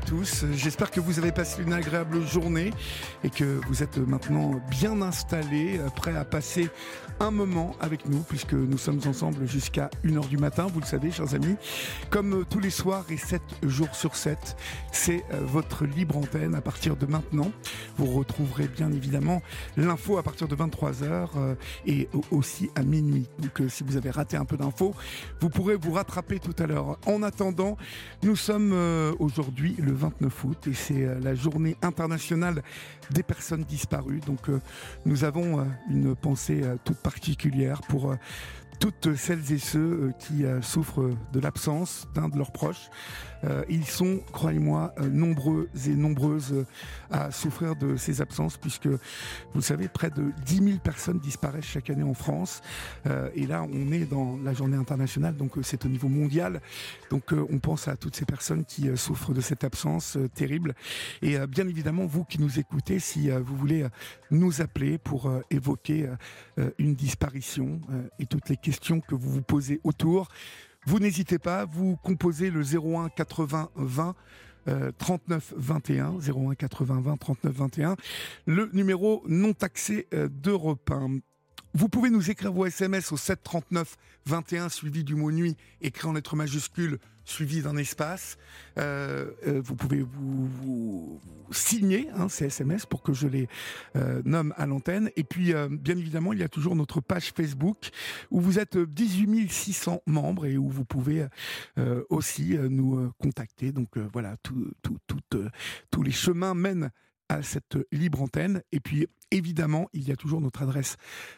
[0.00, 0.44] Tous.
[0.52, 2.72] J'espère que vous avez passé une agréable journée
[3.24, 6.68] et que vous êtes maintenant bien installés, prêts à passer
[7.20, 11.10] un moment avec nous, puisque nous sommes ensemble jusqu'à 1h du matin, vous le savez,
[11.10, 11.56] chers amis.
[12.10, 14.56] Comme tous les soirs et 7 jours sur 7,
[14.92, 17.50] c'est euh, votre libre antenne à partir de maintenant.
[17.96, 19.42] Vous retrouverez bien évidemment
[19.76, 21.54] l'info à partir de 23h euh,
[21.86, 23.26] et aussi à minuit.
[23.38, 24.94] Donc si vous avez raté un peu d'infos,
[25.40, 26.98] vous pourrez vous rattraper tout à l'heure.
[27.06, 27.76] En attendant,
[28.22, 28.74] nous sommes
[29.18, 32.62] aujourd'hui le 29 août et c'est la journée internationale
[33.10, 34.20] des personnes disparues.
[34.26, 34.48] Donc
[35.04, 38.16] nous avons une pensée toute particulière pour
[38.80, 42.90] toutes celles et ceux qui souffrent de l'absence d'un de leurs proches.
[43.68, 46.64] Ils sont, croyez-moi, nombreux et nombreuses
[47.10, 48.98] à souffrir de ces absences, puisque, vous
[49.54, 52.62] le savez, près de 10 000 personnes disparaissent chaque année en France.
[53.34, 56.60] et là, on est dans la journée internationale, donc c'est au niveau mondial.
[57.10, 60.74] Donc on pense à toutes ces personnes qui souffrent de cette absence terrible.
[61.22, 63.86] Et bien évidemment, vous qui nous écoutez, si vous voulez
[64.30, 66.08] nous appeler pour évoquer
[66.78, 67.80] une disparition
[68.18, 70.28] et toutes les questions que vous vous posez autour.
[70.86, 74.14] Vous n'hésitez pas, vous composez le 01 80 20
[74.98, 77.96] 39 21 01 80 20 39 21
[78.46, 81.18] le numéro non taxé d'Europe 1.
[81.76, 86.14] Vous pouvez nous écrire vos SMS au 739 21 suivi du mot nuit écrit en
[86.14, 88.38] lettres majuscules suivi d'un espace.
[88.78, 91.20] Euh, euh, vous pouvez vous,
[91.50, 93.46] signer hein, ces SMS pour que je les
[93.94, 95.10] euh, nomme à l'antenne.
[95.16, 97.90] Et puis, bien évidemment, il y a toujours notre page Facebook
[98.30, 101.26] où vous êtes 18 600 membres et où vous pouvez
[102.08, 103.72] aussi nous contacter.
[103.72, 105.20] Donc voilà, tout, tout, tout,
[105.90, 106.90] tous les chemins mènent
[107.28, 108.62] à cette libre antenne.
[108.72, 110.96] Et puis, évidemment, il y a toujours notre adresse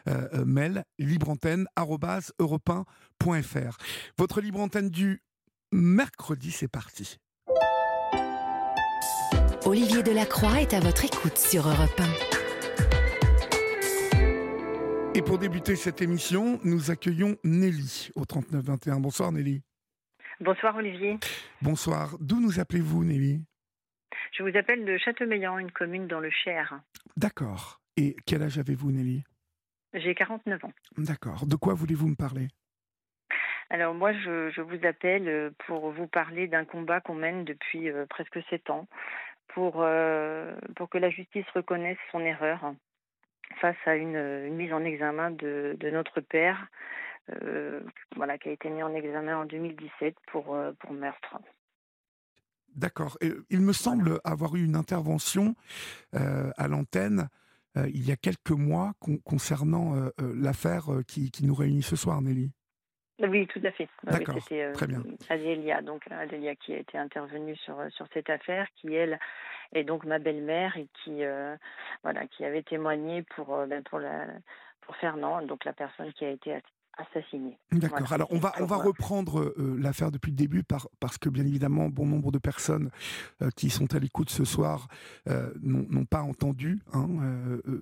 [0.09, 3.77] euh, mail libreantenne.europe1.fr.
[4.17, 5.23] Votre libre antenne du
[5.73, 7.19] mercredi, c'est parti.
[9.65, 12.05] Olivier Delacroix est à votre écoute sur Europe 1.
[15.15, 19.01] Et pour débuter cette émission, nous accueillons Nelly au 3921.
[19.01, 19.63] Bonsoir Nelly.
[20.41, 21.19] Bonsoir Olivier.
[21.61, 22.17] Bonsoir.
[22.21, 23.43] D'où nous appelez-vous Nelly?
[24.33, 26.81] Je vous appelle de Châteaumeillan, une commune dans le Cher.
[27.17, 27.81] D'accord.
[27.97, 29.25] Et quel âge avez-vous Nelly?
[29.95, 30.73] J'ai 49 ans.
[30.97, 31.47] D'accord.
[31.47, 32.49] De quoi voulez-vous me parler?
[33.71, 38.07] Alors moi, je, je, vous appelle pour vous parler d'un combat qu'on mène depuis euh,
[38.07, 38.87] presque sept ans
[39.49, 42.75] pour, euh, pour que la justice reconnaisse son erreur
[43.61, 46.69] face à une, une mise en examen de, de notre père,
[47.43, 47.81] euh,
[48.17, 51.39] voilà, qui a été mis en examen en 2017 pour, euh, pour meurtre.
[52.79, 53.19] D'accord.
[53.51, 55.55] Il me semble avoir eu une intervention
[56.15, 57.29] euh, à l'antenne
[57.95, 62.51] il y a quelques mois con concernant l'affaire qui, qui nous réunit ce soir, Nelly.
[63.21, 63.89] Oui, tout à fait.
[64.05, 64.37] D'accord.
[64.37, 65.03] Oui, C'était Très bien.
[65.29, 69.19] Adélia, donc Adélia qui a été intervenue sur sur cette affaire, qui elle
[69.73, 71.57] est donc ma belle-mère et qui euh,
[72.05, 74.27] voilà qui avait témoigné pour euh, ben, pour la
[74.83, 76.55] pour Fernand, donc la personne qui a été
[77.73, 77.99] D'accord.
[78.01, 78.15] Voilà.
[78.15, 81.47] Alors on va on va reprendre euh, l'affaire depuis le début par, parce que bien
[81.47, 82.91] évidemment bon nombre de personnes
[83.43, 84.89] euh, qui sont à l'écoute ce soir
[85.29, 87.07] euh, n'ont pas entendu hein,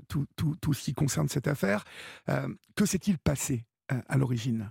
[0.09, 1.84] tout, tout, tout ce qui concerne cette affaire.
[2.77, 4.71] que s'est-il passé à l'origine?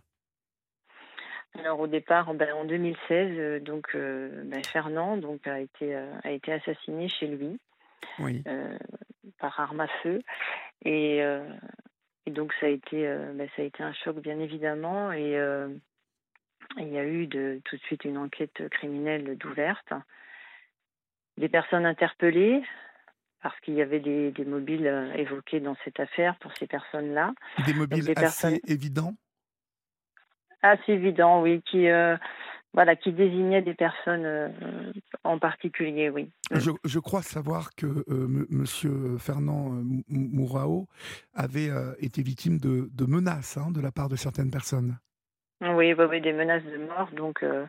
[1.60, 6.14] Alors au départ, ben, en 2016, euh, donc euh, ben, Fernand donc a été euh,
[6.24, 7.60] a été assassiné chez lui
[8.20, 8.44] oui.
[9.40, 10.22] par arme à feu
[10.84, 11.24] et,
[12.26, 15.12] et donc ça a été ben, ça a été un choc bien évidemment.
[15.12, 15.38] Et
[16.78, 19.94] il y a eu de tout de suite une enquête criminelle d'ouverte,
[21.38, 22.64] des personnes interpellées
[23.42, 27.32] parce qu'il y avait des, des mobiles évoqués dans cette affaire pour ces personnes-là.
[27.68, 28.60] Des mobiles des assez personnes...
[28.66, 29.14] évidents?
[30.64, 32.18] Assez évident, oui, qui euh,
[32.76, 34.50] voilà, qui désignait des personnes euh,
[35.24, 36.30] en particulier, oui.
[36.52, 39.72] Je, je, crois savoir que euh, Monsieur Fernand
[40.10, 40.88] Mourao
[41.34, 44.98] avait été victime de, de menaces hein, de la part de certaines personnes.
[45.62, 47.10] Oui, des menaces de mort.
[47.14, 47.66] Donc, euh,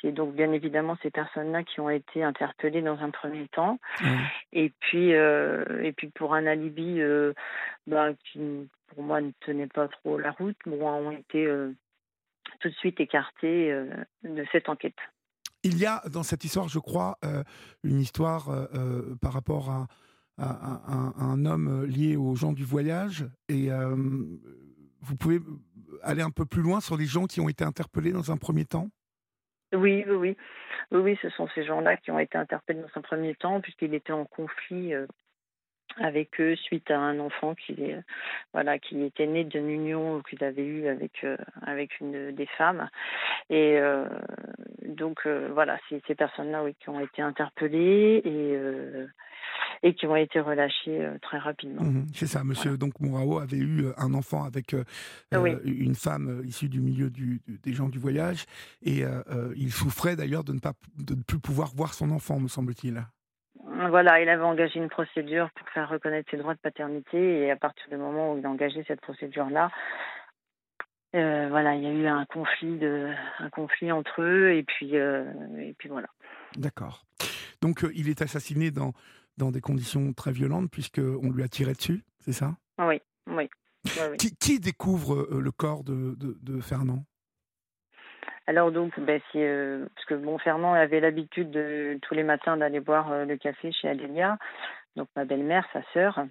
[0.00, 3.78] c'est donc bien évidemment ces personnes-là qui ont été interpellées dans un premier temps.
[4.52, 7.32] Et puis, euh, et puis pour un alibi euh,
[7.86, 11.48] bah, qui, pour moi, ne tenait pas trop la route, bon, ont été
[12.60, 13.72] tout de suite écartés
[14.22, 14.96] de cette enquête.
[15.64, 17.18] Il y a dans cette histoire, je crois,
[17.82, 18.68] une histoire
[19.20, 19.86] par rapport à,
[20.38, 23.26] à, un homme lié aux gens du voyage.
[23.48, 23.68] Et
[25.00, 25.40] vous pouvez
[26.02, 28.64] aller un peu plus loin sur les gens qui ont été interpellés dans un premier
[28.64, 28.88] temps?
[29.72, 30.36] Oui, oui, oui.
[30.90, 34.12] Oui, ce sont ces gens-là qui ont été interpellés dans un premier temps, puisqu'il était
[34.12, 35.06] en conflit euh,
[35.96, 38.00] avec eux suite à un enfant qui, euh,
[38.52, 42.88] voilà, qui était né d'une union qu'il avait eue avec, euh, avec une des femmes.
[43.50, 43.80] Et
[44.84, 48.58] donc, voilà, c'est ces personnes-là oui, qui ont été interpellées et
[49.82, 51.82] et qui ont été relâchés euh, très rapidement.
[51.82, 54.84] Mhm, c'est ça, monsieur donc Mourao avait eu euh, un enfant avec euh,
[55.64, 58.44] une femme issue du milieu du, des gens du voyage
[58.82, 59.02] et
[59.56, 63.04] il souffrait d'ailleurs de, ne pas, de ne plus pouvoir voir son enfant, me semble-t-il.
[63.78, 67.56] Voilà, il avait engagé une procédure pour faire reconnaître ses droits de paternité et à
[67.56, 69.70] partir du moment où il a engagé cette procédure-là,
[71.12, 75.74] voilà, il y a eu un conflit de, un conflit entre eux et puis et
[75.78, 76.08] puis voilà.
[76.56, 77.04] D'accord.
[77.62, 78.92] Donc il est assassiné dans
[79.38, 82.56] dans des conditions très violentes, puisqu'on lui a tiré dessus, c'est ça?
[82.78, 83.48] Oui, oui.
[84.18, 87.04] Qui, découvre euh, le corps de, de, Fernand?
[88.48, 93.12] Alors donc, ben, euh, parce que Fernand avait l'habitude de tous les matins d'aller boire
[93.12, 94.38] euh, le café chez Adélia,
[94.96, 96.24] donc ma belle-mère, sa sœur.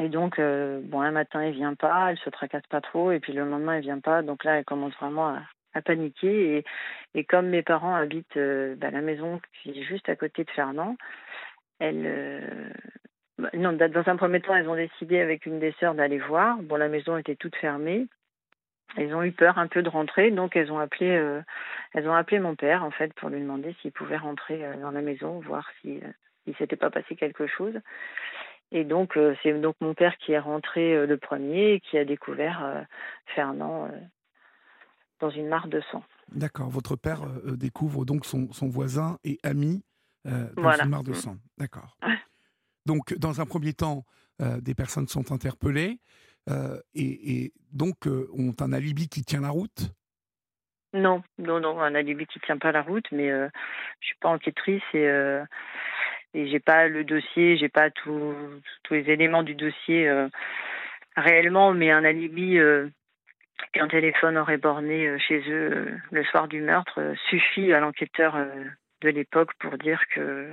[0.00, 3.34] Et donc, bon, un matin, il vient pas, elle se tracasse pas trop, et puis
[3.34, 4.22] le lendemain, il vient pas.
[4.22, 5.36] Donc là, elle commence vraiment
[5.74, 6.64] à, paniquer.
[7.14, 10.96] Et, comme mes parents habitent ben, la maison qui est juste à côté de Fernand,
[11.82, 12.70] euh,
[13.38, 16.58] bah, non, dans un premier temps, elles ont décidé avec une des sœurs d'aller voir.
[16.62, 18.06] Bon, la maison était toute fermée.
[18.96, 21.40] Elles ont eu peur un peu de rentrer, donc elles ont appelé, euh,
[21.92, 24.90] elles ont appelé mon père en fait pour lui demander s'il pouvait rentrer euh, dans
[24.90, 26.00] la maison, voir si
[26.46, 27.74] il s'était pas passé quelque chose.
[28.70, 32.86] Et donc c'est donc mon père qui est rentré le premier et qui a découvert
[33.26, 33.90] Fernand
[35.20, 36.02] dans une mare de sang.
[36.28, 36.70] D'accord.
[36.70, 39.84] Votre père découvre donc son, son voisin et ami
[40.26, 40.84] euh, dans voilà.
[40.84, 41.36] une mare de sang.
[41.58, 41.96] D'accord.
[42.86, 44.04] Donc, dans un premier temps,
[44.40, 46.00] euh, des personnes sont interpellées
[46.50, 49.92] euh, et, donc ont un alibi qui tient la route?
[50.92, 54.82] Non, non, non, un alibi qui tient pas la route, mais je suis pas enquêtrice
[54.92, 55.08] et
[56.34, 58.34] et j'ai pas le dossier, j'ai pas tous
[58.90, 60.10] les éléments du dossier
[61.16, 62.58] réellement, mais un alibi
[63.72, 68.36] qu'un téléphone aurait borné chez eux le soir du meurtre suffit à l'enquêteur
[69.02, 70.52] de l'époque pour dire que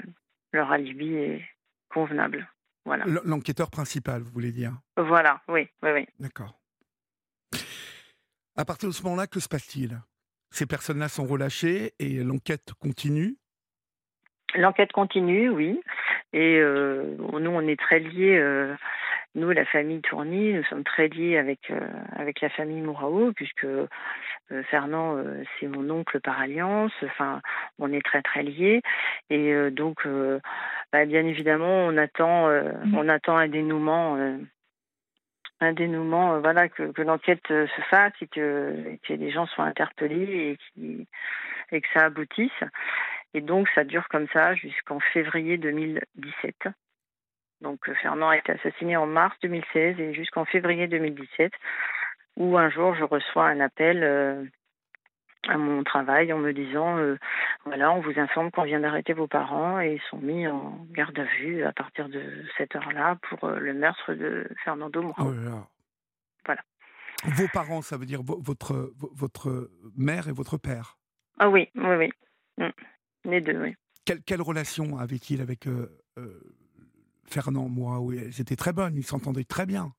[0.52, 1.46] leur alibi est
[1.90, 2.48] convenable.
[2.86, 3.06] Voilà.
[3.26, 4.74] L'enquêteur principal, vous voulez dire?
[4.98, 6.08] Voilà, oui, oui, oui.
[6.20, 6.60] D'accord.
[8.56, 10.00] À partir de ce moment-là, que se passe-t-il?
[10.52, 13.38] Ces personnes-là sont relâchées et l'enquête continue?
[14.56, 15.80] L'enquête continue, oui.
[16.34, 18.76] Et euh, nous, on est très liés euh,
[19.36, 21.80] nous, la famille Tourny, nous sommes très liés avec, euh,
[22.16, 23.88] avec la famille Mourao, puisque euh,
[24.72, 26.92] Fernand, euh, c'est mon oncle par alliance.
[27.04, 27.42] Enfin,
[27.78, 28.82] on est très, très liés.
[29.30, 30.08] Et donc,
[30.92, 32.96] bah, bien évidemment, on attend, mmh.
[32.96, 34.18] on attend un dénouement
[35.62, 40.54] un dénouement, voilà, que, que l'enquête se fasse et que, que les gens soient interpellés
[40.54, 41.06] et, qui,
[41.74, 42.64] et que ça aboutisse.
[43.34, 46.70] Et donc, ça dure comme ça jusqu'en février 2017.
[47.62, 51.52] Donc euh, Fernand a été assassiné en mars 2016 et jusqu'en février 2017,
[52.38, 54.46] où un jour je reçois un appel euh,
[55.48, 57.18] à mon travail en me disant euh,
[57.66, 61.18] voilà, on vous informe qu'on vient d'arrêter vos parents et ils sont mis en garde
[61.20, 65.24] à vue à partir de cette heure-là pour le meurtre de Fernando Moura.
[65.26, 65.34] Oh
[66.46, 66.62] voilà.
[67.26, 70.98] Vos parents, ça veut dire votre, votre mère et votre père?
[71.38, 72.10] Ah oui, oui, oui.
[72.58, 72.70] Mm.
[73.26, 73.76] Les deux, oui.
[74.06, 75.68] Quelle, quelle relation avait-il avec
[77.30, 79.94] Fernand, moi, oui, c'était très bonne, ils s'entendaient très bien.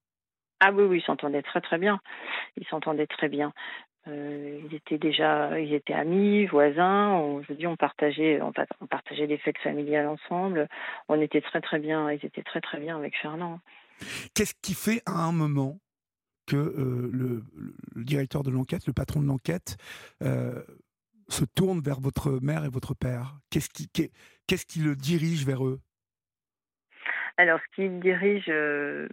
[0.60, 2.00] Ah oui, oui, ils s'entendaient très très bien.
[2.56, 3.52] Ils s'entendaient très bien.
[4.08, 7.10] Euh, ils étaient déjà, ils étaient amis, voisins.
[7.10, 8.52] On, je dis, on partageait, on,
[8.86, 10.68] partageait les fêtes familiales ensemble.
[11.08, 12.10] On était très très bien.
[12.10, 13.60] Ils étaient très très bien avec Fernand.
[14.34, 15.78] Qu'est-ce qui fait à un moment
[16.46, 17.44] que euh, le,
[18.04, 19.76] directeur de l'enquête, le patron de l'enquête,
[20.22, 20.62] euh,
[21.28, 23.38] se tourne vers votre mère et votre père?
[23.50, 23.88] Qu'est-ce qui,
[24.46, 25.80] qu'est-ce qui le dirige vers eux?
[27.40, 29.08] Alors, ce qui dirige euh,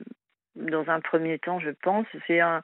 [0.55, 2.62] dans un premier temps, je pense, c'est un,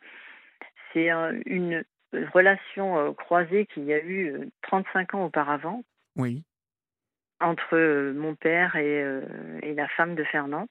[0.92, 1.10] c'est
[1.46, 1.86] une
[2.34, 5.84] relation euh, croisée qu'il y a eu 35 euh, ans auparavant.
[6.18, 6.44] Oui.
[7.40, 9.04] Entre mon père et,
[9.64, 10.68] et, la femme de Fernand.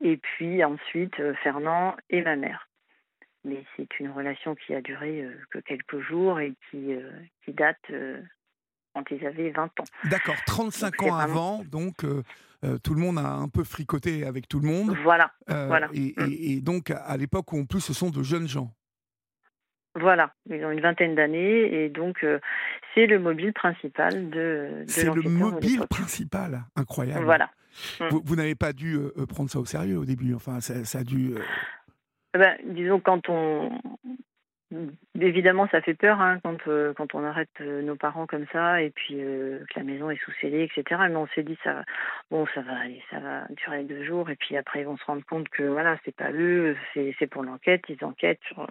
[0.00, 2.68] Et puis ensuite, Fernand et ma mère.
[3.44, 6.94] mais c'est une relation qui a duré que quelques jours et qui,
[7.44, 7.90] qui date
[8.94, 9.84] quand ils avaient 20 ans.
[10.04, 12.04] D'accord, 35 ans avant, donc
[12.82, 14.96] tout le monde a un peu fricoté avec tout le monde.
[15.02, 15.30] Voilà.
[15.46, 15.88] voilà.
[15.92, 16.28] Et, mm.
[16.30, 18.72] et, donc à l'époque où en plus ce sont de jeunes gens.
[19.96, 22.26] Voilà, ils ont une vingtaine d'années et donc
[22.94, 24.82] c'est le mobile principal de.
[24.82, 27.24] de c'est le mobile principal, incroyable.
[27.24, 27.50] Voilà.
[28.00, 28.08] Mm.
[28.24, 31.34] Vous, n'avez pas dû prendre ça au sérieux au début, enfin ça, a dû.
[32.34, 33.70] Eh ben, disons quand on
[35.20, 36.58] Évidemment, ça fait peur hein, quand,
[36.96, 40.64] quand on arrête nos parents comme ça et puis que la maison est sous scellée,
[40.64, 41.02] etc.
[41.08, 41.84] Mais on s'est dit ça,
[42.30, 45.04] bon, ça va aller, ça va durer deux jours et puis après ils vont se
[45.04, 48.66] rendre compte que voilà, c'est pas eux, c'est pour l'enquête, ils enquêtent sur,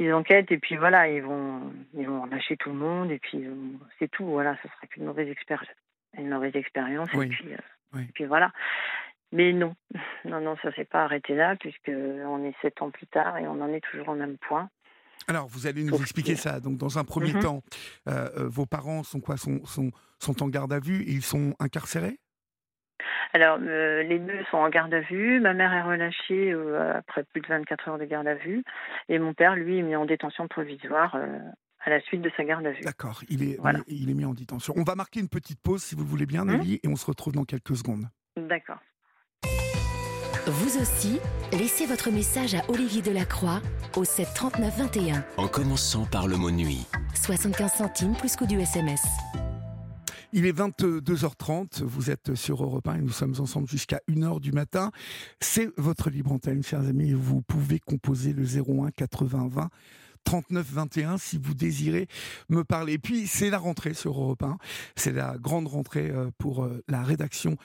[0.00, 3.46] ils enquêtent et puis voilà, ils vont, ils vont lâcher tout le monde et puis
[3.98, 4.24] c'est tout.
[4.24, 5.68] Voilà, ça sera qu'une mauvaise expérience,
[6.16, 7.48] une mauvaise expérience et puis,
[7.96, 8.50] et puis voilà.
[9.32, 9.76] Mais non,
[10.24, 13.46] non, non, ça s'est pas arrêté là puisque on est sept ans plus tard et
[13.46, 14.68] on en est toujours au même point.
[15.28, 16.60] Alors, vous allez nous expliquer ça.
[16.60, 17.40] Donc, dans un premier mhm.
[17.40, 17.62] temps,
[18.08, 19.36] euh, euh, vos parents sont quoi?
[19.36, 21.02] Sont, sont, sont en garde à vue?
[21.02, 22.18] Et ils sont incarcérés?
[23.32, 25.40] Alors, euh, les deux sont en garde à vue.
[25.40, 26.52] Ma mère est relâchée
[26.94, 28.64] après plus de 24 heures de garde à vue.
[29.08, 31.16] Et mon père, lui, est mis en détention provisoire
[31.82, 32.82] à la suite de sa garde à vue.
[32.82, 34.74] D'accord, il, est, il est mis en détention.
[34.76, 37.06] On va marquer une petite pause, si vous voulez bien, hum Nelly, et on se
[37.06, 38.06] retrouve dans quelques secondes.
[38.36, 38.80] D'accord.
[40.46, 41.18] Vous aussi,
[41.52, 43.60] laissez votre message à Olivier Delacroix
[43.94, 45.24] au 7 39 21.
[45.36, 46.86] En commençant par le mot nuit.
[47.14, 49.02] 75 centimes plus coût du SMS.
[50.32, 54.52] Il est 22h30, vous êtes sur Europe 1 et nous sommes ensemble jusqu'à 1h du
[54.52, 54.92] matin.
[55.40, 57.12] C'est votre libre antenne, chers amis.
[57.12, 59.68] Vous pouvez composer le 01 80 20
[60.24, 62.06] 3921 si vous désirez
[62.48, 62.94] me parler.
[62.94, 64.58] Et puis c'est la rentrée sur Europe 1,
[64.96, 67.56] c'est la grande rentrée euh, pour euh, la rédaction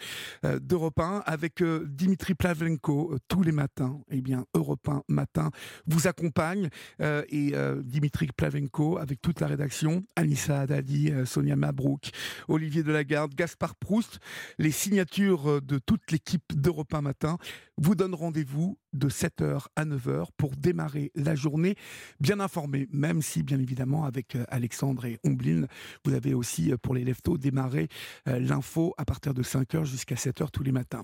[0.45, 3.99] euh, d'Europe 1 avec Dimitri Plavlenko tous les matins.
[4.09, 5.51] Eh bien Europe 1 matin
[5.87, 6.69] vous accompagne
[6.99, 12.09] et Dimitri Plavlenko avec toute la rédaction, Anissa Haddadi, Sonia Mabrouk,
[12.47, 14.19] Olivier Delagarde, Gaspard Proust,
[14.57, 17.37] les signatures de toute l'équipe d'Europe 1 matin
[17.77, 21.75] vous donne rendez-vous de 7h à 9h pour démarrer la journée
[22.19, 25.65] bien informé, même si bien évidemment avec euh, Alexandre et Omblin,
[26.05, 27.89] vous avez aussi euh, pour les leftos démarré
[28.27, 31.03] euh, l'info à partir de 5h jusqu'à 7h tous les matins.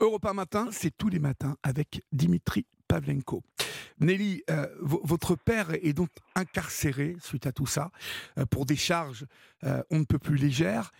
[0.00, 3.42] Europa Matin, c'est tous les matins avec Dimitri Pavlenko.
[4.00, 4.42] Nelly,
[4.80, 7.90] votre père est donc incarcéré suite à tout ça
[8.50, 9.26] pour des charges
[9.62, 10.92] on ne peut plus légères.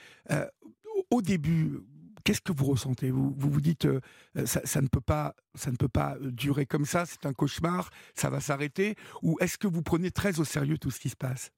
[1.11, 1.81] au début,
[2.25, 3.11] Qu'est-ce que vous ressentez?
[3.11, 4.01] Vous, vous, dites euh,
[4.37, 7.33] euh, ça, ne peut pas, ça ne peut pas euh, durer comme ça, c'est un
[7.33, 8.95] cauchemar, ça va s'arrêter?
[9.23, 11.53] Ou est-ce que vous prenez très au sérieux tout ce qui se passe?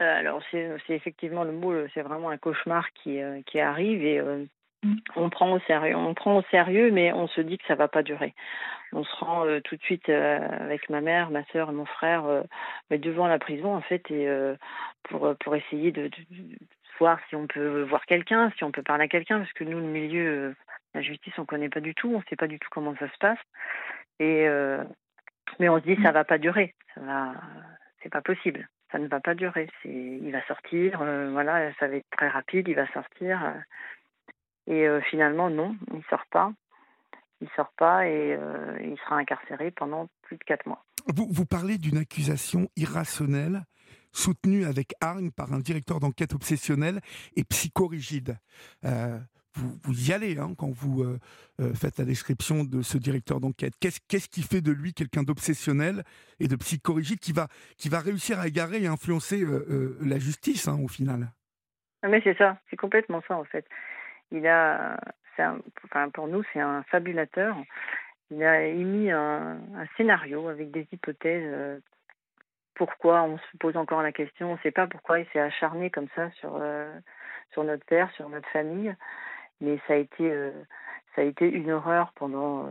[0.00, 4.22] Alors c'est effectivement le mot, c'est vraiment un cauchemar qui, qui arrive et
[5.16, 7.88] on prend au sérieux, on prend au sérieux, mais on se dit que ça va
[7.88, 8.32] pas durer.
[8.92, 12.44] On se rend tout de suite avec ma mère, ma soeur et mon frère
[12.92, 14.28] devant la prison en fait et
[15.02, 16.08] pour pour essayer de,
[16.98, 19.78] voir si on peut voir quelqu'un, si on peut parler à quelqu'un, parce que nous,
[19.78, 20.54] le milieu, euh,
[20.94, 23.18] la justice, on connaît pas du tout, on sait pas du tout comment ça se
[23.18, 23.38] passe.
[24.20, 24.82] Et euh,
[25.58, 27.34] mais on se dit ça va pas durer, ça va,
[28.02, 29.68] c'est pas possible, ça ne va pas durer.
[29.82, 33.40] C'est, il va sortir, euh, voilà, ça va être très rapide, il va sortir.
[34.66, 36.52] et finalement, non, il sort pas.
[37.40, 38.36] Il sort pas et
[38.82, 40.84] il sera incarcéré pendant plus de quatre mois.
[41.06, 43.62] Vous, vous parlez d'une accusation irrationnelle
[44.12, 47.00] soutenu avec hargne par un directeur d'enquête obsessionnel
[47.36, 48.38] et psychorigide.
[48.84, 49.18] Euh,
[49.54, 51.18] vous, y allez hein, quand vous euh,
[51.60, 53.74] euh, faites la description de ce directeur d'enquête.
[53.80, 56.04] Qu'est-ce qui fait de lui quelqu'un d'obsessionnel
[56.38, 57.48] et de psychorigide qui va,
[57.98, 59.44] réussir à égarer et influencer
[60.00, 61.32] la justice hein, au final?
[62.02, 63.66] Ah, Mais c'est ça, c'est complètement ça en fait.
[64.30, 65.00] Il a,
[66.12, 67.56] pour nous, c'est un fabulateur.
[68.30, 69.58] Il a émis un,
[69.96, 71.80] scénario avec des hypothèses
[72.78, 74.52] pourquoi on se pose encore la question.
[74.52, 76.98] On ne sait pas pourquoi il s'est acharné comme ça sur, euh,
[77.52, 78.94] sur notre père, sur notre famille.
[79.60, 80.52] Mais ça a été, euh,
[81.14, 82.70] ça a été une horreur pendant euh,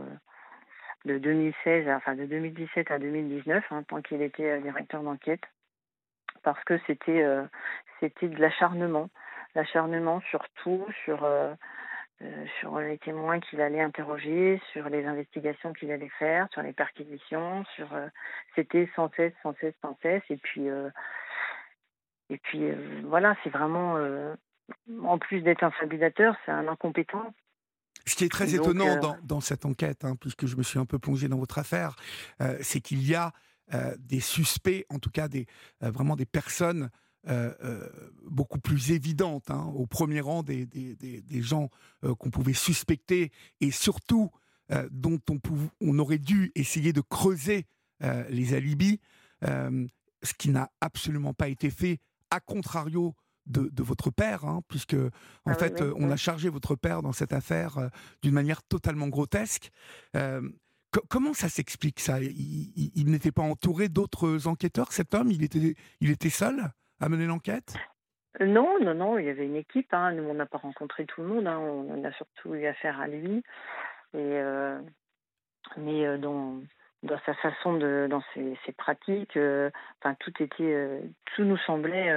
[1.04, 5.42] de 2016, enfin de 2017 à 2019, hein, tant qu'il était directeur d'enquête,
[6.42, 7.24] parce que c'était,
[8.00, 9.10] c'était de l'acharnement,
[9.54, 11.26] l'acharnement sur tout, sur
[12.20, 16.72] euh, sur les témoins qu'il allait interroger, sur les investigations qu'il allait faire, sur les
[16.72, 18.08] perquisitions, sur euh,
[18.56, 20.24] c'était sans cesse, sans cesse, sans cesse.
[20.28, 20.90] Et puis euh,
[22.28, 22.72] et puis
[23.04, 23.96] voilà, c'est vraiment
[25.02, 27.32] en plus d'être un fabulateur, c'est un incompétent.
[28.04, 30.84] Ce qui est très étonnant dans, dans, cette enquête, hein, puisque je me suis un
[30.84, 31.94] peu plongé dans votre affaire,
[32.60, 33.32] c'est qu'il y a
[33.98, 35.46] des suspects, en tout cas des,
[35.80, 36.90] vraiment des personnes
[37.28, 37.88] euh, euh,
[38.24, 41.68] beaucoup plus évidente, hein, au premier rang des, des, des, gens
[42.04, 44.30] euh, qu'on pouvait suspecter, et surtout
[44.90, 45.38] dont on,
[45.80, 47.66] on, aurait dû essayer de creuser
[48.28, 49.00] les alibis,
[49.42, 53.14] ce qui n'a absolument pas été fait, à contrario
[53.46, 57.32] de, votre père, hein, puisque en ah fait, on a chargé votre père dans cette
[57.32, 59.70] affaire d'une manière totalement grotesque.
[61.08, 62.20] comment ça s'explique ça?
[62.20, 65.30] Il, n'était pas entouré d'autres enquêteurs, cet homme?
[65.30, 66.72] Il était, il était seul?
[67.00, 67.74] À mener l'enquête?
[68.40, 69.92] Non, non, non, il y avait une équipe.
[69.92, 70.12] Hein.
[70.12, 71.46] Nous, on n'a pas rencontré tout le monde.
[71.46, 71.58] Hein.
[71.58, 73.42] On a surtout eu affaire à lui.
[74.14, 74.40] Et,
[75.76, 76.60] mais dans,
[77.02, 79.36] dans sa façon de, dans ses, pratiques,
[80.00, 81.02] enfin, tout était,
[81.34, 82.10] tout nous semblait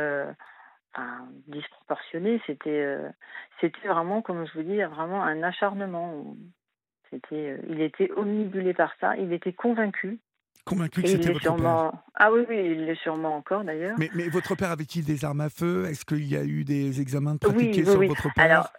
[1.47, 2.41] disproportionné.
[2.45, 3.09] C'était, euh,
[3.59, 6.35] c'était vraiment, comme je vous dis, vraiment un acharnement.
[7.13, 9.15] Euh, il était omnibulé par ça.
[9.17, 10.19] Il était convaincu.
[10.65, 11.91] Convaincu que c'était votre père.
[12.15, 13.95] Ah oui, oui, il l'est sûrement encore d'ailleurs.
[13.97, 15.85] Mais, mais, votre père avait-il des armes à feu?
[15.85, 18.43] Est-ce qu'il y a eu des examens de pratiqués sur votre père?
[18.43, 18.69] Alors,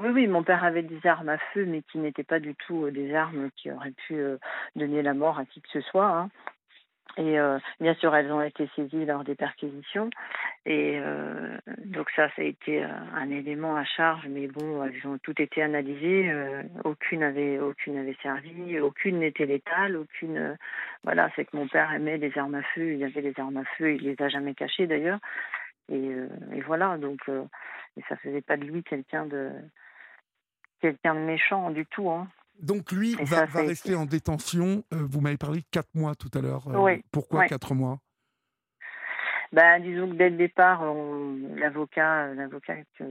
[0.00, 2.84] oui, oui, mon père avait des armes à feu, mais qui n'étaient pas du tout
[2.86, 4.16] euh, des armes qui auraient pu
[4.74, 6.08] donner la mort à qui que ce soit.
[6.08, 6.30] Hein.
[7.18, 10.10] Et euh, bien sûr, elles ont été saisies lors des perquisitions.
[10.66, 15.06] Et euh, donc ça, ça a été euh, un élément à charge, mais bon, elles
[15.06, 16.30] ont toutes été analysées.
[16.84, 20.56] aucune avait, aucune avait servi, aucune n'était létale, aucune.
[21.04, 22.92] voilà, c'est que mon père aimait les armes à feu.
[22.92, 25.20] Il avait les armes à feu, il les a jamais cachées d'ailleurs.
[25.90, 26.10] Et,
[26.52, 29.50] et, voilà, donc et ça faisait pas de lui quelqu'un de
[30.80, 32.10] quelqu'un de méchant du tout.
[32.10, 32.28] Hein.
[32.60, 34.84] Donc lui va, rester en détention.
[34.92, 36.68] Euh, vous m'avez parlé de 4 mois tout à l'heure.
[36.68, 37.98] Euh, pourquoi 4 mois?
[39.52, 40.82] Ben, disons que dès le départ,
[41.54, 43.04] l'avocat, l'avocat que,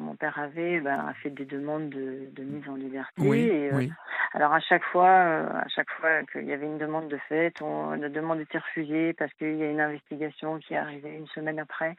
[0.00, 3.22] mon père avait, ben, a fait des demandes de, mise en liberté.
[3.22, 3.86] et, euh,
[4.32, 7.90] Alors à chaque fois, à chaque fois qu'il y avait une demande de fait, on,
[7.92, 11.60] la demande était refusée parce qu'il y a une investigation qui est arrivée une semaine
[11.60, 11.94] après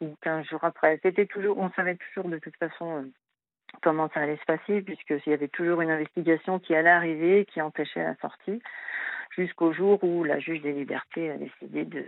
[0.00, 1.00] ou 15 jours après.
[1.02, 3.06] C'était toujours, on savait toujours de toute façon
[3.82, 7.60] comment ça allait se passer, puisqu'il y avait toujours une investigation qui allait arriver, qui
[7.60, 8.62] empêchait la sortie,
[9.36, 12.04] jusqu'au jour où la juge des libertés a décidé de,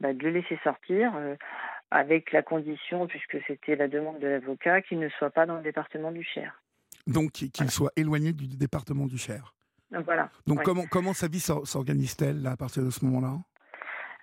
[0.00, 1.36] bah, de le laisser sortir, euh,
[1.90, 5.62] avec la condition, puisque c'était la demande de l'avocat, qu'il ne soit pas dans le
[5.62, 6.62] département du Cher.
[7.06, 9.54] Donc qu'il soit éloigné du département du Cher.
[9.90, 10.30] voilà.
[10.46, 13.38] Donc comment, comment sa vie s'organise-t-elle à partir de ce moment-là?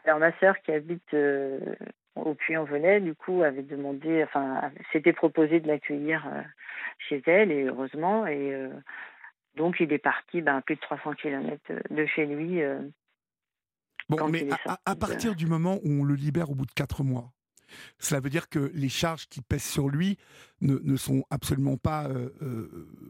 [0.06, 1.60] Alors ma sœur qui habite euh,
[2.25, 6.41] au Puy-en-Velay, du coup, avait demandé, enfin, s'était proposé de l'accueillir euh,
[7.10, 8.25] chez elle, et heureusement.
[8.27, 8.69] Et euh,
[9.56, 12.62] donc, il est parti ben, plus de 300 km de chez lui.
[12.62, 12.80] Euh,
[14.10, 14.47] bon, mais
[14.86, 17.32] à, partir du moment où on le libère au bout de 4 mois,
[17.99, 20.17] cela veut dire que les charges qui pèsent sur lui
[20.62, 22.08] ne, ne sont absolument pas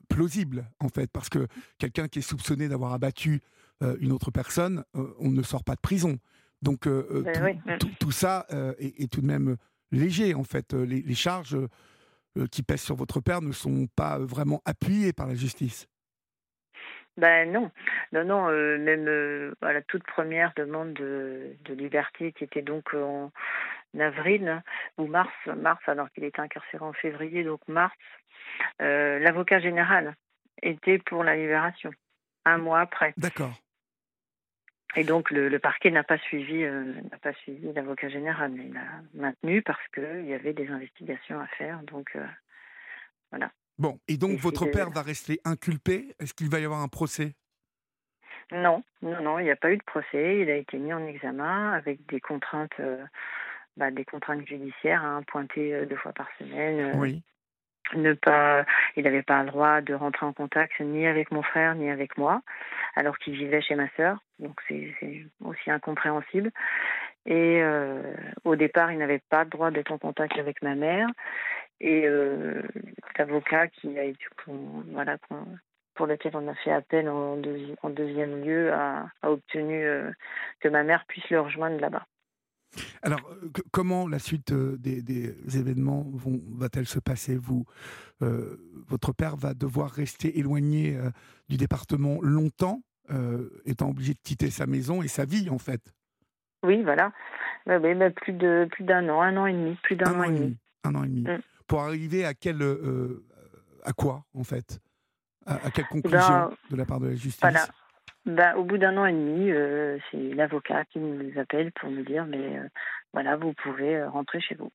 [0.10, 3.42] plausibles, en fait, parce que quelqu'un qui est soupçonné d'avoir abattu
[4.00, 6.18] une autre personne, on ne sort pas de prison.
[6.62, 7.22] Donc euh, euh,
[7.66, 9.58] ben tout, ça euh, est, tout de même
[9.92, 10.74] léger en fait.
[10.74, 11.58] Les, charges
[12.52, 15.88] qui pèsent sur votre père ne sont pas vraiment appuyées par la justice.
[17.18, 17.72] Ben non,
[18.12, 18.48] non, non.
[18.78, 23.32] même à la toute première demande de, liberté, qui était donc en
[24.00, 24.62] avril
[25.00, 27.96] ou mars, mars alors qu'il était incarcéré en février, donc mars,
[28.80, 30.16] l'avocat général
[30.62, 31.92] était pour la libération
[32.46, 33.14] un mois après.
[33.18, 33.54] D'accord.
[34.96, 38.74] Et donc le, parquet n'a pas suivi euh, n'a pas suivi l'avocat général, mais il
[38.74, 41.82] l'a maintenu parce qu'il y avait des investigations à faire.
[41.84, 42.26] Donc euh,
[43.32, 43.52] voilà.
[43.78, 46.16] Bon, et donc votre père va rester inculpé?
[46.20, 47.36] Est-ce qu'il va y avoir un procès?
[48.52, 50.40] Non, non, non, il n'y a pas eu de procès.
[50.40, 53.04] Il a été mis en examen avec des contraintes, euh,
[53.76, 56.94] bah, des contraintes judiciaires, hein, pointé deux fois par semaine.
[56.96, 57.22] oui
[57.96, 61.76] ne pas, il n'avait pas le droit de rentrer en contact ni avec mon frère
[61.76, 62.42] ni avec moi,
[62.96, 64.20] alors qu'il vivait chez ma sœur.
[64.40, 64.94] Donc c'est
[65.44, 66.52] aussi incompréhensible.
[67.26, 68.02] Et euh,
[68.46, 71.08] au départ, il n'avait pas le droit d'être en contact avec ma mère.
[71.80, 72.62] Et euh,
[73.18, 75.18] l'avocat qui a été, voilà,
[75.94, 77.40] pour lequel on a fait appel en,
[77.84, 80.10] en deuxième lieu a, obtenu euh,
[80.62, 82.06] que ma mère puisse le rejoindre là-bas.
[83.02, 86.06] Alors, euh, comment la suite euh, des, événements
[86.56, 87.36] va-t-elle se passer?
[87.36, 87.66] Vous,
[88.22, 90.98] euh, votre père va devoir rester éloigné
[91.50, 92.82] du département longtemps,
[93.66, 95.94] étant obligé de quitter sa maison et sa vie, en fait?
[96.64, 97.12] Oui, voilà.
[97.66, 97.80] Bah
[98.12, 100.58] plus de plus d'un an, un an et demi, plus d'un an, et demi.
[100.84, 101.22] Un an et demi.
[101.24, 101.42] Mm.
[101.68, 102.62] Pour arriver à quel,
[103.84, 104.80] à quoi, en fait?
[105.46, 107.70] À, quelle eh ben, conclusion de la part de la justice?
[108.28, 112.04] Bah, au bout d'un an et demi, euh, c'est l'avocat qui nous appelle pour nous
[112.04, 112.68] dire mais euh,
[113.14, 114.70] voilà, vous pouvez euh, rentrer chez vous.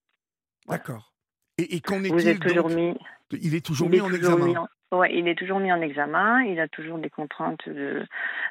[0.67, 1.12] D'accord.
[1.59, 2.95] Et, et qu'en est-il toujours mis
[3.31, 4.67] Il est toujours mis en examen?
[4.91, 6.43] Ouais, il est toujours mis en examen.
[6.45, 8.07] Il a toujours des contraintes de,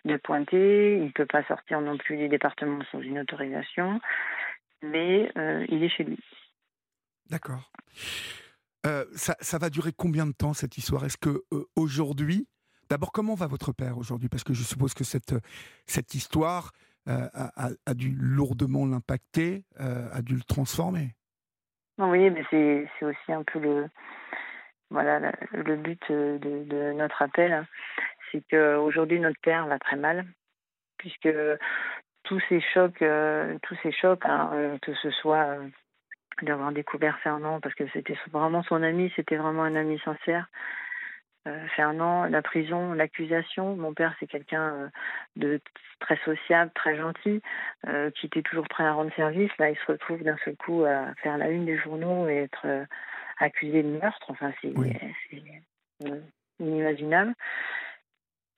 [0.06, 0.98] de pointer.
[0.98, 4.00] Il ne peut pas sortir non plus des départements sans une autorisation.
[4.84, 5.32] Mais
[5.70, 6.20] il est chez lui.
[7.30, 7.72] D'accord.
[8.84, 11.06] ça, ça, va durer combien de temps cette histoire?
[11.06, 11.44] Est-ce que
[11.76, 12.48] aujourd'hui
[12.92, 14.28] D'abord, comment va votre père aujourd'hui?
[14.28, 16.74] Parce que je suppose que cette, histoire
[17.08, 21.16] a, a, dû lourdement l'impacter, a dû le transformer.
[21.98, 23.90] Oui, mais c'est aussi un peu le,
[24.90, 27.54] voilà, le but de, de notre appel.
[27.54, 27.66] Hein.
[28.32, 30.26] C'est qu'aujourd'hui, notre père va très mal,
[30.98, 31.30] puisque
[32.24, 35.68] tous ces chocs, euh, tous ces chocs, hein, euh, que ce soit euh,
[36.42, 40.48] d'avoir découvert Fernand, parce que c'était vraiment son ami, c'était vraiment un ami sincère.
[41.76, 43.76] Fernand, la prison, l'accusation.
[43.76, 44.92] Mon père, c'est quelqu'un
[45.36, 45.60] de
[46.00, 47.42] très sociable, très gentil,
[48.16, 49.52] qui était toujours prêt à rendre service.
[49.58, 52.86] Là, il se retrouve d'un seul coup à faire la une des journaux et être
[53.40, 54.26] accusé de meurtre.
[54.30, 54.74] Enfin, c'est
[56.60, 57.34] inimaginable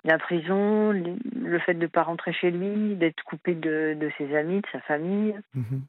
[0.03, 4.61] la prison, le fait de ne pas rentrer chez lui, d'être coupé de, ses amis,
[4.61, 5.35] de sa famille.
[5.53, 5.81] Mhm.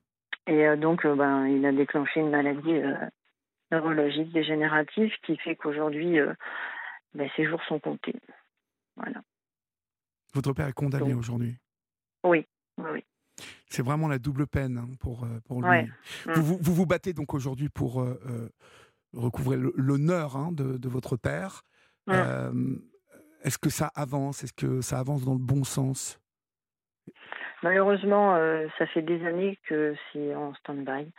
[0.46, 2.94] Et euh, donc, euh, ben, il a déclenché une maladie euh,
[3.72, 6.18] neurologique dégénérative qui fait qu'aujourd'hui,
[7.14, 8.20] ben, ses jours sont comptés.
[8.96, 9.22] Voilà.
[10.34, 11.56] Votre père est condamné aujourd'hui
[12.24, 12.46] Oui,
[12.78, 13.04] oui.
[13.66, 15.82] C'est vraiment la double peine hein, pour, pour lui.
[15.82, 16.32] Mm.
[16.34, 18.06] Vous, vous, vous, battez donc aujourd'hui pour
[19.12, 21.62] recouvrer l'honneur hein, de, de, votre père.
[22.06, 22.76] Mm.
[23.42, 24.42] Est-ce que ça avance?
[24.42, 26.20] Est-ce que ça avance dans le bon sens?
[27.64, 31.10] Malheureusement, euh, ça fait des années que c'est en stand-by.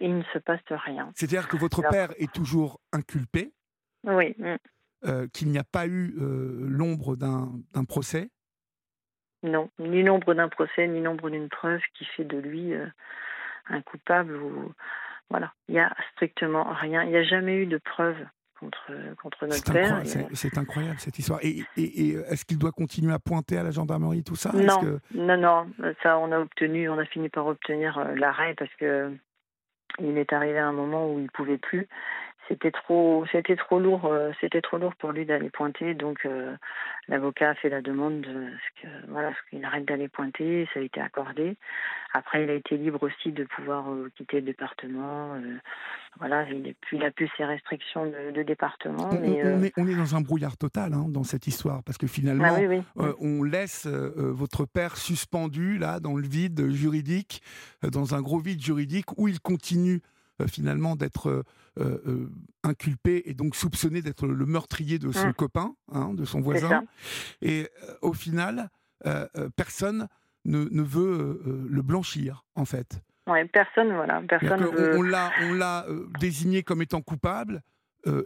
[0.00, 1.12] Il ne se passe rien.
[1.14, 3.52] C'est-à-dire que votre père est toujours inculpé?
[4.02, 4.36] Oui.
[5.06, 8.30] Euh, qu'il n'y a pas eu euh, l'ombre d'un procès?
[9.42, 12.72] Non, ni l'ombre d'un procès, ni l'ombre d'une preuve qui fait de lui
[13.68, 14.36] un coupable.
[14.36, 14.72] Ou...
[15.28, 17.02] Voilà, il n'y a strictement rien.
[17.02, 18.16] Il n'y a jamais eu de preuve
[18.58, 20.02] contre, contre notre père.
[20.32, 21.40] C'est incroyable cette histoire.
[21.42, 24.52] Et, est-ce qu'il doit continuer à pointer à la gendarmerie tout ça?
[24.52, 25.66] Non, non, non.
[26.02, 29.12] Ça, on a obtenu, on a fini par obtenir euh, l'arrêt parce que
[30.00, 31.86] il est arrivé à un moment où il pouvait plus
[32.48, 35.94] c'était trop c'était trop lourd euh, c'était trop lourd pour lui d'aller pointer.
[35.94, 36.54] Donc euh,
[37.08, 40.68] l'avocat a fait la demande de ce que voilà ce qu'il arrête d'aller pointer.
[40.74, 41.56] Ça a été accordé.
[42.12, 45.34] Après il a été libre aussi de pouvoir euh, quitter le département.
[46.18, 50.14] Voilà il, est, il a plus ses restrictions de, département on, mais, on, est, dans
[50.14, 52.56] un brouillard total hein, dans cette histoire parce que finalement
[52.98, 57.42] ah on laisse votre père suspendu là dans le vide juridique
[57.82, 60.02] dans un gros vide juridique où il continue
[60.48, 61.42] finalement d'être euh,
[61.78, 62.30] euh,
[62.62, 65.34] inculpé et donc soupçonné d'être le meurtrier de son mmh.
[65.34, 66.84] copain, hein, de son voisin.
[67.42, 67.68] Et
[68.02, 68.70] au final,
[69.56, 70.08] personne
[70.44, 73.02] ne, ne veut le blanchir, en fait.
[73.26, 74.64] Ouais, personne, voilà, personne.
[74.96, 75.86] On, l'a, on l'a
[76.20, 77.62] désigné comme étant coupable,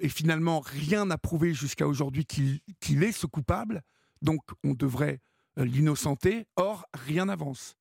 [0.01, 3.83] et finalement rien n'a prouvé jusqu'à aujourd'hui qu'il, qu'il est ce coupable.
[4.23, 5.21] Donc on devrait
[5.57, 6.47] l'innocenter.
[6.57, 7.78] Or rien n'avance.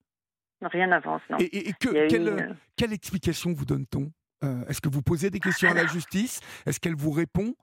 [0.61, 1.37] Rien n'avance, non.
[1.39, 4.11] Et, que, quelle, quelle, explication vous donne-t-on
[4.43, 6.39] euh, Est-ce que vous posez des questions à la justice?
[6.65, 7.55] Est-ce qu'elle vous répond?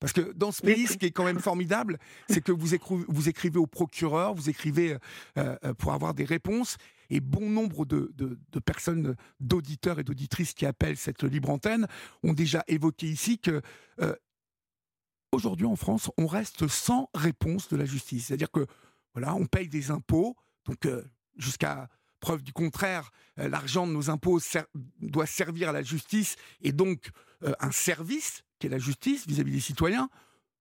[0.00, 1.96] Parce que dans ce pays, ce qui est quand même formidable,
[2.28, 4.98] c'est que vous, écrivez, vous écrivez au procureur, vous écrivez
[5.38, 6.76] euh, euh, pour avoir des réponses,
[7.08, 11.86] et bon nombre de, de personnes, d'auditeurs et d'auditrices qui appellent cette libre antenne,
[12.24, 13.62] ont déjà évoqué ici que
[15.30, 18.26] aujourd'hui en France, on reste sans réponse de la justice.
[18.26, 18.66] C'est-à-dire que
[19.14, 20.88] voilà, on paye des impôts, donc
[21.36, 21.88] jusqu'à
[22.22, 24.38] Preuve du contraire, euh, l'argent de nos impôts
[25.00, 27.10] doit servir à la justice et donc
[27.42, 30.08] euh, un service qui est la justice vis-à-vis des citoyens.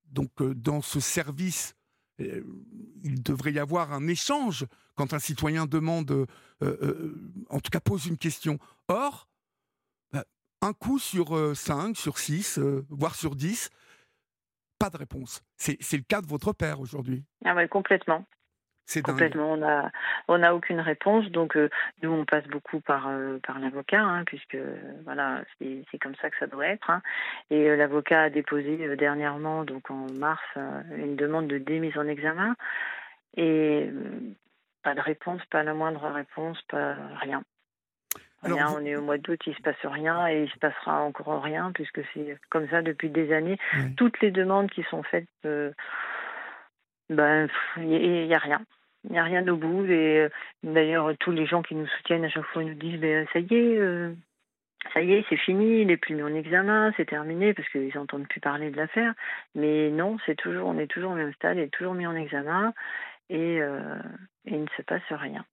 [0.05, 1.75] Donc euh, dans ce service,
[2.17, 6.27] il devrait y avoir un échange quand un citoyen demande,
[6.61, 8.59] en tout cas pose une question.
[8.89, 9.27] Or,
[10.11, 10.25] bah,
[10.61, 13.71] un coup sur 5, sur 6, voire sur 10,
[14.77, 15.41] pas de réponse.
[15.57, 17.23] C'est le cas de votre père aujourd'hui.
[17.43, 18.23] Ah ouais, complètement.
[19.03, 19.91] Complètement, on n'a
[20.27, 21.69] on a aucune réponse, donc euh,
[22.01, 24.57] nous on passe beaucoup par euh, par l'avocat, hein, puisque
[25.05, 26.89] voilà c'est comme ça que ça doit être.
[26.89, 27.01] Hein.
[27.49, 30.43] Et euh, l'avocat a déposé dernièrement, donc en mars,
[30.97, 32.55] une demande de démise en examen,
[33.37, 33.89] et
[34.83, 37.43] pas de réponse, pas la moindre réponse, pas rien.
[38.43, 41.41] rien, on est au mois d'août, il se passe rien et il se passera encore
[41.41, 43.57] rien puisque c'est comme ça depuis des années.
[43.95, 45.27] Toutes les demandes qui sont faites,
[47.11, 47.47] ben
[47.77, 48.61] il n'y a rien.
[49.03, 49.85] Il n'y a rien au bout.
[49.85, 50.29] Et euh,
[50.63, 53.53] d'ailleurs, tous les gens qui nous soutiennent à chaque fois nous disent ben, ça y
[53.53, 54.13] est, euh,
[54.93, 57.91] ça y est, c'est fini, il n'est plus mis en examen, c'est terminé, parce qu'ils
[57.93, 59.13] n'entendent plus parler de l'affaire.
[59.55, 62.15] Mais non, c'est toujours, on est toujours au même stade, il est toujours mis en
[62.15, 62.73] examen
[63.29, 63.97] et, euh,
[64.45, 65.45] il ne se passe rien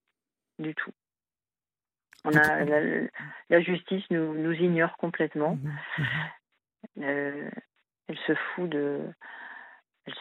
[0.57, 0.91] du tout.
[2.25, 2.65] On a,
[3.49, 5.57] la, justice nous, nous ignore complètement.
[6.97, 7.03] Mmh
[8.09, 8.99] elle se fout de,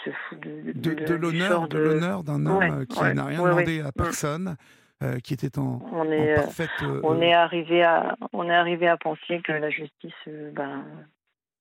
[0.05, 3.93] se fout de, de, l'honneur, de l'honneur d'un homme qui n'a rien demandé à mm.
[3.93, 4.57] personne.
[5.01, 6.71] Euh, qui était en, on est, euh, parfaite.
[6.83, 10.85] Euh, on est arrivé à, on est arrivé à penser que la justice, ben,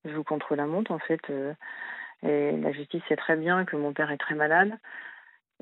[0.06, 1.22] joue contre la montre en fait.
[2.24, 4.74] Et la justice sait très bien que mon père est très malade.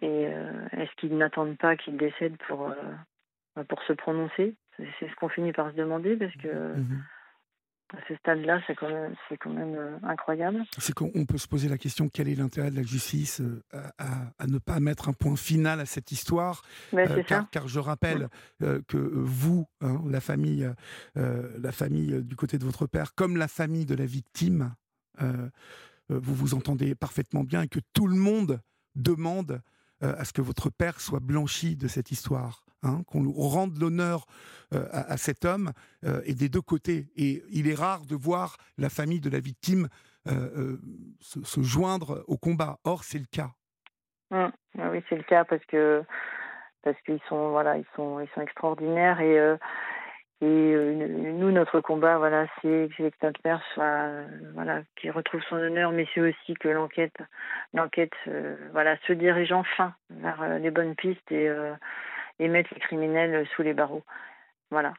[0.01, 0.23] Et
[0.71, 2.73] est-ce qu'ils n'attendent pas qu'il décède pour,
[3.67, 4.55] pour se prononcer?
[4.77, 6.75] C'est ce qu'on finit par se demander parce que.
[6.77, 7.03] Mhm
[7.93, 10.63] à ce stade-là, c'est quand même, c'est quand même euh, incroyable.
[10.77, 13.61] C'est qu'on peut se poser la question quel est l'intérêt de la justice euh,
[13.97, 16.63] à, ne pas mettre un point final à cette histoire?
[16.93, 20.69] Euh, car, car, je rappelle que vous, hein, la famille,
[21.15, 24.73] la famille du côté de votre père, comme la famille de la victime,
[26.09, 28.61] vous vous entendez parfaitement bien et que tout le monde
[28.95, 29.61] demande
[30.01, 32.64] à ce que votre père soit blanchi de cette histoire.
[32.85, 34.27] Hein, qu'on rende l'honneur
[34.73, 35.71] euh, à, cet homme
[36.03, 37.07] euh, et des deux côtés.
[37.17, 39.87] Et il est rare de voir la famille de la victime
[40.27, 40.77] euh,
[41.19, 42.77] se, joindre au combat.
[42.83, 43.49] Or, c'est le cas.
[44.29, 44.49] Mmh.
[44.79, 46.03] Ah oui, c'est le cas parce que
[46.83, 49.57] parce qu'ils sont voilà, ils sont ils sont extraordinaires et
[50.41, 54.09] et nous, notre combat, voilà, c'est que notre père soit,
[54.53, 57.15] voilà, qu'il retrouve son honneur, mais c'est aussi que l'enquête,
[57.73, 58.13] l'enquête,
[58.73, 61.49] voilà, se dirige enfin vers les bonnes pistes et
[62.39, 64.03] et mettre les criminels sous les barreaux.
[64.71, 64.93] Voilà.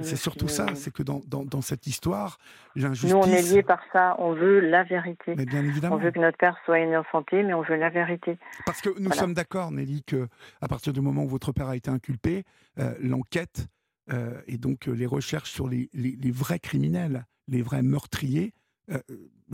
[0.00, 2.38] C'est surtout ça, c'est que dans, dans, dans, cette histoire,
[2.76, 3.12] l'injustice.
[3.12, 4.16] Nous, on est liés par ça.
[4.18, 5.34] On veut la vérité.
[5.36, 5.96] Mais bien évidemment.
[5.96, 6.78] On veut que notre père soit
[7.10, 8.38] santé, mais on veut la vérité.
[8.66, 10.28] Parce que nous sommes d'accord, Nelly, que
[10.60, 12.44] à partir du moment où votre père a été inculpé,
[12.78, 13.66] euh, l'enquête
[14.12, 18.52] euh, et donc euh, les recherches sur les, les, les, vrais criminels, les vrais meurtriers,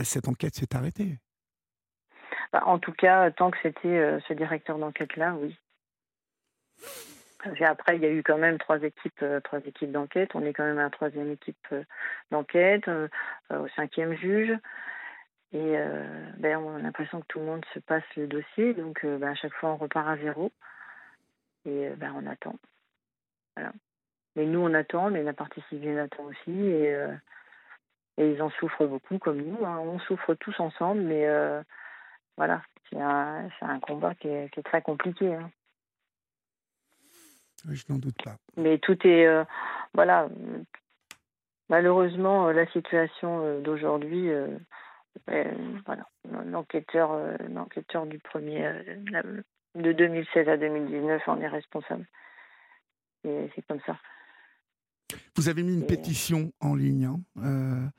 [0.01, 1.19] cette enquête s'est arrêtée.
[2.51, 5.55] Bah, en tout cas, tant que c'était ce directeur d'enquête-là, oui.
[7.61, 10.31] Après, il y a eu quand même trois équipes, euh, trois équipes d'enquête.
[10.35, 11.83] On est quand même à la troisième équipe euh,
[12.29, 13.07] d'enquête, euh,
[13.49, 14.55] au cinquième juge.
[15.53, 15.75] Et
[16.37, 18.73] ben, on a l'impression que tout le monde se passe le dossier.
[18.73, 20.49] Donc, ben, à chaque fois, on repart à zéro.
[21.65, 22.55] Et ben, on attend.
[24.37, 26.51] Mais nous, on attend, mais la partie civile attend aussi.
[26.57, 26.95] Et,
[28.17, 29.65] ils en souffrent beaucoup, comme nous.
[29.65, 29.77] Hein.
[29.79, 31.27] On souffre tous ensemble, mais
[32.37, 35.35] voilà, c'est un, combat qui est, qui est très compliqué.
[35.35, 35.51] Hein.
[37.69, 38.35] Je n'en doute pas.
[38.57, 39.25] Mais tout est.
[39.25, 39.43] Euh,
[39.93, 40.29] voilà.
[41.69, 44.29] Malheureusement, euh, la situation euh, d'aujourd'hui,
[45.27, 46.05] voilà,
[46.45, 47.17] l'enquêteur,
[47.49, 48.71] l'enquêteur du premier,
[49.75, 52.05] de 2016 à 2019 en est responsable.
[53.23, 53.97] Et c'est comme ça.
[55.35, 57.09] Vous avez mis une pétition en ligne.
[57.41, 57.91] Hein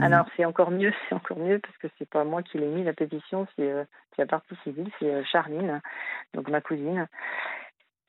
[0.00, 2.84] Alors c'est encore mieux, c'est encore mieux parce que c'est pas moi qui l'ai mis
[2.84, 5.80] la pétition, c'est la partie civile, c'est Charline,
[6.34, 7.08] donc ma cousine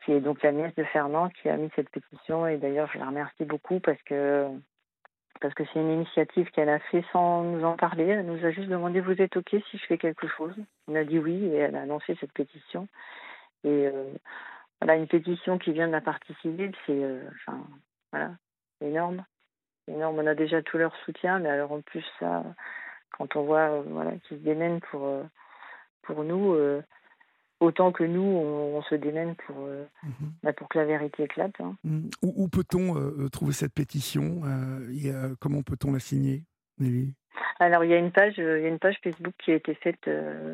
[0.10, 2.98] qui est donc la nièce de Fernand qui a mis cette pétition et d'ailleurs je
[2.98, 4.48] la remercie beaucoup parce que
[5.40, 8.06] parce que c'est une initiative qu'elle a fait sans nous en parler.
[8.06, 10.56] Elle nous a juste demandé vous êtes ok si je fais quelque chose?
[10.88, 12.88] On a dit oui et elle a lancé cette pétition.
[13.64, 14.12] Et euh,
[14.82, 17.60] voilà une pétition qui vient de la partie civile, c'est euh, enfin
[18.12, 18.32] voilà
[18.82, 19.24] énorme,
[19.88, 20.18] énorme.
[20.18, 22.44] On a déjà tout leur soutien, mais alors en plus ça,
[23.16, 25.08] quand on voit euh, voilà qu'ils se démènent pour
[26.02, 26.56] pour nous
[27.60, 30.32] autant que nous, on, se démène pour, euh, mhm.
[30.44, 31.60] bah, pour que la vérité éclate.
[31.60, 31.76] Hein.
[31.84, 32.10] Mhm.
[32.22, 34.42] Où, peut-on euh, euh, trouver cette pétition
[35.40, 36.44] Comment peut-on la signer,
[36.80, 37.14] Nelly?
[37.60, 39.74] Alors il y a une page, il y a une page Facebook qui a été
[39.76, 40.10] faite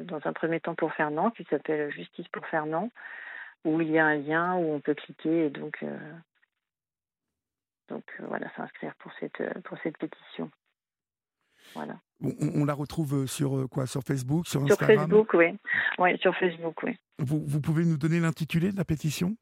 [0.06, 2.92] dans un premier temps pour Fernand, qui s'appelle Justice pour Fernand,
[3.64, 5.84] où il y a un lien où on peut cliquer et donc
[7.90, 10.50] donc voilà s'inscrire pour cette pour cette pétition.
[11.76, 12.00] Voilà.
[12.22, 15.46] On, la retrouve euh, sur euh, quoi Sur Facebook, sur Instagram Sur Facebook, oui.
[16.00, 16.96] Oui, sur Facebook, oui.
[17.20, 19.36] Vous, vous pouvez nous donner l'intitulé de la pétition?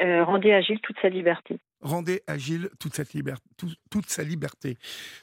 [0.00, 1.58] Euh, Rendez agile toute sa liberté.
[1.80, 3.42] Rendez agile toute, cette liberté,
[3.90, 4.76] toute sa liberté.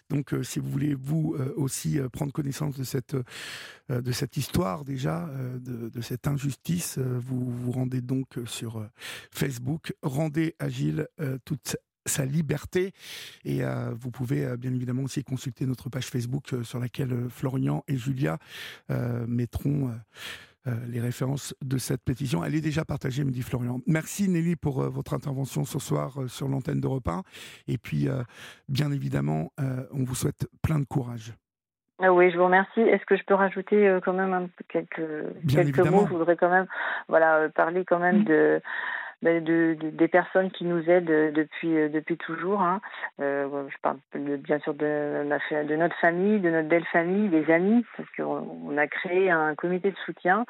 [0.09, 3.15] Donc, si vous voulez, vous aussi prendre connaissance de cette,
[3.89, 5.29] de cette histoire déjà,
[5.59, 8.85] de, de, cette injustice, vous vous rendez donc sur
[9.33, 9.93] Facebook.
[10.01, 11.09] Rendez agile
[11.43, 11.75] toute
[12.05, 12.91] sa liberté.
[13.43, 17.29] Et euh, vous pouvez euh, bien évidemment aussi consulter notre page Facebook euh, sur laquelle
[17.29, 18.37] Florian et Julia
[19.27, 19.91] mettront
[20.87, 22.43] les références de cette pétition.
[22.43, 23.79] Elle est déjà partagée, me dit Florian.
[23.87, 27.23] Merci Nelly pour votre intervention ce soir sur l'antenne d'Europe 1.
[27.67, 28.07] Et puis,
[28.69, 31.33] bien évidemment, on vous souhaite plein de courage.
[32.01, 32.81] Ah oui, je vous remercie.
[32.81, 35.01] Est-ce que je peux rajouter quand même un, quelques,
[35.47, 36.05] quelques mots?
[36.07, 36.67] Je voudrais quand même
[37.07, 38.61] voilà, parler quand même de
[39.21, 42.61] ben, de, des personnes qui nous aident euh, depuis euh, depuis toujours.
[42.61, 42.81] Hein.
[43.19, 45.23] Euh, je parle bien sûr de,
[45.63, 49.91] de notre famille, de notre belle famille, des amis, parce qu'on a créé un comité
[49.91, 50.45] de soutien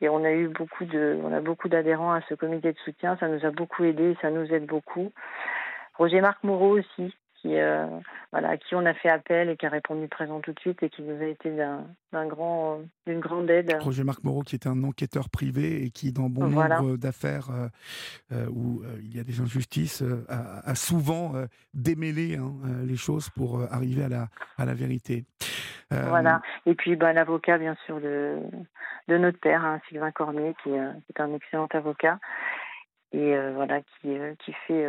[0.00, 3.16] et on a eu beaucoup de on a beaucoup d'adhérents à ce comité de soutien.
[3.18, 5.12] Ça nous a beaucoup aidé, ça nous aide beaucoup.
[5.94, 7.86] Roger Marc Moreau aussi, qui, euh,
[8.32, 10.82] voilà, à qui on a fait appel et qui a répondu présent tout de suite
[10.82, 13.76] et qui nous a été d'un grand, d'une grande aide.
[13.80, 17.68] Roger Marc Moreau, qui est un enquêteur privé et qui, dans bon nombre d'affaires euh,
[18.32, 21.32] euh, où il y a des injustices, a, souvent
[21.74, 22.52] démêlé hein,
[22.84, 25.24] les choses pour arriver à la, à la vérité.
[25.90, 26.42] Voilà.
[26.66, 28.38] Et puis bah, l'avocat, bien sûr, de,
[29.08, 32.18] de notre père, hein, Sylvain Cormier, qui, est un excellent avocat.
[33.12, 34.84] Et voilà, qui, qui fait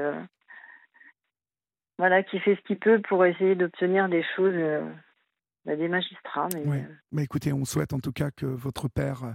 [2.00, 4.56] voilà, qui fait ce qu'il peut pour essayer d'obtenir des choses
[5.70, 6.48] bah, des magistrats.
[6.56, 6.64] Mais...
[6.66, 6.82] Euh,
[7.12, 9.32] bah, écoutez, on souhaite en tout cas que votre père euh,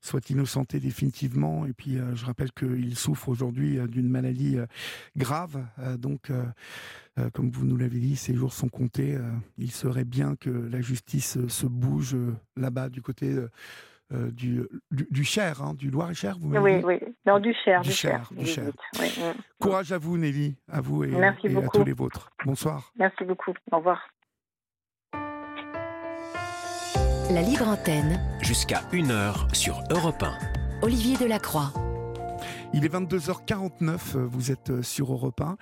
[0.00, 1.66] soit innocenté définitivement.
[1.66, 4.58] Et puis, euh, je rappelle qu'il souffre aujourd'hui d'une maladie
[5.16, 5.64] grave.
[5.98, 6.30] donc,
[7.32, 9.18] comme vous nous l'avez dit, ses jours sont comptés.
[9.58, 12.16] il serait bien que la justice se bouge
[12.56, 13.34] là-bas du côté.
[14.32, 17.80] Du, du, Cher, hein, du Loir-et-Cher, vous Oui, dit oui, non, du Cher.
[17.80, 18.70] Du, Cher, du Cher.
[19.60, 22.30] Courage à vous, Nelly, à vous et, et à tous les vôtres.
[22.44, 22.92] Bonsoir.
[22.96, 23.52] Merci beaucoup.
[23.70, 24.08] Au revoir.
[27.30, 28.20] La libre antenne.
[28.42, 30.82] Jusqu'à 1h sur Europe 1.
[30.82, 31.72] Olivier Delacroix.
[32.74, 35.56] Il est 22h49, vous êtes sur Europe 1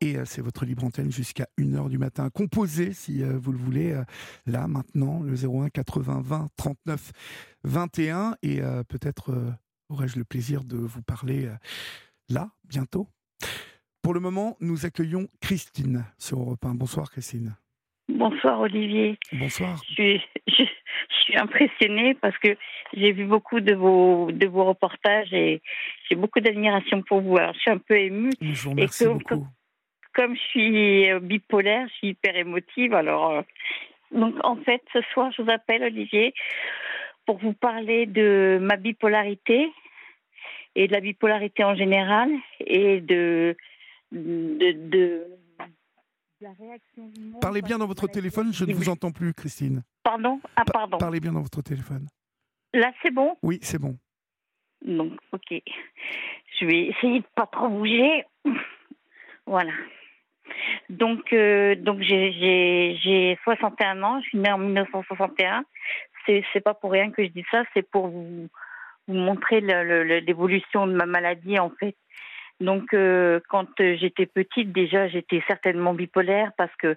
[0.00, 2.30] et euh, c'est votre libre antenne jusqu'à 1h du matin.
[2.30, 4.04] Composé, si euh, vous le voulez, euh,
[4.46, 7.10] là, maintenant, le 01 80 20 39
[7.64, 9.32] 21 et peut-être
[9.88, 11.48] aurais-je le plaisir de vous parler
[12.28, 13.08] là, bientôt?
[14.02, 16.74] Pour le moment, nous accueillons Christine sur Europe 1.
[16.74, 17.56] Bonsoir Christine.
[18.08, 19.18] Bonsoir Olivier.
[19.32, 19.80] Bonsoir.
[19.88, 20.68] Je suis,
[21.32, 22.56] suis impressionnée parce que
[22.94, 25.62] j'ai vu beaucoup de vos, de vos reportages et
[26.08, 27.36] j'ai beaucoup d'admiration pour vous.
[27.36, 28.32] Alors, je suis un peu émue.
[28.40, 29.46] Je vous remercie beaucoup.
[30.14, 32.92] Comme, je suis euh, bipolaire, je suis hyper émotive.
[32.92, 33.42] Alors, euh,
[34.10, 36.34] donc en fait, ce soir, je vous appelle, Olivier,
[37.24, 39.70] pour vous parler de ma bipolarité
[40.74, 43.56] et de la bipolarité en général et de,
[44.10, 45.26] de, de
[47.40, 49.82] Parlez bien dans votre téléphone, je ne vous entends plus, Christine.
[50.02, 50.98] Pardon Ah, pardon.
[50.98, 52.06] Parlez bien dans votre téléphone.
[52.74, 53.36] Là, c'est bon?
[53.42, 53.98] Oui, c'est bon.
[54.84, 55.62] Donc, ok.
[56.58, 58.24] Je vais essayer de pas trop bouger.
[59.46, 59.72] Voilà.
[60.88, 65.64] Donc, euh, donc j'ai 61 ans, je suis née en 1961.
[66.26, 68.48] C'est c'est pas pour rien que je dis ça, c'est pour vous,
[69.08, 71.96] vous montrer l'évolution de ma maladie en fait.
[72.62, 76.96] Donc, euh, quand j'étais petite, déjà, j'étais certainement bipolaire parce que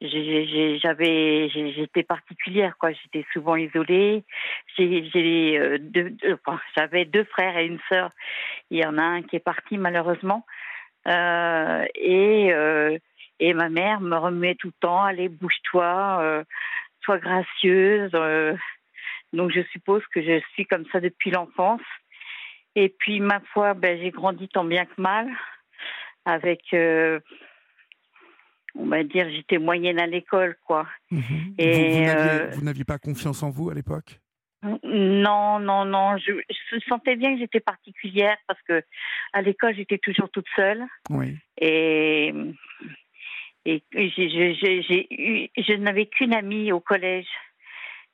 [0.00, 2.92] j'avais, j'étais particulière, quoi.
[2.92, 4.22] J'étais souvent isolée.
[4.78, 5.78] Euh,
[6.76, 8.12] j'avais deux frères et une sœur.
[8.70, 10.46] Il y en a un qui est parti malheureusement.
[11.08, 16.44] Euh, et ma mère me remet tout le temps, allez, bouge-toi,
[17.04, 18.12] sois gracieuse.
[19.32, 21.82] donc, je suppose que je suis comme ça depuis l'enfance.
[22.76, 25.28] Et puis, ma foi, ben, j'ai grandi tant bien que mal,
[26.24, 27.20] avec, euh,
[28.74, 30.86] on va dire, j'étais moyenne à l'école, quoi.
[31.10, 31.54] Mhm.
[31.58, 34.20] Et euh, vous, n'aviez pas confiance en vous à l'époque?
[34.62, 36.18] Non, non, non.
[36.18, 38.82] Je, je, sentais bien que j'étais particulière parce que
[39.32, 40.84] à l'école, j'étais toujours toute seule.
[41.08, 41.38] Oui.
[41.58, 42.34] Et,
[43.64, 47.28] et j'ai eu, je n'avais qu'une amie au collège.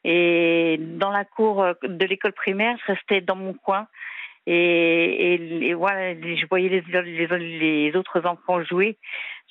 [0.04, 3.88] Et dans la cour de l'école primaire, je restais dans mon coin.
[4.48, 8.96] Et, et, voilà, je voyais les, les, autres enfants jouer.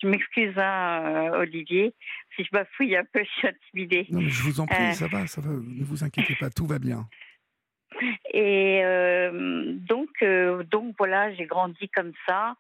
[0.02, 1.94] Je m'excuse, hein, euh, Olivier,
[2.36, 4.08] si je bafouille un peu, je suis intimidée.
[4.10, 4.92] Non, mais je vous en prie, euh.
[4.94, 5.50] ça va, ça va.
[5.50, 7.08] Ne vous inquiétez pas, tout va bien.
[8.34, 10.24] Et euh, donc,
[10.72, 12.56] donc voilà, j'ai grandi comme ça,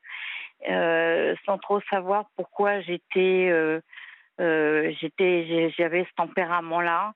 [1.45, 3.81] sans trop savoir pourquoi j'étais,
[4.39, 7.13] j'étais, j'avais ce tempérament-là.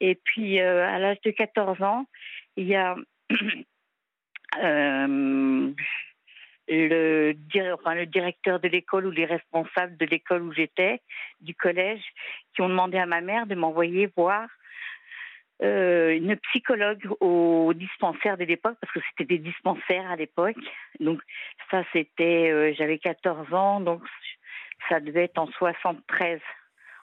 [0.00, 2.06] Et puis, à l'âge de 14 ans,
[2.56, 2.96] il y a
[4.58, 5.72] euh,
[6.68, 7.34] le,
[7.74, 11.00] enfin, le directeur de l'école ou les responsables de l'école où j'étais,
[11.40, 12.02] du collège,
[12.54, 14.48] qui ont demandé à ma mère de m'envoyer voir
[15.62, 20.56] euh, une psychologue au dispensaire de l'époque, parce que c'était des dispensaires à l'époque.
[21.00, 21.20] Donc
[21.70, 24.02] ça, c'était, euh, j'avais 14 ans, donc
[24.88, 26.40] ça devait être en 73.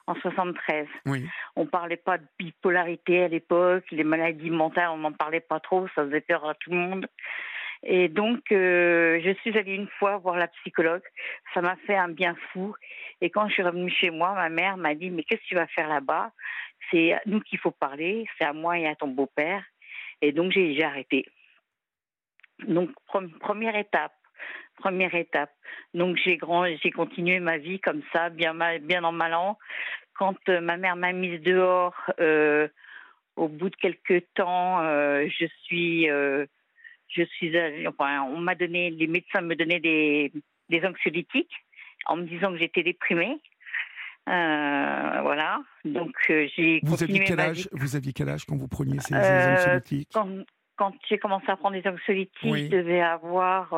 [0.08, 0.86] En 73.
[1.04, 1.26] Oui.
[1.54, 5.86] On parlait pas de bipolarité à l'époque, les maladies mentales, on n'en parlait pas trop,
[5.94, 7.06] ça faisait peur à tout le monde.
[7.82, 11.02] Et donc, euh, je suis allée une fois voir la psychologue.
[11.52, 12.74] Ça m'a fait un bien fou.
[13.20, 15.54] Et quand je suis revenue chez moi, ma mère m'a dit, mais qu'est-ce que tu
[15.54, 16.32] vas faire là-bas?
[16.90, 19.62] C'est à nous qu'il faut parler, c'est à moi et à ton beau-père.
[20.22, 21.26] Et donc, j'ai arrêté.
[22.66, 22.90] Donc,
[23.40, 24.17] première étape.
[24.78, 25.52] Première étape.
[25.94, 26.38] Donc, j'ai
[26.82, 29.58] j'ai continué ma vie comme ça, bien, bien en mal an.
[30.14, 32.68] Quand euh, ma mère m'a mise dehors, euh,
[33.36, 36.08] au bout de quelques temps, je suis
[37.08, 37.56] je suis,
[37.86, 40.32] enfin, on m'a donné, les médecins me donnaient des,
[40.68, 41.54] des anxiolytiques
[42.06, 43.38] en me disant que j'étais déprimée.
[44.28, 45.62] Euh, voilà.
[45.84, 49.14] Donc euh, j'ai vous aviez quel âge Vous aviez quel âge quand vous preniez ces,
[49.14, 50.10] euh, anxiolytiques?
[50.12, 50.28] Quand,
[50.76, 53.74] quand j'ai commencé à prendre des anxiolytiques, je devais avoir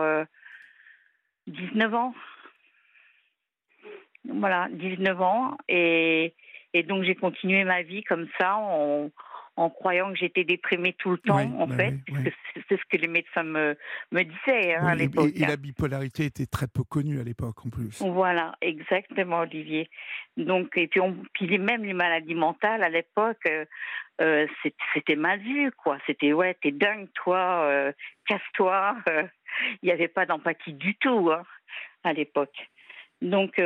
[1.50, 2.14] 19 ans.
[4.24, 5.56] Voilà, 19 ans.
[5.68, 6.34] Et,
[6.72, 9.10] Et donc j'ai continué ma vie comme ça en,
[9.60, 11.94] en croyant que j'étais déprimée tout le temps, en bah fait.
[12.10, 12.32] oui, oui.
[12.68, 13.76] C'est ce que les médecins me,
[14.10, 15.30] me disaient hein, à l'époque.
[15.34, 18.00] et, et la bipolarité était très peu connue à l'époque en plus.
[18.02, 19.88] Voilà, exactement, Olivier.
[20.36, 23.64] Donc, et puis, on, puis les- même les maladies mentales à l'époque, euh,
[24.20, 24.46] euh,
[24.94, 25.98] c'était mal vu, quoi.
[26.06, 27.92] C'était ouais, t'es dingue, toi, euh,
[28.26, 28.96] casse-toi.
[29.08, 29.26] euh.
[29.82, 31.42] Il n'y avait pas d'empathie du tout hein,
[32.04, 32.56] à l'époque.
[33.20, 33.60] Donc,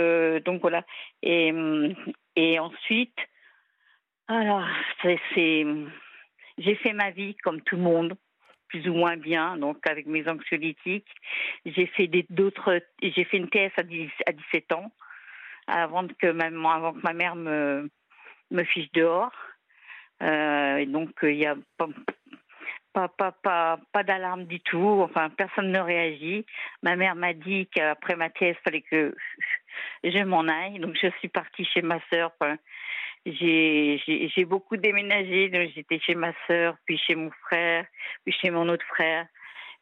[0.44, 0.84] donc voilà.
[1.22, 1.94] Et, hum,
[2.36, 3.16] et ensuite,
[4.28, 4.66] alors,
[5.02, 5.18] c'est,
[6.58, 8.16] j'ai fait ma vie comme tout le monde,
[8.68, 11.14] plus ou moins bien, donc avec mes anxiolytiques.
[11.66, 14.90] J'ai fait d'autres, j'ai fait une TS à, 10 à 17 ans,
[15.66, 17.90] avant que ma, avant que ma mère me,
[18.50, 19.34] me fiche dehors.
[20.22, 21.88] Euh, et donc, il n'y a pas,
[23.08, 25.00] pas, pas, pas, d'alarme du tout.
[25.02, 26.46] Enfin, personne ne réagit.
[26.82, 29.14] Ma mère m'a dit qu'après ma TS, il fallait que
[30.02, 30.78] je m'en aille.
[30.78, 32.32] Donc, je suis partie chez ma sœur.
[33.26, 35.50] J'ai beaucoup déménagé.
[35.74, 37.86] J'étais chez ma sœur, puis chez mon frère,
[38.24, 39.26] puis chez mon autre frère.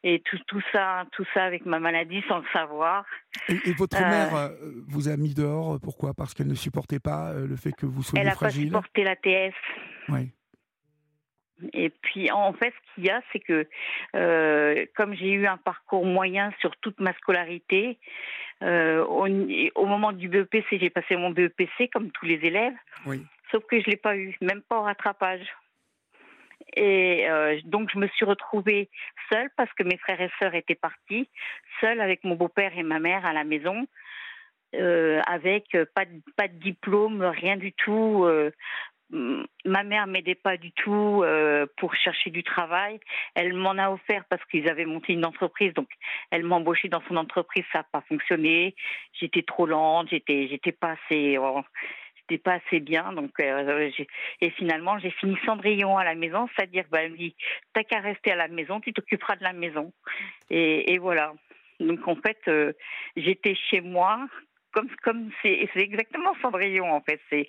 [0.05, 3.05] Et tout, tout ça, tout ça avec ma maladie sans le savoir.
[3.49, 4.49] Et, et votre Euh, mère euh,
[4.89, 6.13] vous a mis dehors, pourquoi?
[6.13, 8.65] Parce qu'elle ne supportait pas euh, le fait que vous soyez Elle n'a pas fragile?
[8.67, 9.55] supporté la TS.
[10.09, 10.33] Oui.
[11.73, 13.67] Et puis, en fait, ce qu'il y a, c'est que
[14.17, 17.99] euh, comme j'ai eu un parcours moyen sur toute ma scolarité,
[18.63, 19.27] euh, au,
[19.75, 22.75] au moment du BEPC, j'ai passé mon BEPC comme tous les élèves,
[23.07, 23.25] Oui.
[23.51, 25.47] sauf que je l'ai pas eu, même pas au rattrapage.
[26.77, 28.89] Et euh, donc, je me suis retrouvée
[29.31, 31.29] seule parce que mes frères et sœurs étaient partis,
[31.81, 33.87] seule avec mon beau-père et ma mère à la maison,
[34.75, 38.25] euh, avec euh, pas de, pas de diplôme, rien du tout.
[38.25, 38.53] euh,
[39.13, 42.99] ma mère m'aidait pas du tout euh, pour chercher du travail.
[43.35, 45.89] Elle m'en a offert parce qu'ils avaient monté une entreprise, donc
[46.31, 47.65] elle m'a embauchée dans son entreprise.
[47.73, 48.75] Ça n'a pas fonctionné.
[49.13, 50.09] J'étais trop lente.
[50.11, 51.39] J'étais, j'étais pas assez,
[52.17, 53.13] j'étais pas assez bien.
[53.13, 53.91] Donc euh,
[54.41, 57.37] et finalement j'ai fini Cendrillon à la maison, c'est-à-dire bah, elle me dit
[57.75, 59.93] t'as qu'à rester à la maison, tu t'occuperas de la maison.
[60.49, 61.35] Et, et voilà.
[61.81, 62.73] Donc en fait euh,
[63.17, 64.27] j'étais chez moi
[64.73, 67.21] comme comme c'est exactement Cendrillon en fait.
[67.31, 67.49] C'est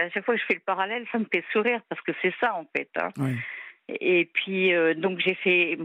[0.00, 2.34] à chaque fois que je fais le parallèle, ça me fait sourire parce que c'est
[2.40, 2.88] ça en fait.
[2.96, 3.08] hein.
[3.18, 3.36] oui.
[3.88, 5.76] Et puis euh, donc j'ai fait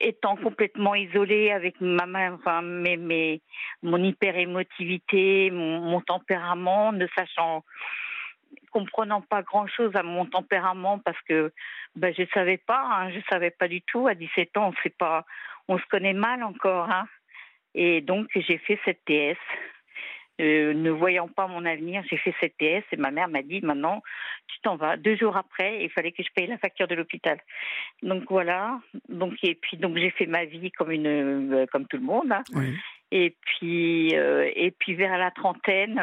[0.00, 3.40] étant complètement isolée avec ma main, enfin mes, mes
[3.82, 7.64] mon hyper émotivité, mon, mon tempérament, ne sachant
[8.70, 11.52] comprenant pas grand chose à mon tempérament parce que
[11.94, 14.08] ben, je savais pas, hein, je savais pas du tout.
[14.08, 15.24] À 17 ans, on sait pas,
[15.68, 16.90] on se connaît mal encore.
[16.90, 17.06] Hein.
[17.74, 19.36] Et donc j'ai fait cette TS.
[20.40, 23.60] Euh, ne voyant pas mon avenir, j'ai fait cette TS et ma mère m'a dit
[23.60, 24.02] maintenant
[24.48, 24.96] tu t'en vas.
[24.96, 27.38] Deux jours après, il fallait que je paye la facture de l'hôpital.
[28.02, 28.80] Donc voilà.
[29.08, 31.06] Donc et puis donc j'ai fait ma vie comme une
[31.54, 32.32] euh, comme tout le monde.
[32.32, 32.42] hein.
[32.54, 32.74] oui.
[33.12, 36.00] Et puis, euh, et puis vers la trentaine,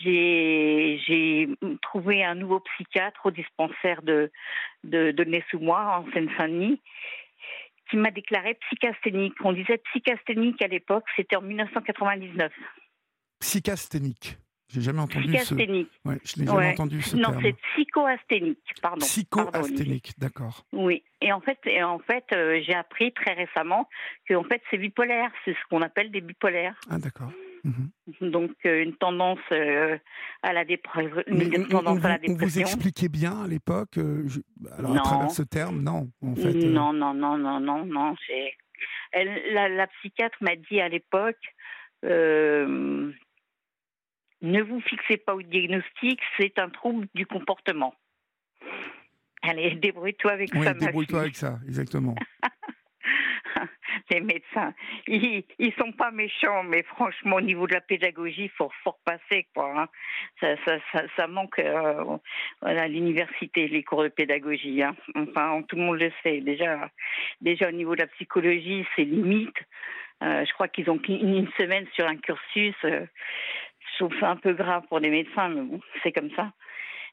[0.00, 1.48] j'ai j'ai
[1.80, 4.30] trouvé un nouveau psychiatre au dispensaire de
[4.84, 6.80] de, de Nez-sous-Moi en Seine-Saint-Denis
[7.90, 9.34] qui m'a déclaré psychasthénique.
[9.44, 12.52] On disait psychasthénique à l'époque, c'était en 1999.
[13.40, 14.36] Psychasthénique.
[14.72, 15.38] J'ai jamais entendu ce.
[15.54, 15.90] Psychasthénique.
[16.04, 16.68] Ouais, je n'ai jamais Ouais.
[16.70, 19.04] entendu ce Non, c'est psychoasthénique, pardon.
[19.04, 20.64] Psychoasthénique, d'accord.
[20.72, 23.88] Oui, et en fait, et en fait, euh, j'ai appris très récemment
[24.28, 26.78] que en fait c'est bipolaire, c'est ce qu'on appelle des bipolaires.
[26.88, 27.32] Ah, d'accord.
[27.64, 28.30] Mhm.
[28.30, 29.98] Donc euh, une tendance euh,
[30.42, 32.62] à la dépression, Mais une on, on- tendance on à la vous, vous dépression.
[32.62, 34.40] expliquait bien à l'époque, euh, je-
[34.78, 35.02] alors à Non.
[35.02, 36.54] travers ce terme, non, en fait.
[36.56, 38.14] euh, Non, non, non, non, non, non.
[39.12, 41.36] Elle, la, la psychiatre m'a dit à l'époque,
[42.04, 43.12] euh,
[44.42, 47.94] ne vous fixez pas au diagnostic, c'est un trouble du comportement.
[49.42, 52.14] Allez, débrouille-toi avec Oui, ça, ma débrouille-toi avec ça, exactement.
[54.10, 54.72] les médecins,
[55.06, 58.98] ils, ils sont pas méchants, mais franchement, au niveau de la pédagogie, il faut fort
[59.04, 59.72] passer, quoi.
[59.82, 59.88] hein.
[60.40, 60.56] Ça,
[60.92, 62.16] ça, ça, manque euh,
[62.62, 64.82] à l'université, les cours de pédagogie.
[64.82, 64.94] hein.
[65.14, 66.40] Enfin, tout le monde le sait.
[66.40, 66.90] Déjà,
[67.40, 69.56] déjà au niveau de la psychologie, c'est limite.
[70.22, 72.74] Euh, je crois qu'ils ont une semaine sur un cursus.
[72.84, 73.06] euh,
[73.92, 76.52] je trouve ça un peu grave pour des médecins, mais bon, c'est comme ça.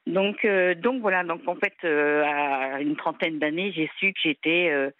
[0.06, 1.24] Donc, euh, donc voilà.
[1.24, 4.90] Donc en fait, à une trentaine d'années, j'ai su que j'étais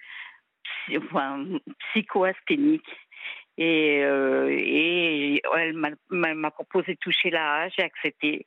[0.96, 1.44] enfin,
[1.90, 2.88] psychoasthénique.
[3.56, 4.56] Et, euh,
[5.56, 8.46] elle m'a- proposé de toucher la j'ai accepté.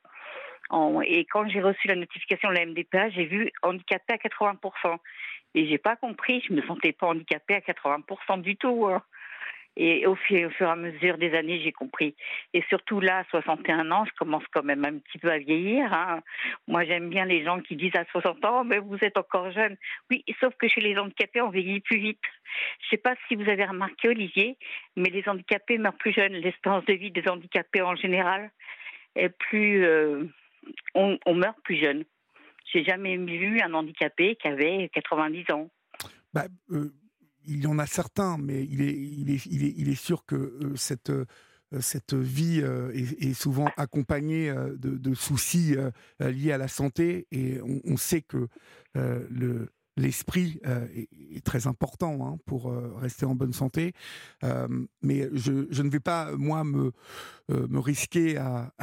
[1.06, 4.98] Et quand j'ai reçu la notification de la MDPA, j'ai vu handicapé à 80%.
[5.54, 8.88] Et j'ai pas compris, je me sentais pas handicapée à 80% du tout.
[8.88, 9.02] hein.
[9.78, 12.16] Et au fur, et à mesure des années, j'ai compris.
[12.54, 15.94] Et surtout là, à 61 ans, je commence quand même un petit peu à vieillir.
[15.94, 16.22] hein.
[16.68, 19.78] Moi, j'aime bien les gens qui disent à 60 ans, mais vous êtes encore jeune.
[20.10, 22.20] Oui, sauf que chez les handicapés, on vieillit plus vite.
[22.82, 24.58] Je sais pas si vous avez remarqué, Olivier,
[24.98, 26.34] mais les handicapés meurent plus jeunes.
[26.34, 28.52] L'espérance de vie des handicapés en général,
[29.16, 29.86] est plus.
[30.94, 32.04] On, on, meurt plus jeune.
[32.72, 35.70] J'ai jamais vu un handicapé qui avait 90 ans.
[36.34, 36.46] Bah,
[37.46, 39.46] il y en a certains, mais il est, il est,
[39.78, 41.12] il est, sûr que cette
[41.80, 45.76] cette vie est, souvent accompagnée de, soucis
[46.20, 47.28] liés à la santé.
[47.32, 48.50] Et on sait que
[48.94, 53.94] le, l'esprit euh, est, très important hein, pour euh, rester en bonne santé.
[54.44, 54.68] Euh,
[55.02, 56.92] mais je, ne vais pas, moi, me,
[57.50, 58.74] me risquer à,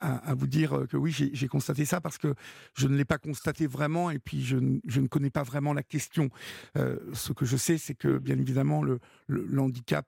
[0.00, 2.34] à, vous dire que oui, j'ai constaté ça parce que
[2.74, 4.56] je ne l'ai pas constaté vraiment et puis je,
[4.86, 6.30] je, ne connais pas vraiment la question.
[6.74, 10.06] ce que je sais, c'est que, bien évidemment, le, le, handicap,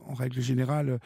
[0.00, 0.98] en règle générale,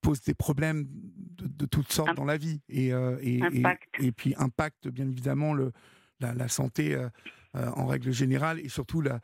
[0.00, 3.62] pose des problèmes de, toutes sortes dans la vie et, et, et,
[3.98, 5.72] et, puis impacte bien évidemment le,
[6.20, 7.08] la, santé euh,
[7.56, 9.20] euh, en règle générale et surtout la,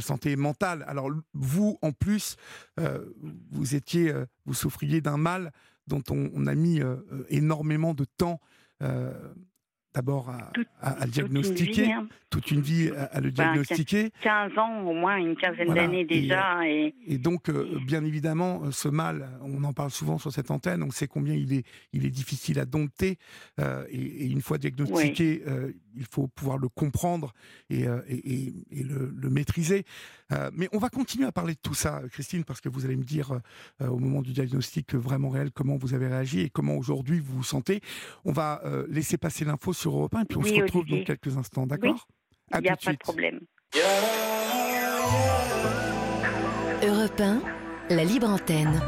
[0.00, 0.84] santé mentale.
[0.86, 2.36] Alors vous, en plus,
[2.78, 3.04] euh,
[3.50, 5.52] vous souffriez d'un mal
[5.86, 6.82] dont on, a mis
[7.30, 8.40] énormément de temps
[9.94, 10.32] d'abord
[10.80, 12.08] à, diagnostiquer, hein.
[12.30, 14.10] toute une vie à, le diagnostiquer.
[14.22, 16.66] 15 ans, au moins une quinzaine d'années déjà.
[16.66, 20.50] Et, et, donc, euh, bien évidemment, euh, ce mal, on en parle souvent sur cette
[20.50, 23.18] antenne, on sait combien il est, il est difficile à dompter.
[23.60, 25.42] Euh, et, une fois diagnostiqué,
[25.96, 27.32] il faut pouvoir le comprendre
[27.70, 29.84] et, le, le, maîtriser.
[30.52, 33.04] mais on va continuer à parler de tout ça, Christine, parce que vous allez me
[33.04, 33.40] dire
[33.80, 37.42] au moment du diagnostic vraiment réel comment vous avez réagi et comment aujourd'hui vous vous
[37.42, 37.80] sentez.
[38.24, 41.36] On va laisser passer l'info sur Europe 1 et puis on se retrouve dans quelques
[41.36, 42.06] instants, d'accord?
[42.54, 43.40] Il n'y a pas de problème.
[46.82, 47.40] Europe 1,
[47.90, 48.80] la libre antenne.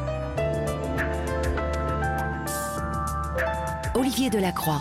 [3.95, 4.80] Olivier Delacroix.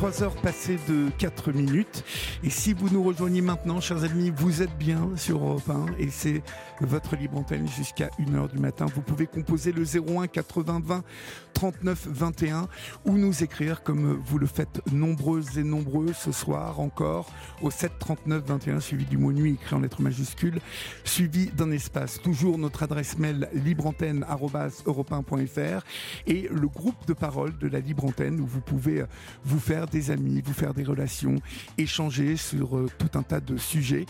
[0.00, 2.04] Il est 23 heures passées de 4 minutes.
[2.42, 6.08] Et si vous nous rejoignez maintenant, chers amis, vous êtes bien sur Europe 1 et
[6.08, 6.42] c'est
[6.80, 8.86] votre libre antenne jusqu'à 1h du matin.
[8.86, 11.04] Vous pouvez composer le 01 80 20
[11.52, 12.66] 39 21
[13.04, 17.30] ou nous écrire comme vous le faites nombreuses et nombreux ce soir encore
[17.60, 20.60] au 7 39 21 suivi du mot nuit écrit en lettres majuscules
[21.04, 22.22] suivi d'un espace.
[22.22, 25.84] Toujours notre adresse mail libreantenne.europe1.fr
[26.26, 29.04] et le groupe de parole de la libre antenne où vous pouvez
[29.44, 31.36] vous faire des amis, vous faire des relations,
[31.76, 34.06] échanger sur euh, tout un tas de sujets.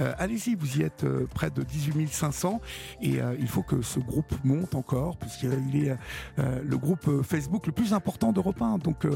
[0.00, 2.60] Euh, allez-y, vous y êtes euh, près de 18 500
[3.02, 5.96] et il faut que ce groupe monte encore puisqu'il est
[6.36, 8.78] le groupe Facebook le plus important d'Europe 1.
[8.78, 9.06] Donc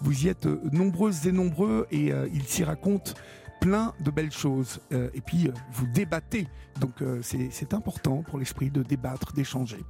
[0.00, 3.14] vous y êtes nombreuses et nombreux et il s'y raconte
[3.60, 4.80] plein de belles choses.
[4.90, 6.46] et puis, vous débattez.
[6.80, 9.84] Donc, c'est important pour l'esprit de débattre, d'échanger.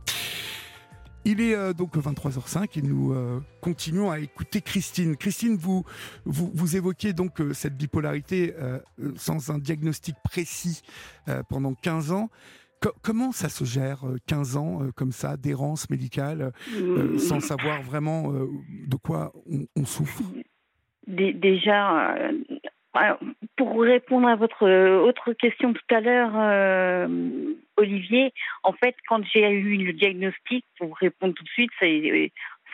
[1.30, 5.14] Il est euh, donc 23h05 et nous euh, continuons à écouter Christine.
[5.14, 5.84] Christine, vous,
[6.24, 8.54] vous, vous évoquiez donc euh, cette bipolarité
[9.16, 10.80] sans un diagnostic précis
[11.50, 12.30] pendant 15 ans.
[13.02, 16.52] comment ça se gère 15 ans comme ça, d'errance médicale,
[17.18, 19.32] sans savoir vraiment de quoi
[19.76, 20.22] on, souffre?
[21.06, 22.16] Déjà,
[23.56, 24.68] pour répondre à votre
[25.00, 27.08] autre question tout à l'heure,
[27.76, 28.32] Olivier,
[28.62, 31.86] en fait, quand j'ai eu le diagnostic, pour répondre tout de suite, ça,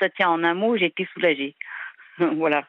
[0.00, 1.54] ça tient en un mot, j'ai été soulagée.
[2.36, 2.64] voilà.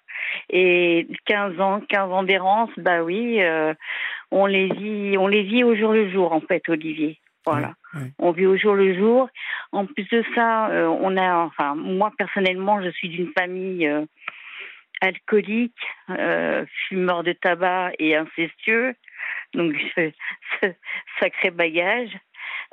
[0.50, 3.74] Et 15 ans, 15 ans d'errance, bah oui, euh,
[4.32, 7.20] on les vit, on les vit au jour le jour, en fait, Olivier.
[7.46, 7.74] Voilà.
[8.18, 9.30] On vit au jour le jour.
[9.72, 13.88] En plus de ça, euh, on a, enfin, moi personnellement, je suis d'une famille
[15.04, 15.74] euh, alcoolique,
[16.88, 18.96] fumeur de tabac et incestueux.
[19.54, 19.76] Donc,
[21.20, 22.12] sacré bagage.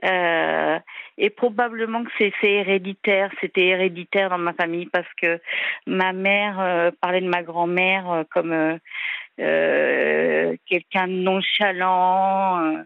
[0.05, 0.79] Euh,
[1.19, 3.31] et probablement que c'est héréditaire.
[3.41, 5.41] C'était héréditaire dans ma famille parce que
[5.87, 8.79] ma mère euh, parlait de ma grand-mère euh, comme
[9.41, 12.85] euh, quelqu'un de nonchalant.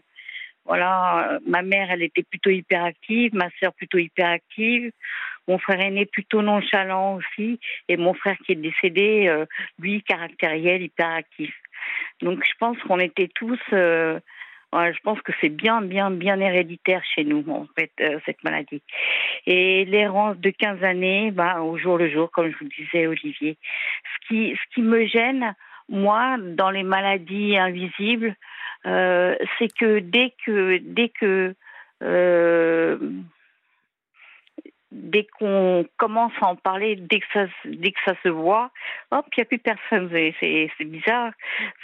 [0.66, 4.90] Voilà, ma mère, elle était plutôt hyperactive, ma sœur plutôt hyperactive,
[5.48, 9.44] mon frère aîné plutôt nonchalant aussi, et mon frère qui est décédé,
[9.78, 11.54] lui caractériel, hyperactif.
[12.20, 13.60] Donc je pense qu'on était tous
[14.72, 18.82] je pense que c'est bien, bien, bien héréditaire chez nous, en fait, euh, cette maladie.
[19.46, 23.56] Et l'errance de 15 années, bah, au jour le jour, comme je vous disais, Olivier.
[24.04, 25.54] Ce qui, ce qui me gêne,
[25.88, 31.54] moi, dans les maladies invisibles, euh, c'est que dès que, dès que,
[32.02, 32.98] euh,
[34.92, 38.70] dès qu'on commence à en parler, dès que ça, dès que ça se voit,
[39.10, 40.08] hop, il n'y a plus personne.
[40.40, 41.32] C'est, bizarre.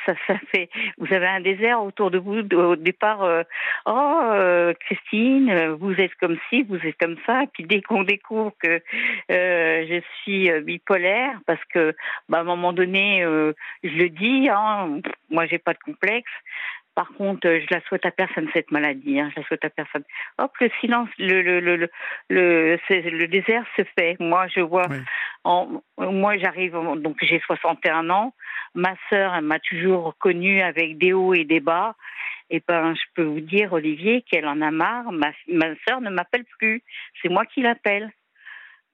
[0.06, 0.70] Ça, ça fait.
[0.98, 2.40] Vous avez un désert autour de vous.
[2.54, 3.42] Au départ, euh,
[3.86, 7.44] oh, euh, Christine, vous êtes comme ci, vous êtes comme ça.
[7.52, 8.80] Puis dès qu'on découvre que
[9.30, 11.94] euh, je suis bipolaire, parce que,
[12.28, 16.30] bah, à un moment donné, je le dis, hein, moi, j'ai pas de complexe.
[16.94, 19.18] Par contre, je la souhaite à personne cette maladie.
[19.18, 20.04] Hein, je la souhaite à personne.
[20.38, 21.88] Hop, le silence, le le le
[22.28, 24.16] le, le, désert se fait.
[24.20, 24.86] Moi, je vois.
[25.44, 26.72] En, moi, j'arrive.
[26.96, 28.34] Donc, j'ai 61 ans.
[28.74, 31.94] Ma sœur, elle m'a toujours connue avec des hauts et des bas.
[32.50, 35.12] Et ben, je peux vous dire, Olivier, qu'elle en a marre.
[35.12, 36.82] Ma ma sœur ne m'appelle plus.
[37.22, 38.12] C'est moi qui l'appelle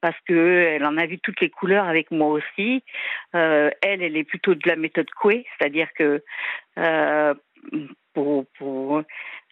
[0.00, 2.82] parce que elle en a vu toutes les couleurs avec moi aussi.
[3.34, 6.22] Euh, elle, elle est plutôt de la méthode Coué, c'est-à-dire que
[6.78, 7.34] euh,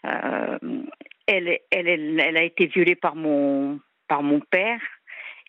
[0.05, 0.59] euh,
[1.27, 3.81] elle, a été violée par mon,
[4.51, 4.81] père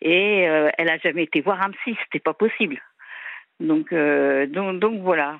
[0.02, 2.82] et euh, elle a jamais été voir un psy, c'était pas possible.
[3.60, 4.48] Donc, euh,
[5.02, 5.40] voilà.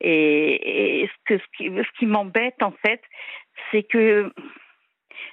[0.00, 3.02] Et, ce, qui, ce qui m'embête en fait,
[3.70, 4.32] c'est que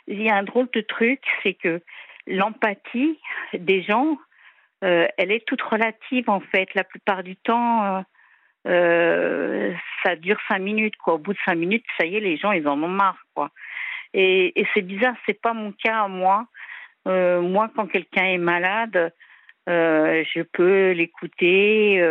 [0.07, 1.81] il y a un drôle de truc, c'est que
[2.27, 3.19] l'empathie
[3.53, 4.17] des gens,
[4.81, 6.73] elle est toute relative en fait.
[6.73, 8.03] La plupart du temps,
[8.68, 11.16] euh, ça dure cinq minutes, quoi.
[11.16, 13.51] Au bout de cinq minutes, ça y est, les gens, ils en ont marre, quoi.
[14.13, 16.47] Et, c'est bizarre, c'est pas mon cas à moi.
[17.07, 19.13] Euh, moi, quand quelqu'un est malade,
[19.68, 22.01] euh, je peux l'écouter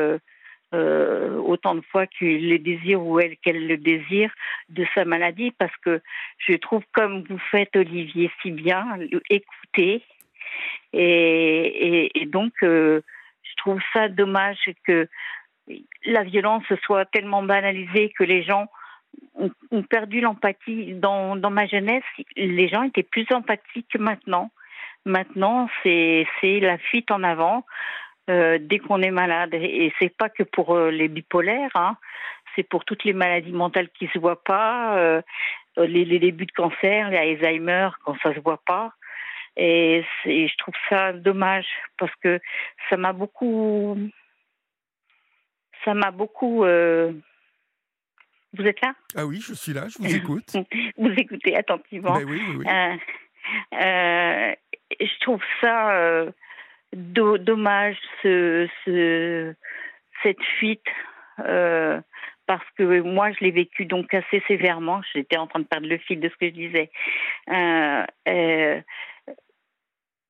[0.73, 4.35] autant de fois qu'il le désire ou elle qu'elle le désire
[4.71, 6.01] de sa maladie, parce que
[6.39, 8.99] je trouve, comme vous faites, Olivier, si bien,
[9.31, 10.03] écouter.
[10.93, 13.03] Et, donc, je
[13.57, 15.09] trouve ça dommage que
[16.05, 18.69] la violence soit tellement banalisée que les gens
[19.35, 20.95] ont, perdu l'empathie.
[20.95, 22.05] Dans, ma jeunesse,
[22.37, 24.51] les gens étaient plus empathiques que maintenant.
[25.05, 27.65] Maintenant, c'est la fuite en avant
[28.31, 29.55] euh, dès qu'on est malade.
[29.55, 31.97] Et c'est pas que pour euh, les bipolaires, hein.
[32.55, 35.23] c'est pour toutes les maladies mentales qui se voient pas, euh,
[35.77, 38.93] les, débuts de cancer, les Alzheimer quand ça se voit pas.
[39.57, 42.41] Et je trouve ça dommage parce que
[42.91, 43.97] ça m'a beaucoup
[45.85, 46.65] ça m'a beaucoup.
[46.65, 47.13] Euh,
[48.55, 48.95] vous êtes là?
[49.17, 50.57] Ah oui, je suis là, je vous écoute.
[50.99, 52.17] vous écoutez attentivement.
[52.17, 52.67] Ben oui, oui, oui.
[52.67, 52.97] Euh,
[53.75, 54.55] euh,
[55.01, 56.27] je trouve ça
[56.93, 59.55] dommage, ce, ce,
[60.23, 60.87] cette fuite,
[61.37, 65.03] parce que moi, je l'ai vécu donc assez sévèrement.
[65.13, 66.91] J'étais en train de perdre le fil de ce que je disais.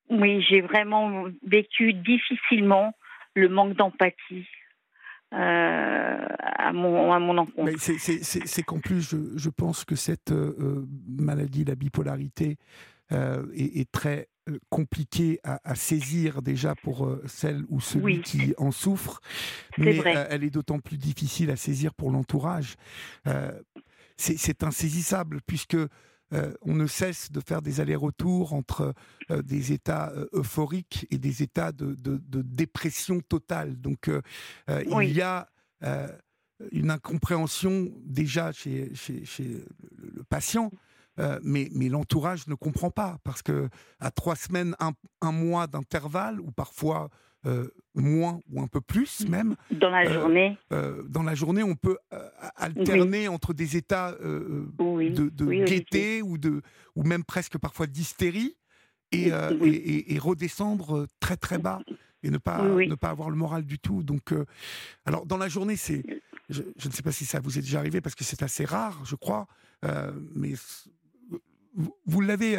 [0.09, 2.95] oui, j'ai vraiment vécu difficilement
[3.35, 4.47] le manque d'empathie,
[5.33, 7.71] euh, à, mon, à mon encontre.
[7.79, 12.57] C'est qu'en plus, je, je, pense que cette euh, maladie, la bipolarité,
[13.11, 14.29] euh, est, est, très
[14.69, 19.19] compliquée à, à, saisir déjà pour celle ou celui qui en souffre,
[19.79, 19.97] mais
[20.29, 22.75] elle est d'autant plus difficile à saisir pour l'entourage.
[24.15, 25.77] c'est insaisissable puisque
[26.33, 28.93] euh, on ne cesse de faire des allers-retours entre
[29.29, 31.95] euh, des états euh, euphoriques et des états de,
[32.41, 33.79] dépression totale.
[33.79, 34.09] Donc
[34.69, 35.47] il y a
[36.71, 38.91] une incompréhension déjà chez,
[39.39, 40.71] le, patient.
[41.43, 43.69] mais, l'entourage ne comprend pas parce que
[43.99, 44.75] à trois semaines,
[45.21, 47.09] un mois d'intervalle ou parfois
[47.45, 49.29] euh, moins ou un peu plus mmh.
[49.29, 49.55] même.
[49.71, 51.97] Dans la euh, journée euh, Dans la journée, on peut
[52.55, 56.61] alterner entre des états de, gaieté ou, de,
[56.95, 58.57] ou même presque parfois d'hystérie
[59.11, 61.81] et, et, redescendre très très bas
[62.23, 64.03] et ne pas, ne pas avoir le moral du tout.
[64.03, 64.33] Donc,
[65.05, 66.03] alors dans la journée, c'est,
[66.49, 68.65] je, je, ne sais pas si ça vous est déjà arrivé parce que c'est assez
[68.65, 69.47] rare, je crois,
[70.33, 70.53] mais
[71.75, 72.57] vous, vous l'avez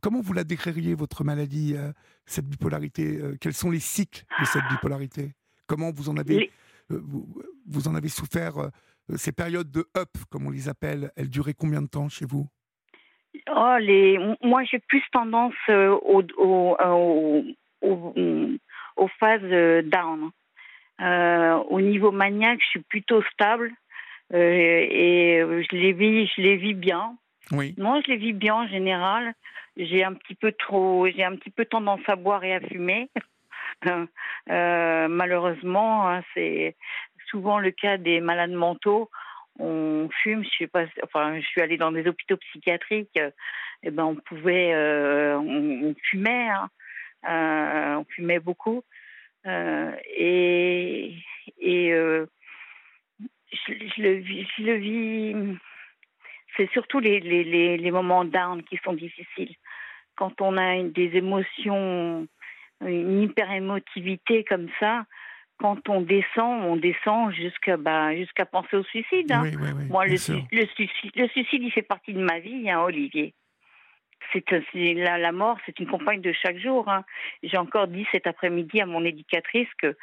[0.00, 1.92] Comment vous la décririez, votre maladie, euh,
[2.28, 5.32] cette bipolarité euh, Quels sont les cycles de cette bipolarité?
[5.66, 6.50] Comment vous en avez,
[6.90, 7.00] euh,
[7.66, 8.70] vous, en avez souffert
[9.16, 12.46] Ces périodes de up, comme on les appelle, elles duraient combien de temps chez vous?
[13.50, 14.18] Oh, les...
[14.42, 16.22] Moi, j'ai plus tendance aux,
[17.82, 20.30] aux, phases down.
[21.70, 23.72] au niveau maniaque, je suis plutôt stable
[24.32, 27.16] et je les vis, je les vis bien.
[27.52, 27.74] Oui.
[27.78, 29.34] Moi, je les vis bien en général
[29.78, 33.08] j'ai un petit peu trop, j'ai un petit peu tendance à boire et à fumer.
[34.50, 36.76] euh, malheureusement, hein, c'est
[37.30, 39.08] souvent le cas des malades mentaux.
[39.60, 43.16] On fume, je pas, enfin, je suis allée dans des hôpitaux psychiatriques.
[43.16, 43.30] et
[43.84, 46.68] eh ben, on pouvait, euh, on, fumait, hein,
[47.28, 48.82] euh, on fumait beaucoup,
[49.46, 51.14] euh, et
[51.60, 52.26] et je,
[53.52, 55.58] je, le vis, je le vis
[56.56, 59.54] c'est surtout les, les, les, moments down qui sont difficiles
[60.18, 62.26] quand on a des émotions,
[62.84, 65.04] une hyper émotivité comme ça,
[65.58, 69.30] quand on descend, on descend jusqu'à bah, jusqu'à penser au suicide.
[69.30, 69.42] Hein.
[69.44, 70.44] Oui, oui, oui, Moi, suicide,
[71.16, 73.34] le suicide, il fait partie de ma vie, hein, Olivier.
[74.32, 74.44] C'est
[74.94, 76.88] la, la mort, c'est une compagne de chaque jour.
[76.88, 77.04] hein.
[77.42, 79.96] J'ai encore dit cet après-midi à mon éducatrice que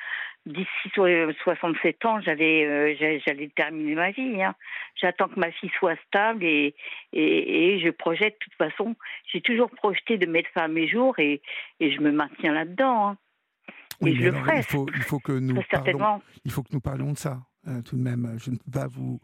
[0.45, 1.05] d'ici so-
[1.43, 4.41] 67 ans, j'allais euh, j'allais terminer ma vie.
[4.41, 4.55] hein.
[4.95, 6.73] J'attends que ma fille soit stable et,
[7.13, 8.33] et, et je projette.
[8.39, 8.95] De toute façon,
[9.31, 11.41] j'ai toujours projeté de mettre fin à mes jours et,
[11.79, 13.09] et je me maintiens là-dedans.
[13.09, 13.17] hein.
[14.01, 14.57] Oui, Et je le ferai.
[14.57, 17.37] Il faut, il faut que nous parlons, il faut que nous parlions de ça,
[17.67, 18.35] euh, tout de même.
[18.39, 19.19] Je ne peux pas vous,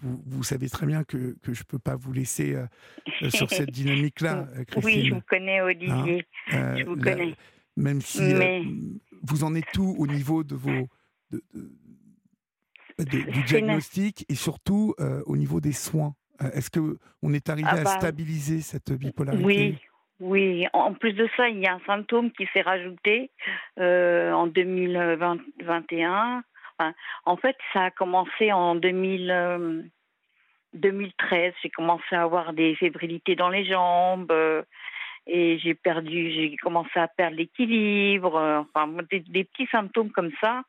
[0.00, 2.66] vous, vous savez très bien que, que je ne peux pas vous laisser euh,
[3.22, 5.14] euh, sur cette dynamique-là, euh, Oui, je Christine.
[5.14, 6.26] vous connais, Olivier.
[6.52, 7.34] Euh, je vous la- connais.
[7.76, 8.62] même si Mais-
[9.22, 10.88] vous en êtes tout au niveau de vos
[11.30, 14.94] de- de- de- du diagnostic et surtout
[15.26, 16.14] au niveau des soins?
[16.54, 19.44] Est-ce que on est arrivé Ah à bah, stabiliser cette bipolarité?
[19.44, 19.78] Oui,
[20.20, 20.66] oui.
[20.72, 23.30] En plus de ça, il y a un symptôme qui s'est rajouté
[23.78, 26.42] euh, en 2021.
[27.24, 29.82] En fait, ça a commencé en 2000, euh,
[30.74, 31.54] 2013.
[31.62, 34.30] J'ai commencé à avoir des fébrilités dans les jambes.
[34.30, 34.62] euh,
[35.26, 40.62] et j'ai perdu, j'ai commencé à perdre l'équilibre, euh, enfin des, petits symptômes comme ça.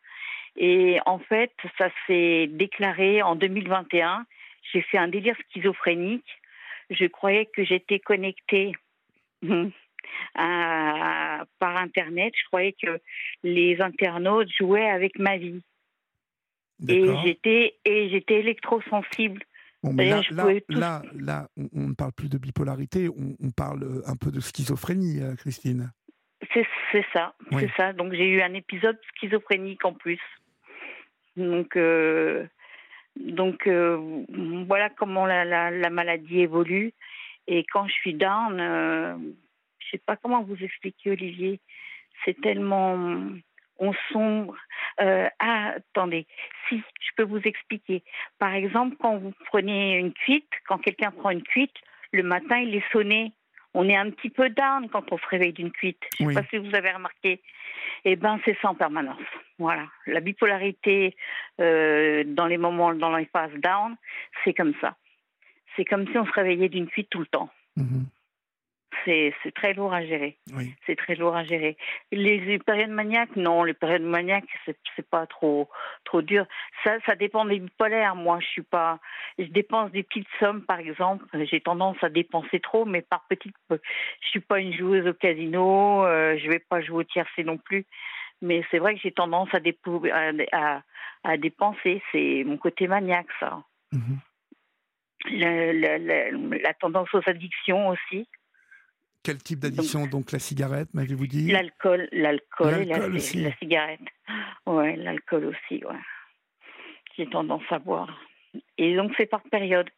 [0.58, 4.26] Et en fait, ça s'est déclaré en 2021.
[4.72, 6.28] J'ai fait un délire schizophrénique.
[6.90, 8.74] Je croyais que j'étais connectée
[10.36, 12.34] à- par Internet.
[12.38, 13.00] Je croyais que
[13.44, 15.62] les internautes jouaient avec ma vie.
[16.88, 19.44] Et j'étais et j'étais électrosensible.
[19.84, 23.50] Bon, mais là, là, tout- là, là, on, ne parle plus de bipolarité, on, on
[23.52, 25.92] parle un peu de schizophrénie, euh, Christine.
[26.54, 27.62] C'est ça, Oui.
[27.64, 27.94] c'est ça.
[27.94, 30.20] Donc j'ai eu un épisode schizophrénique en plus.
[31.38, 32.46] Donc euh,
[33.16, 34.24] donc euh,
[34.68, 36.94] voilà comment la, la, la maladie évolue.
[37.48, 39.16] Et quand je suis down, euh,
[39.80, 41.60] je sais pas comment vous expliquer, Olivier.
[42.26, 43.20] C'est tellement
[43.82, 44.56] on sombre.
[45.02, 46.26] Euh, ah, attendez,
[46.70, 48.04] si je peux vous expliquer.
[48.40, 51.76] Par exemple, quand vous prenez une cuite, quand quelqu'un prend une cuite,
[52.14, 53.34] le matin il est sonné.
[53.74, 56.02] On est un petit peu down quand on se réveille d'une cuite.
[56.20, 56.34] Je ne Oui.
[56.36, 57.42] sais pas si vous avez remarqué.
[58.04, 59.22] Eh ben, c'est ça en permanence.
[59.60, 59.88] Voilà.
[60.08, 61.16] La bipolarité
[61.60, 63.96] euh, dans les moments, dans les phases down,
[64.44, 64.96] c'est comme ça.
[65.76, 67.50] C'est comme si on se réveillait d'une cuite tout le temps.
[67.78, 68.06] Mhm.
[69.06, 70.38] C'est très lourd à gérer.
[70.56, 70.74] Oui.
[70.86, 71.78] C'est très lourd à gérer.
[72.12, 75.70] Les, les périodes maniaques, non, les périodes maniaques, c'est pas trop
[76.06, 76.46] trop dur.
[76.84, 78.16] Ça, ça dépend des bipolaires.
[78.16, 79.00] Moi, je suis pas.
[79.40, 81.26] Je dépense des petites sommes, par exemple.
[81.50, 83.56] J'ai tendance à dépenser trop, mais par petites.
[83.70, 86.06] Je suis pas une joueuse au casino.
[86.06, 87.86] Euh, je vais pas jouer au tiercé non plus.
[88.42, 90.82] Mais c'est vrai que j'ai tendance à, dépou- à, à,
[91.24, 92.02] à dépenser.
[92.12, 93.64] C'est mon côté maniaque, ça.
[93.92, 94.20] Mhm.
[95.26, 95.98] Le- le-
[96.50, 98.28] le- la tendance aux addictions aussi.
[99.24, 101.52] Quel type d'addiction Donc la cigarette, m'avez-vous dit?
[101.52, 104.00] L'alcool, l'alcool et la, la cigarette.
[104.66, 106.00] Ouais, l'alcool aussi, ouais.
[107.18, 108.10] J'ai tendance à boire.
[108.78, 109.90] Et donc c'est par période.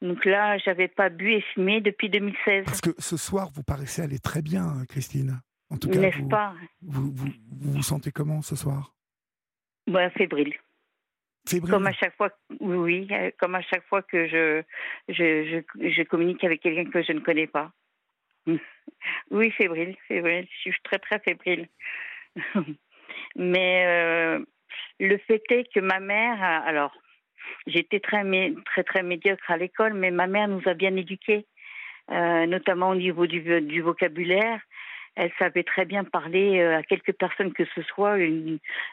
[0.00, 2.64] Donc là, j'avais pas bu et fumé depuis 2016.
[2.64, 5.40] Parce que ce soir, vous paraissez aller très bien, euh, Christine.
[5.70, 6.54] En tout cas, vous, pas?
[6.82, 8.94] vous, vous, vous vous sentez comment ce soir?
[9.88, 10.54] Ouais, fébrile.
[11.48, 11.70] Fébrile?
[11.70, 14.62] Comme à chaque fois, oui, oui, euh, comme à chaque fois que je,
[15.08, 17.72] je, je, je communique avec quelqu'un que je ne connais pas.
[19.30, 20.46] Oui, fébrile, fébrile.
[20.50, 21.68] Je suis très, très fébrile.
[23.36, 24.44] Mais euh,
[25.00, 26.92] le fait est que ma mère, alors,
[27.66, 28.22] j'étais très,
[28.66, 31.46] très, très médiocre à l'école, mais ma mère nous a bien éduqués,
[32.10, 34.60] euh, notamment au niveau du, du vocabulaire.
[35.14, 38.16] Elle savait très bien parler euh, à quelques personnes que ce soit,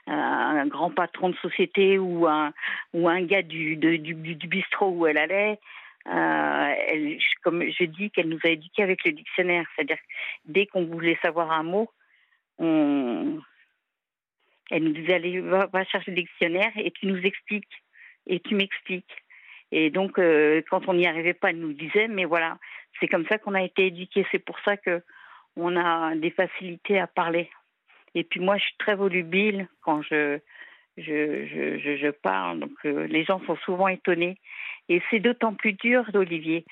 [0.08, 2.52] un grand patron de société ou un,
[2.94, 5.60] ou un gars du, de- du, du bistrot où elle allait.
[6.08, 9.98] Euh, comme je dis qu'elle nous a éduqués avec le dictionnaire, c'est-à-dire
[10.46, 11.90] dès qu'on voulait savoir un mot,
[12.60, 17.84] elle nous disait allez va, va chercher le dictionnaire et tu nous expliques
[18.28, 19.24] et tu m'expliques.
[19.72, 22.58] Et donc euh, quand on n'y arrivait pas, elle nous disait mais voilà,
[23.00, 24.26] c'est comme ça qu'on a été éduqués.
[24.32, 25.04] C'est pour ça que
[25.56, 27.50] on a des facilités à parler.
[28.16, 30.40] Et puis moi, je suis très volubile quand je
[31.02, 34.38] je, parle, donc euh, les gens sont souvent étonnés.
[34.90, 36.66] Et c'est d'autant plus dur, d'Olivier,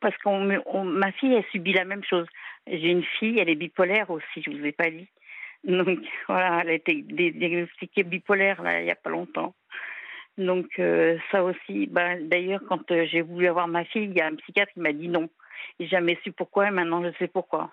[0.00, 2.26] parce on- ma fille a subi la même chose.
[2.66, 5.08] J'ai une fille, elle est bipolaire aussi, je vous ai pas dit.
[5.64, 5.98] Donc
[6.28, 9.54] voilà, elle a été diagnostiquée bipolaire il n'y a pas longtemps.
[10.38, 14.20] Donc euh, ça aussi, ben, d'ailleurs quand euh, j'ai voulu avoir ma fille, il y
[14.20, 15.28] a un psychiatre qui m'a dit non.
[15.80, 17.70] J'ai jamais su pourquoi et maintenant je sais pourquoi.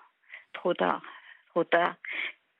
[0.52, 1.02] Trop tard,
[1.50, 1.96] trop tard.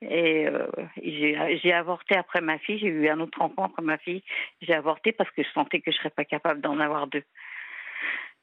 [0.03, 0.67] Et euh,
[1.03, 4.23] j'ai avorté après ma fille, j'ai eu un autre enfant après ma fille.
[4.61, 7.23] J'ai avorté parce que je sentais que je serais pas capable d'en avoir deux.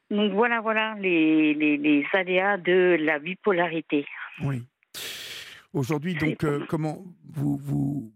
[0.10, 4.06] Donc voilà, voilà les, les, les aléas de la bipolarité.
[4.44, 4.64] Oui.
[5.74, 8.12] Aujourd'hui, donc, euh, comment vous, vous,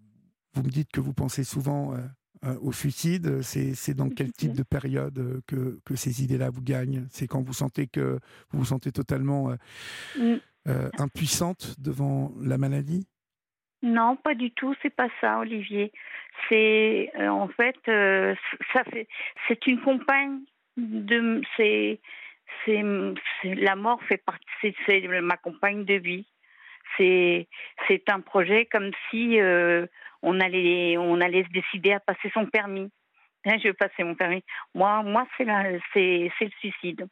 [0.53, 1.99] vous me dites que vous pensez souvent euh,
[2.43, 7.07] euh, au suicide C'est dans quel type de période que, que ces idées-là vous gagnent?
[7.09, 8.19] C'est quand vous sentez que
[8.49, 9.55] vous vous sentez totalement
[10.17, 10.37] Mm.
[10.97, 13.05] impuissante devant la maladie?
[13.81, 15.91] Non, pas du tout, c'est pas ça, Olivier.
[16.49, 18.35] C'est euh, en fait, euh,
[18.73, 19.07] fait,
[19.47, 20.39] c'est une compagne
[20.77, 21.99] de, c'est,
[22.65, 22.83] c'est,
[23.43, 26.25] la mort fait partie, c'est, ma compagne de vie.
[26.97, 27.47] C'est,
[28.07, 29.85] un projet comme si euh,
[30.21, 32.89] on allait, on allait se décider à passer son permis.
[33.45, 34.43] Hein, je veux passer mon permis.
[34.73, 35.45] Moi, moi, c'est
[35.93, 37.07] c'est, c'est le suicide.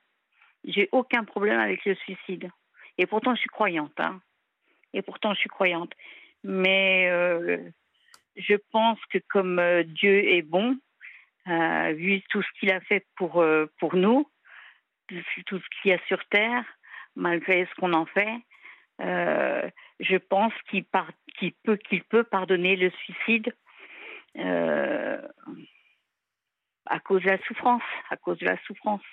[0.64, 2.50] J'ai aucun problème avec le suicide.
[2.98, 4.00] Et pourtant, je suis croyante.
[4.00, 4.22] Hein.
[4.94, 5.94] Et pourtant, je suis croyante.
[6.44, 7.58] Mais euh,
[8.36, 10.78] je pense que comme euh, Dieu est bon,
[11.48, 14.30] euh, vu tout ce qu'il a fait pour, euh, pour nous,
[15.46, 16.66] tout ce qu'il y a sur Terre,
[17.16, 18.42] malgré ce qu'on en fait,
[19.00, 21.12] je pense qu'il par-
[21.64, 23.54] peut, qu'il peut pardonner le suicide
[26.86, 29.04] à cause de la souffrance, à cause de la souffrance.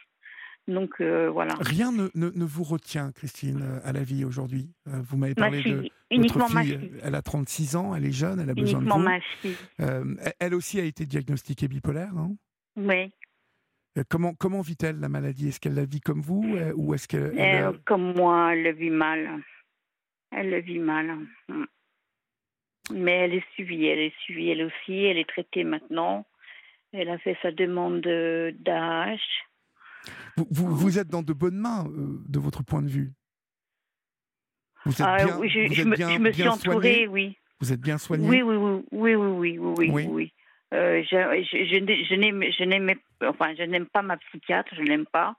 [0.68, 1.54] Donc euh, voilà.
[1.60, 4.70] Rien ne, ne, ne vous retient, Christine, euh, à la vie aujourd'hui.
[4.88, 6.78] Euh, Vous m'avez Ma parlé de fille, uniquement votre ma fille.
[6.78, 6.92] fille.
[7.02, 9.04] Elle a 36 ans, elle est jeune, elle a besoin de Uniquement vous.
[9.08, 9.56] ma fille.
[9.80, 12.12] Euh, elle- aussi a été diagnostiquée bipolaire.
[12.16, 12.30] hein?
[12.76, 13.12] Oui.
[14.08, 15.48] Comment comment vit-elle la maladie?
[15.48, 16.44] Est-ce qu'elle la vit comme vous
[16.76, 19.42] ou est-ce qu'elle elle, Euh, comme moi, elle le vit mal.
[20.30, 21.16] Elle le vit mal.
[21.48, 21.64] Mm.
[22.94, 26.24] Mais elle est suivie, elle est suivie elle aussi, elle est traitée maintenant.
[26.92, 29.18] Elle a fait sa demande de- d'AH.
[30.36, 33.12] Vous, vous, vous êtes dans de bonnes mains euh, de votre point de vue
[34.84, 37.06] Vous êtes Ah, bien, oui, je, vous je êtes me, bien, je me suis entourée,
[37.08, 37.36] oui.
[37.60, 38.56] Vous êtes bien soignée Oui, oui,
[38.92, 40.32] oui, oui, oui, oui.
[40.72, 41.16] Euh, je,
[41.50, 41.76] je, je,
[42.14, 42.94] n'ai- je n'aime,
[43.26, 43.54] enfin,
[43.92, 45.34] pas ma psychiatre, je l'aime pas.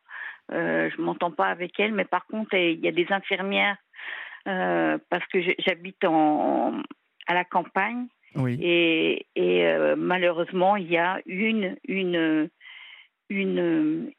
[0.51, 3.77] Euh, je m'entends pas avec elle, mais par contre, il y a des infirmières
[4.47, 6.81] euh, parce que j'habite en,
[7.27, 8.59] à la campagne Oui.
[8.61, 12.49] et, et euh, malheureusement, il y a une, une,
[13.29, 14.11] une,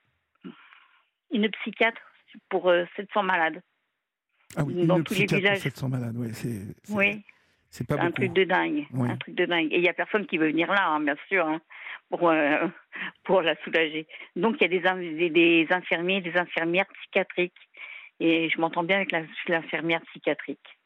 [1.32, 2.00] une psychiatre
[2.48, 3.62] pour euh, 700 malades.
[4.56, 5.58] Ah oui, dans une tous les pour villages.
[5.58, 7.22] 700 malades, oui, c'est c'est- Oui.
[7.70, 8.12] c'est pas un beaucoup.
[8.22, 9.10] truc de dingue, Oui.
[9.10, 9.72] un truc de dingue.
[9.72, 11.60] Et il y a personne qui veut venir là, hein, bien sûr, hein,
[12.10, 12.66] pour euh,
[13.24, 14.06] pour la soulager.
[14.36, 17.56] Donc il y a des, des, des infirmiers, des infirmières psychiatriques,
[18.20, 19.12] et je m'entends bien avec
[19.48, 20.78] l'infirmière psychiatrique.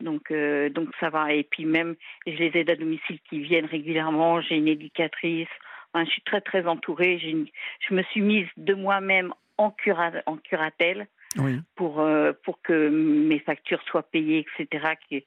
[0.00, 1.32] Donc euh, donc ça va.
[1.34, 4.40] Et puis même, je les aide à domicile qui viennent régulièrement.
[4.40, 5.48] J'ai une éducatrice.
[5.92, 7.18] Enfin, je suis très très entourée.
[7.22, 7.46] Une-
[7.88, 11.58] je me suis mise de moi-même en cura, en curatelle Oui.
[11.74, 15.22] pour, euh, pour que mes factures soient payées, etc., qu'il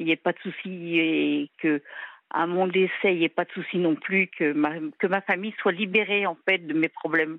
[0.00, 1.82] n'y ait pas de souci et que
[2.30, 5.20] à mon décès, il n'y ait pas de souci non plus, que ma, que ma
[5.20, 7.38] famille soit libérée en fait de mes problèmes.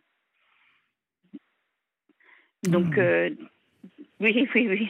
[2.64, 3.00] Donc, Hmm.
[3.00, 3.30] euh,
[4.20, 4.90] oui, oui, oui,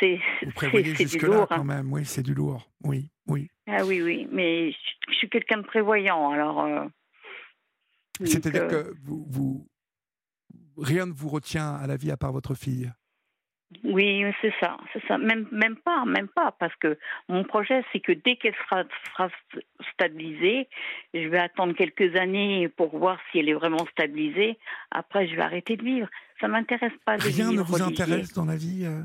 [0.00, 1.48] c'est Vous prévoyez du jusque-là lourd.
[1.48, 1.64] quand hein.
[1.64, 1.92] même.
[1.92, 2.70] Oui, c'est du lourd.
[2.84, 3.48] Oui, oui.
[3.66, 4.78] Ah oui, oui, mais je,
[5.08, 6.64] je suis quelqu'un de prévoyant, alors.
[6.64, 6.84] euh,
[8.26, 9.68] C'est-à-dire euh, que vous, vous-
[10.76, 12.90] rien ne vous retient à la vie à part votre fille?
[13.84, 15.16] Oui, c'est ça, c'est ça.
[15.16, 16.98] Même, même pas, même pas, parce que
[17.28, 19.30] mon projet, c'est que dès qu'elle sera, sera
[19.94, 20.68] stabilisée,
[21.14, 24.58] je vais attendre quelques années pour voir si elle est vraiment stabilisée.
[24.90, 26.08] Après, je vais arrêter de vivre.
[26.40, 29.02] Ça m'intéresse pas de Rien ne vous intéresse dans la vie, euh,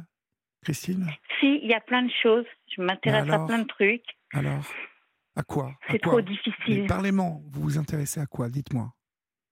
[0.64, 1.08] Christine?
[1.40, 2.46] Si, il y a plein de choses.
[2.76, 4.04] Je m'intéresse à plein de trucs.
[4.34, 4.66] Alors,
[5.38, 5.72] à quoi?
[5.90, 6.88] C'est trop difficile.
[6.88, 7.38] Parlez-moi.
[7.52, 8.50] Vous vous intéressez à quoi?
[8.50, 8.92] Dites-moi.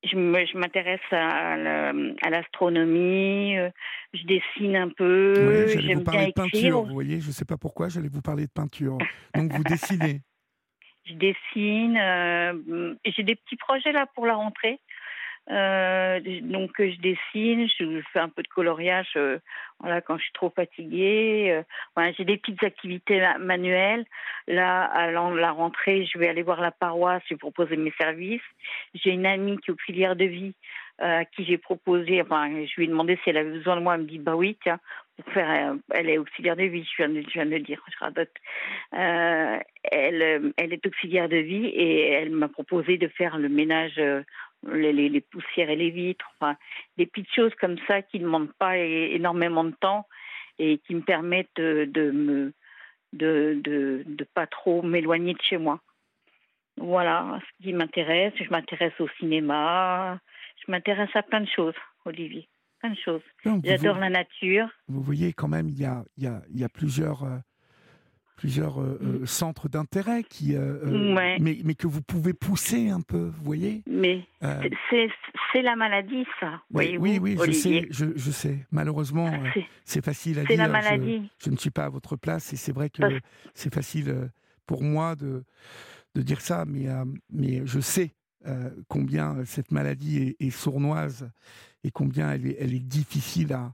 [0.05, 1.93] Je m'intéresse à, la-
[2.23, 3.57] à l'astronomie.
[3.57, 3.69] euh,
[4.13, 5.33] Je dessine un peu.
[5.37, 6.57] Oui, j'allais J'aime vous parler bien de peinture.
[6.59, 6.81] écrire.
[6.83, 8.97] Vous voyez, je ne sais pas pourquoi, j'allais vous parler de peinture.
[9.35, 10.21] Donc vous dessinez.
[11.05, 11.97] je dessine.
[11.97, 14.79] euh, j'ai des petits projets là pour la rentrée.
[15.51, 19.37] Euh, donc je dessine, je fais un peu de coloriage euh,
[19.79, 21.63] voilà, quand je suis trop fatiguée.
[21.97, 24.05] euh, j'ai des petites activités ma- manuelles.
[24.47, 28.41] Là, à la rentrée, je vais aller voir la paroisse, je vais proposer mes services.
[28.95, 30.53] J'ai une amie qui est auxiliaire de vie
[30.97, 33.95] à qui j'ai proposé, enfin, je lui ai demandé si elle avait besoin de moi.
[33.95, 34.79] Elle me dit, bah oui, tiens,
[35.17, 38.33] pour faire, elle est auxiliaire de vie, je viens de, le dire, je radote.
[38.91, 44.01] Elle, elle est auxiliaire de vie et elle m'a proposé de faire le ménage,
[44.73, 46.57] les, les- les poussières et les vitres, enfin,
[46.97, 50.07] des petites choses comme ça qui ne demandent pas énormément de temps
[50.59, 52.53] et qui me permettent de, de me
[53.13, 55.79] de, de, de pas trop m'éloigner de chez moi.
[56.77, 58.33] Voilà ce qui m'intéresse.
[58.37, 60.19] Je m'intéresse au cinéma.
[60.65, 62.49] Je m'intéresse à plein de choses, Olivier.
[62.79, 63.21] Plein de choses.
[63.63, 64.67] J'adore la nature.
[64.89, 67.37] Vous voyez quand même, il y a, il y a, il y a plusieurs, euh,
[68.35, 71.15] plusieurs euh, euh, centres d'intérêt qui, euh, Mm.
[71.15, 71.37] Ouais.
[71.39, 73.81] mais, mais que vous pouvez pousser un peu, vous voyez.
[73.87, 75.09] Mais Euh, c'est-
[75.61, 76.61] la maladie, ça.
[76.69, 78.67] Oui, oui, oui, je sais, je, je, sais.
[78.71, 79.31] Malheureusement,
[79.85, 80.49] c'est facile à dire.
[80.49, 81.29] C'est la maladie.
[81.41, 83.01] Je, ne suis pas à votre place et c'est vrai que
[83.53, 84.29] c'est facile
[84.65, 85.45] pour moi de,
[86.13, 86.87] de dire ça, mais,
[87.31, 88.13] mais je sais
[88.89, 91.31] combien cette maladie est, sournoise
[91.85, 93.73] et combien elle est, elle est difficile à,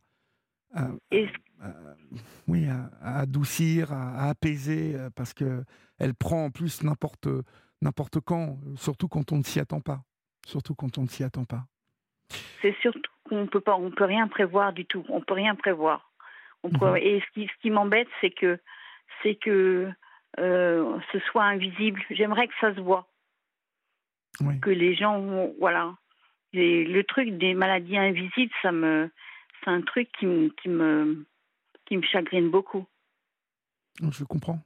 [2.47, 5.63] oui, à, adoucir, à, apaiser, parce que
[5.99, 7.27] elle prend en plus n'importe
[7.81, 10.03] n'importe quand, surtout quand on ne s'y attend pas
[10.45, 11.63] surtout quand on ne s'y attend pas.
[12.61, 15.05] C'est surtout qu'on peut pas, on peut rien prévoir du tout.
[15.09, 16.11] On peut rien prévoir.
[16.63, 16.97] On mhm.
[16.97, 18.59] Et ce qui, ce qui m'embête, c'est que,
[19.21, 19.89] c'est que
[20.39, 22.01] euh, ce soit invisible.
[22.09, 23.07] J'aimerais que ça se voit.
[24.61, 25.93] Que les gens, voilà.
[26.53, 29.11] le truc des maladies invisibles, ça me,
[29.59, 31.25] c'est un truc qui me, qui me,
[31.91, 32.85] qui me chagrine beaucoup.
[33.99, 34.61] Je comprends.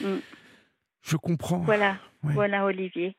[0.00, 0.16] Mm.
[1.02, 1.58] Je comprends.
[1.58, 3.16] Voilà, voilà Olivier.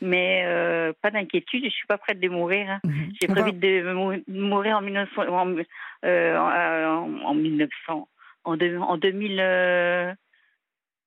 [0.00, 2.70] Mais euh, pas d'inquiétude, je suis pas prête de mourir.
[2.70, 2.80] Hein.
[2.84, 3.12] Mhm.
[3.20, 3.92] J'ai prévu de
[4.32, 5.56] mourir en, 1900, en,
[6.06, 8.08] euh, en, 1900,
[8.44, 10.14] en, en 2000, euh,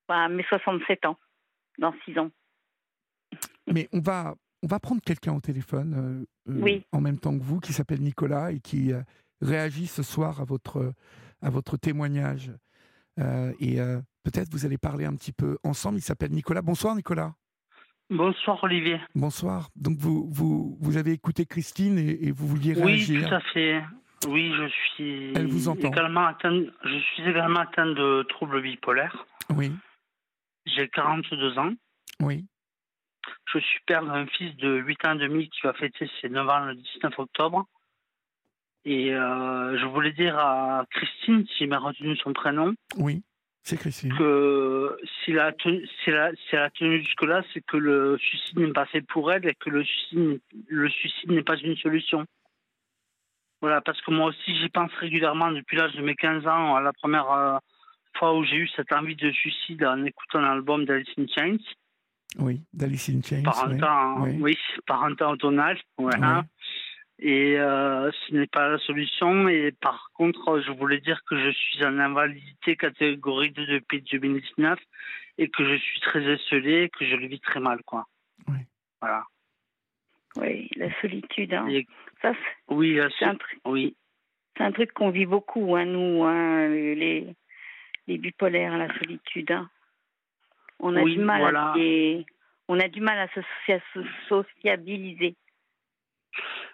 [0.07, 1.17] bah, mes 67 ans,
[1.79, 2.29] dans 6 ans.
[3.65, 6.85] Mais on va, on va prendre quelqu'un au téléphone oui.
[6.91, 8.91] en même temps que vous, qui s'appelle Nicolas et qui
[9.41, 10.93] réagit ce soir à votre,
[11.41, 12.51] à votre témoignage.
[13.17, 13.77] et
[14.23, 15.97] peut-être vous allez parler un petit peu ensemble.
[15.97, 16.61] Il s'appelle Nicolas.
[16.61, 17.33] Bonsoir Nicolas.
[18.11, 18.99] Bonsoir Olivier.
[19.15, 19.69] Bonsoir.
[19.77, 23.81] Donc vous, vous, vous avez écouté Christine et, vous vouliez réagir Oui, tout à fait.
[24.27, 25.87] Oui, je suis Elle vous entend.
[25.87, 29.25] également atteint, je suis également atteint de troubles bipolaires.
[29.55, 29.71] Oui.
[30.65, 31.71] J'ai 42 ans.
[32.19, 32.45] Oui.
[33.53, 36.49] Je suis père d'un fils de 8 ans et demi qui va fêter ses 9
[36.49, 37.65] ans le 19 octobre.
[38.85, 42.73] Et euh, je voulais dire à Christine, si m'a retenu son prénom.
[42.97, 43.21] Oui.
[43.63, 44.11] C'est Christine.
[44.17, 49.47] Que si si la tenue jusque-là, c'est que le suicide n'est pas fait pour elle
[49.47, 52.25] et que le suicide, le suicide n'est pas une solution.
[53.61, 56.81] Voilà, parce que moi aussi, j'y pense régulièrement depuis l'âge de mes 15 ans, à
[56.81, 57.57] la première euh,
[58.17, 61.63] fois où j'ai eu cette envie de suicide en écoutant l'album d'Alice in Chains.
[62.39, 63.43] Oui, d'Alice in Chains.
[63.43, 64.37] Par un temps, oui.
[64.41, 64.57] oui,
[64.87, 65.77] par un temps automnal.
[65.99, 66.43] Voilà
[67.21, 69.47] et euh, ce n'est pas la solution.
[69.47, 74.79] Et par contre, je voulais dire que je suis en invalidité catégorie 2 depuis 2019
[75.37, 78.05] et que je suis très esselé, que je le vis très mal, quoi.
[78.47, 78.59] Oui.
[78.99, 79.23] Voilà.
[80.37, 81.53] Oui, la solitude.
[81.53, 81.67] Hein.
[82.21, 82.33] Ça,
[82.69, 83.59] oui, c'est un truc.
[83.65, 83.95] Oui.
[84.57, 87.27] C'est un truc qu'on vit beaucoup, hein, nous, hein, les,
[88.07, 89.51] les bipolaires, la solitude.
[89.51, 89.69] Hein.
[90.79, 91.73] On a du mal à
[92.67, 93.41] on a du mal à se
[94.29, 95.35] sociabiliser.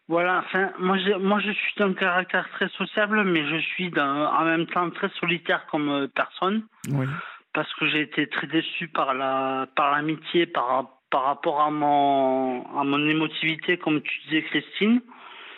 [0.08, 4.46] Voilà, enfin, moi, je, moi je suis d'un caractère très sociable, mais je suis en
[4.46, 6.64] même temps très solitaire comme euh, personne.
[6.92, 7.06] Oui.
[7.54, 12.66] Parce que j'ai été très déçu par la par l'amitié, par, par rapport à mon,
[12.78, 15.02] à mon émotivité, comme tu disais, Christine.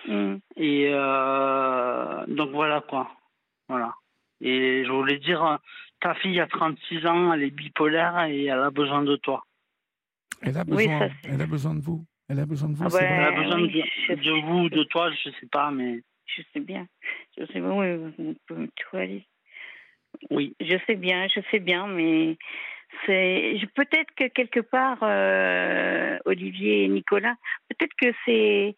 [0.07, 0.35] Mm.
[0.55, 3.11] Et euh, donc voilà quoi.
[3.67, 3.93] Voilà.
[4.41, 5.59] Et je voulais dire,
[5.99, 9.43] ta fille a 36 ans, elle est bipolaire et elle a besoin de toi.
[10.41, 12.05] Elle a besoin, elle a besoin de vous.
[12.29, 12.83] Elle a besoin de vous.
[12.83, 16.01] Ah elle a besoin de, vous, de toi, je sais pas, mais.
[16.25, 16.87] Je sais bien.
[17.37, 18.37] Je sais bien, oui,
[18.93, 19.25] aller.
[20.29, 20.55] Oui.
[20.59, 22.37] Je sais bien, je sais bien, mais
[23.05, 27.35] c'est peut-être que quelque part, euh, Olivier et Nicolas,
[27.69, 28.75] peut-être que c'est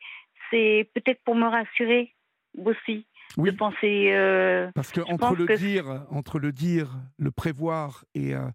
[0.50, 2.14] c'est peut-être pour me rassurer
[2.58, 3.06] aussi.
[3.38, 3.52] Oui.
[3.52, 4.12] De penser.
[4.14, 8.48] Euh, Parce que entre le dire, entre le dire, le prévoir et euh,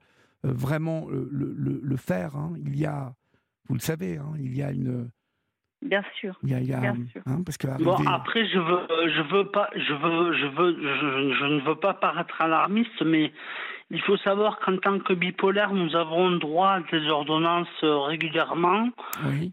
[0.43, 3.13] vraiment le, le, le faire, hein, il y a
[3.69, 5.11] vous le savez, hein, il y a une.
[5.83, 6.35] Bien sûr.
[6.43, 7.23] Il y a, Bien sûr.
[7.27, 11.45] Hein, parce que bon, après, je veux, je veux pas, je veux, je veux, je,
[11.45, 13.31] ne veux pas paraître alarmiste, mais
[13.91, 18.89] il faut savoir qu'en tant que bipolaire, nous avons droit à des ordonnances régulièrement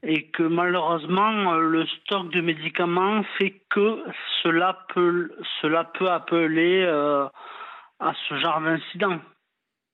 [0.02, 4.04] et que malheureusement, le stock de médicaments fait que
[4.42, 5.30] cela peut,
[5.62, 7.28] cela peut appeler euh,
[8.00, 9.20] à ce genre d'incident.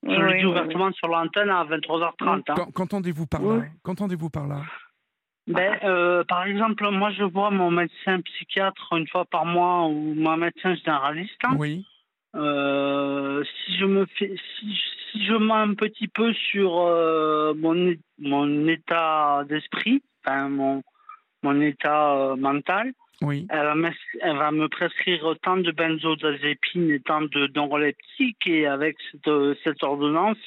[0.04, 2.44] Je le dis ouvertement sur l'antenne à 23h30.
[2.48, 2.56] Hein.
[2.74, 3.64] Qu'entendez-vous par là?
[3.84, 4.62] Qu'entendez-vous par là?
[5.48, 10.14] Ben, euh, par exemple, moi, je vois mon médecin psychiatre une fois par mois ou
[10.14, 11.40] mon médecin généraliste.
[11.44, 11.56] Hein.
[11.58, 11.86] Oui.
[12.36, 14.80] Euh, si je me fais, si,
[15.12, 20.84] si, je mets un petit peu sur euh, mon, mon état d'esprit, enfin mon,
[21.42, 23.48] mon état mental, oui.
[23.50, 23.90] Elle va, me,
[24.22, 29.30] elle va me prescrire tant de benzodiazépines et tant de neuroleptiques et avec cette,
[29.64, 30.38] cette ordonnance,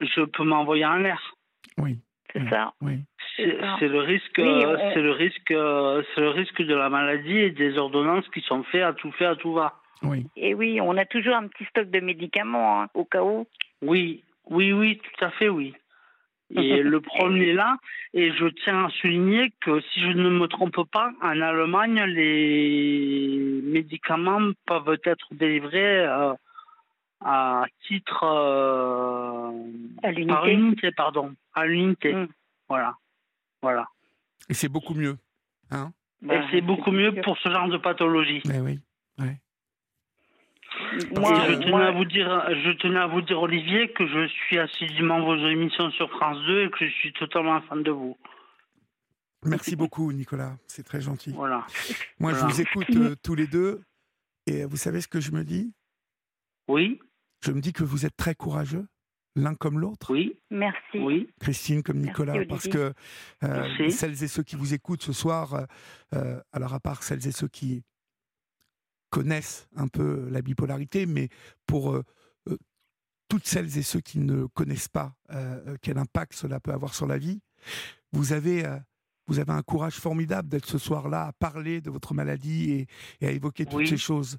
[0.00, 1.34] je peux m'envoyer en l'air.
[1.76, 1.98] Oui.
[2.32, 2.72] C'est ça.
[2.82, 2.98] Oui.
[3.36, 8.28] C'est le risque, c'est le risque, c'est le risque de la maladie et des ordonnances
[8.30, 9.74] qui sont faites à tout fait, à tout va.
[10.02, 10.26] Oui.
[10.36, 13.46] Et oui, on a toujours un petit stock de médicaments hein, au cas où.
[13.82, 15.74] Oui, oui, oui, tout à fait, oui.
[16.54, 17.76] Et le problème est là.
[18.14, 23.60] Et je tiens à souligner que si je ne me trompe pas, en Allemagne, les
[23.64, 26.32] médicaments peuvent être délivrés euh,
[27.20, 29.50] à titre euh,
[30.02, 30.12] À par
[30.46, 30.52] l'unité.
[30.52, 32.14] unité, pardon, à l'unité.
[32.14, 32.28] Mm.
[32.68, 32.94] Voilà,
[33.62, 33.86] voilà.
[34.48, 35.16] Et c'est beaucoup mieux.
[35.70, 35.92] Hein?
[36.22, 37.22] Bah, et c'est beaucoup mieux sûr.
[37.22, 38.42] pour ce genre de pathologie.
[38.52, 38.80] Eh oui.
[39.18, 39.36] ouais.
[41.16, 42.28] Moi, je tenais moi- à vous dire,
[42.64, 46.64] je tenais à vous dire, Olivier, que je suis assidûment vos émissions sur France 2
[46.66, 48.16] et que je suis totalement fan de vous.
[49.44, 50.56] Merci beaucoup, Nicolas.
[50.66, 51.32] C'est très gentil.
[51.32, 51.66] Voilà.
[52.18, 53.80] Moi, je vous écoute euh, tous les deux.
[54.46, 55.72] Et vous savez ce que je me dis?
[56.68, 57.00] Oui,
[57.44, 58.86] Je me dis que vous êtes très courageux,
[59.36, 60.10] l'un comme l'autre.
[60.12, 60.98] oui, Merci.
[60.98, 61.28] oui.
[61.40, 62.92] Christine comme Nicolas, parce que
[63.44, 65.64] euh, celles et ceux qui vous écoutent ce soir, euh,
[66.14, 67.84] euh, alors à part celles et ceux qui
[69.10, 71.28] connaissent un peu la bipolarité, mais
[71.66, 72.04] pour euh,
[72.48, 72.56] euh,
[73.28, 77.06] toutes celles et ceux qui ne connaissent pas euh, quel impact cela peut avoir sur
[77.06, 77.40] la vie,
[78.12, 78.76] vous avez, euh,
[79.26, 82.86] vous avez un courage formidable d'être ce soir-là à parler de votre maladie et,
[83.20, 84.38] et à évoquer toutes ces choses.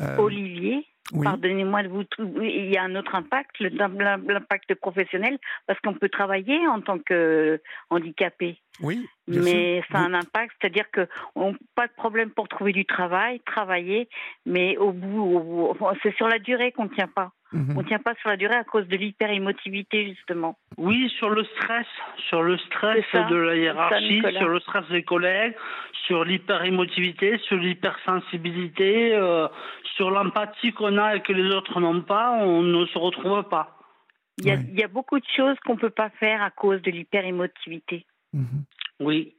[0.00, 1.24] Euh, Olivier, oui.
[1.24, 2.02] pardonnez-moi de vous.
[2.42, 3.68] Il y a un autre impact, le-
[4.32, 8.58] l'impact professionnel, parce qu'on peut travailler en tant que handicapé.
[8.80, 9.84] Oui, mais sûr.
[9.92, 14.08] ça a un impact, c'est-à-dire que on pas de problème pour trouver du travail, travailler,
[14.46, 17.32] mais au bout, bout- c'est sur la durée qu'on ne tient pas.
[17.52, 17.76] Mhm.
[17.76, 20.58] On ne tient pas sur la durée à cause de l'hyperémotivité justement.
[20.76, 21.86] Oui, sur le stress,
[22.28, 25.54] sur le stress ça, de la ça, hiérarchie, sur le stress des collègues,
[26.06, 29.48] sur l'hyperémotivité, sur l'hypersensibilité, euh,
[29.96, 33.78] sur l'empathie qu'on a et que les autres n'ont pas, on ne se retrouve pas.
[34.38, 34.60] Il y a, Ouais.
[34.68, 38.04] il y a beaucoup de choses qu'on peut pas faire à cause de l'hyperémotivité.
[38.32, 38.64] Mhm.
[39.00, 39.34] Oui.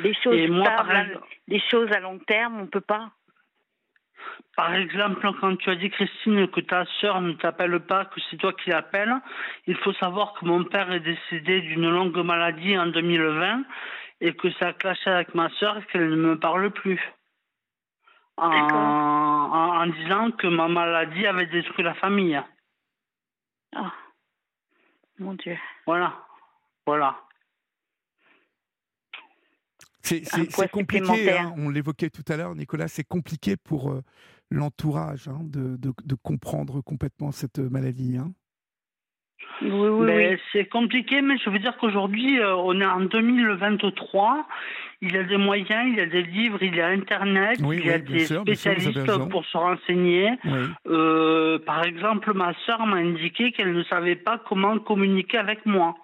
[0.00, 0.68] Des choses moi,
[1.46, 3.10] des choses à long terme, on peut pas.
[4.56, 8.36] Par exemple, quand tu as dit, Christine, que ta sœur ne t'appelle pas, que c'est
[8.36, 9.14] toi qui l'appelles,
[9.66, 13.64] il faut savoir que mon père est décédé d'une longue maladie en 2020
[14.20, 17.00] et que ça a clashé avec ma sœur et qu'elle ne me parle plus.
[18.36, 18.78] En, D'accord.
[18.78, 22.40] en, en disant que ma maladie avait détruit la famille.
[23.76, 23.92] Ah,
[25.18, 25.58] mon Dieu.
[25.86, 26.12] Voilà.
[26.86, 27.16] Voilà.
[30.04, 34.02] C'est compliqué, hein, on l'évoquait tout à l'heure, Nicolas, c'est compliqué pour euh,
[34.50, 38.18] l'entourage hein, de, de- de comprendre complètement cette euh, maladie.
[38.18, 38.32] hein.
[39.62, 40.38] Oui, oui, Ben, oui.
[40.52, 44.46] C'est compliqué, mais je veux dire qu'aujourd'hui, euh, on est en 2023.
[45.00, 47.78] Il y a des moyens, il y a des livres, il y a Internet, Oui,
[47.80, 50.30] il y a des sûr, sûr, spécialistes pour se renseigner.
[50.44, 50.60] Oui.
[50.86, 55.94] Euh, par exemple, ma sœur m'a indiqué qu'elle ne savait pas comment communiquer avec moi.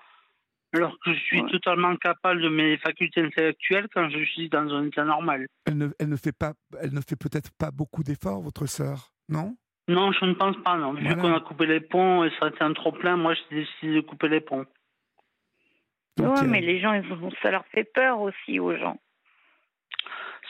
[0.73, 1.51] Alors que je suis Ouais.
[1.51, 5.47] totalement capable de mes facultés intellectuelles quand je suis dans un état normal.
[5.67, 9.11] Elle ne, elle ne fait pas, elle ne fait peut-être pas beaucoup d'efforts, votre sœur,
[9.29, 9.57] non?
[9.89, 10.93] Non, je ne pense pas, non.
[10.93, 13.95] Vu qu'on a coupé les ponts et ça a été un trop-plein, moi j'ai décidé
[13.97, 14.65] de couper les ponts.
[16.21, 19.01] Ouais, euh, mais les gens, ils ont- ça leur fait peur aussi aux gens.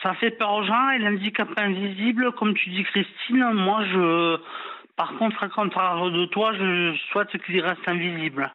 [0.03, 4.39] Ça fait peur aux gens et l'handicap invisible, comme tu dis Christine, moi je
[4.97, 8.53] par contre à contraire de toi, je souhaite qu'il reste invisible.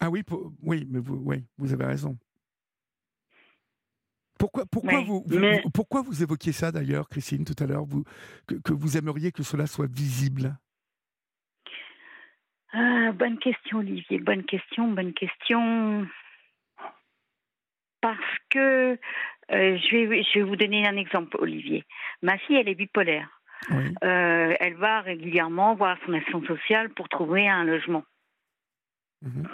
[0.00, 2.16] Ah oui, pour- oui, mais vous, oui, vous avez raison.
[4.38, 4.64] Pourquoi,
[5.00, 8.04] vous, vous- Mais- vous- pourquoi vous évoquiez ça d'ailleurs, Christine, tout à l'heure, vous,
[8.46, 10.56] que, que vous aimeriez que cela soit visible?
[12.72, 14.20] Ah, bonne question, Olivier.
[14.20, 16.06] Bonne question, bonne question.
[18.00, 18.18] Parce
[18.50, 18.92] que
[19.50, 21.84] euh, je, vais, je vais vous donner un exemple, Olivier.
[22.22, 23.28] Ma fille, elle est bipolaire.
[23.70, 23.92] Oui.
[24.04, 28.04] Euh, elle va régulièrement voir son assistante sociale pour trouver un logement.
[29.22, 29.48] Mhm.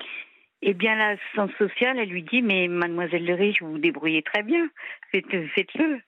[0.67, 4.43] Eh bien, l'assistante sociale, elle lui dit Mais mademoiselle Le Riche, vous vous débrouillez très
[4.43, 4.69] bien,
[5.13, 6.01] Faites- faites-le.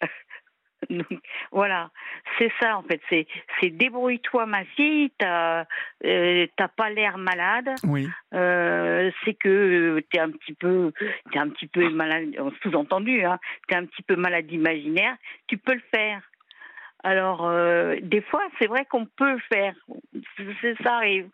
[0.90, 1.06] Donc,
[1.50, 1.90] voilà,
[2.38, 3.00] c'est ça en fait.
[3.08, 3.26] C'est,
[3.60, 5.10] c'est débrouille-toi, ma fille.
[5.18, 5.64] T'as,
[6.04, 7.70] euh, t'as pas l'air malade.
[7.82, 8.06] Oui.
[8.34, 10.92] Euh, c'est que t'es un petit peu,
[11.32, 12.36] t'es un petit peu malade.
[12.62, 13.38] Sous-entendu, hein.
[13.66, 15.16] T'es un petit peu malade imaginaire.
[15.48, 16.20] Tu peux le faire.
[17.06, 19.74] Alors, euh, des fois, c'est vrai qu'on peut le faire.
[20.82, 21.28] Ça arrive.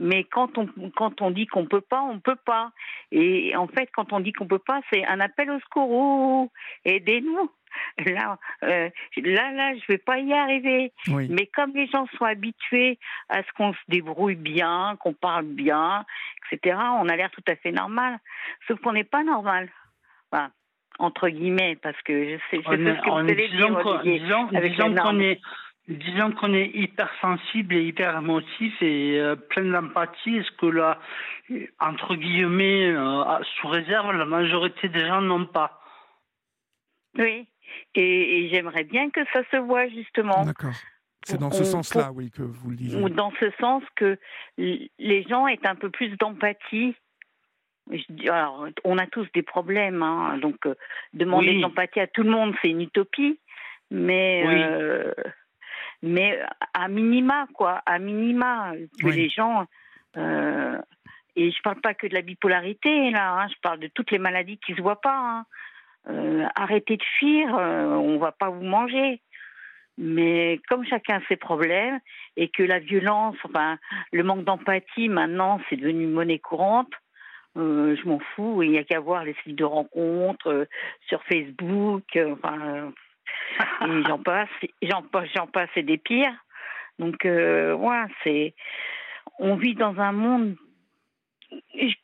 [0.00, 0.66] Mais quand on,
[0.96, 2.72] quand on dit qu'on peut pas, on peut pas.
[3.12, 6.50] Et en fait, quand on dit qu'on peut pas, c'est un appel au secours.
[6.84, 7.50] Aidez-nous.
[8.04, 10.92] Là, euh, là, là, je vais pas y arriver.
[11.08, 11.28] Oui.
[11.30, 12.98] Mais comme les gens sont habitués
[13.30, 16.04] à ce qu'on se débrouille bien, qu'on parle bien,
[16.50, 18.18] etc., on a l'air tout à fait normal.
[18.68, 19.70] Sauf qu'on n'est pas normal.
[21.02, 23.68] Entre guillemets, parce que je sais, je On sais ce que vous on- allez disons
[23.68, 25.40] dire, qu'on- Olivier, disons- avec disons les qu'on est
[25.88, 30.36] disons qu'on est hypersensible et hyper émotif et euh, plein d'empathie.
[30.36, 30.98] Est-ce que là,
[31.80, 33.24] entre guillemets, euh,
[33.56, 35.80] sous réserve, la majorité des gens n'ont pas?
[37.18, 37.46] Oui.
[37.94, 40.44] Et, et j'aimerais bien que ça se voit, justement.
[40.44, 40.72] D'accord.
[41.24, 43.00] C'est dans ce sens-là, oui, que vous le disiez.
[43.00, 44.18] Ou dans ce sens que
[44.58, 46.94] les gens aient un peu plus d'empathie
[48.28, 50.74] alors, on a tous des problèmes, hein, donc euh,
[51.12, 53.38] demander de l'empathie à tout le monde, c'est une utopie,
[53.90, 55.12] mais euh,
[56.02, 56.38] mais
[56.74, 59.66] à minima quoi, à minima que les gens
[60.16, 60.78] euh,
[61.36, 64.18] et je parle pas que de la bipolarité là, hein, je parle de toutes les
[64.18, 65.44] maladies qui se voient pas.
[66.06, 66.48] Hein.
[66.54, 69.20] arrêtez de fuir, on va pas vous manger.
[69.98, 72.00] Mais comme chacun a ses problèmes
[72.36, 73.78] et que la violence, enfin
[74.12, 76.92] le manque d'empathie maintenant c'est devenu monnaie courante,
[77.56, 78.62] euh, je m'en fous.
[78.62, 80.64] Il n'y a qu'à voir les sites de rencontres euh,
[81.08, 82.04] sur Facebook.
[82.16, 82.92] Euh, enfin,
[83.86, 84.48] et j'en passe,
[84.82, 86.34] j'en passe, j'en passe et des pires.
[86.98, 88.54] Donc, ouais, c'est.
[89.38, 90.56] On vit dans un monde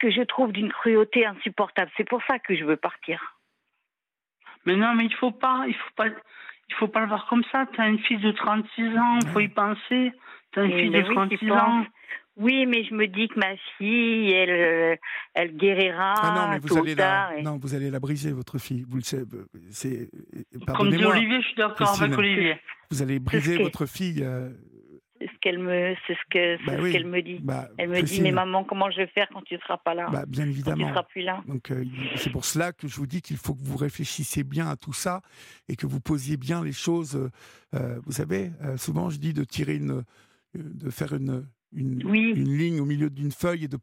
[0.01, 1.91] que je trouve d'une cruauté insupportable.
[1.97, 3.39] C'est pour ça que je veux partir.
[4.65, 7.45] Mais non, mais il faut pas, il faut pas, il faut pas le voir comme
[7.53, 7.67] ça.
[7.73, 10.13] Tu as une fille de 36 ans, il faut y penser.
[10.53, 11.85] Tu as une fille de 36 ans.
[12.39, 14.97] Oui, mais je me dis que ma fille, elle, euh,
[15.35, 16.15] elle guérira.
[16.17, 18.85] Ah non, mais vous allez la, non, vous allez la briser, votre fille.
[18.89, 19.25] Vous le savez.
[19.71, 20.09] C'est.
[20.77, 22.57] Comme dit Olivier, je suis d'accord avec Olivier.
[22.91, 24.23] Vous allez briser votre fille.
[24.23, 24.51] Euh,
[25.21, 27.41] c'est ce qu'elle me, c'est ce que, bah ce qu'elle me dit.
[27.43, 29.95] Bah, elle me dit, mais maman, comment je vais faire quand tu ne seras pas
[29.95, 30.09] là?
[30.09, 30.77] Bah, Bien évidemment.
[30.77, 31.43] Quand tu seras plus là?
[31.49, 31.85] Donc euh,
[32.15, 34.93] c'est pour cela que je vous dis qu'il faut que vous réfléchissiez bien à tout
[34.93, 35.23] ça
[35.69, 37.29] et que vous posiez bien les choses.
[37.73, 40.05] vous savez, souvent je dis de tirer une,
[40.55, 43.79] de faire une une, une ligne au milieu d'une feuille et de,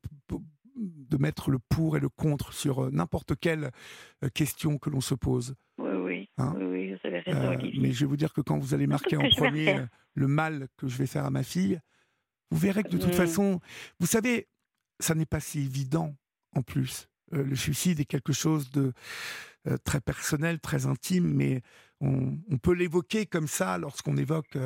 [0.76, 3.72] de mettre le pour et le contre sur euh, n'importe quelle
[4.24, 5.56] euh, question que l'on se pose.
[5.78, 6.54] Oui, oui, hein?
[6.58, 9.18] Oui, vous avez raison, euh, mais je vais vous dire que quand vous allez marquer
[9.18, 11.80] en premier le mal que je vais faire à ma fille,
[12.52, 13.14] vous verrez que de toute mmh.
[13.14, 13.60] façon,
[14.00, 14.48] vous savez,
[15.00, 16.16] ça n'est pas si évident
[16.54, 17.10] en plus.
[17.32, 18.94] le suicide est quelque chose de
[19.84, 21.64] très personnel, très intime, mais
[22.02, 24.58] on, peut l'évoquer comme ça lorsqu'on évoque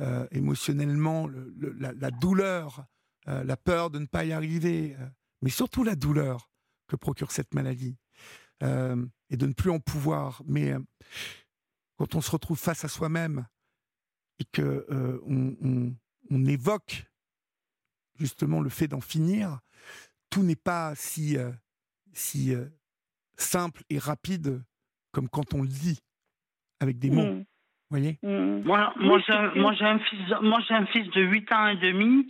[0.00, 1.28] euh, émotionnellement,
[1.78, 2.84] la, douleur,
[3.28, 5.06] euh, la peur de ne pas y arriver, euh,
[5.42, 6.50] mais surtout la douleur
[6.88, 7.96] que procure cette maladie
[8.62, 10.42] et de ne plus en pouvoir.
[10.46, 10.74] Mais
[11.96, 13.46] quand on se retrouve face à soi-même
[14.38, 14.86] et que
[15.26, 15.96] on,
[16.30, 17.06] on, évoque
[18.16, 19.60] justement le fait d'en finir,
[20.28, 21.38] tout n'est pas si
[22.12, 22.52] si
[23.38, 24.62] simple et rapide
[25.10, 26.00] comme quand on le dit
[26.80, 27.22] avec des mots.
[27.22, 27.44] Mmh
[27.90, 28.18] voyez?
[28.22, 28.62] Mm.
[28.64, 29.32] Moi, moi j'ai
[29.84, 32.26] un, fils, moi j'ai un fils de 8 ans et demi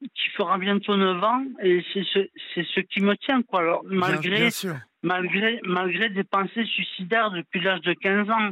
[0.00, 2.18] qui fera bientôt 9 ans et c'est ce,
[2.54, 3.60] c'est ce qui me tient quoi.
[3.60, 4.48] Alors malgré
[5.02, 8.50] malgré malgré des pensées suicidaires depuis l'âge de 15 ans.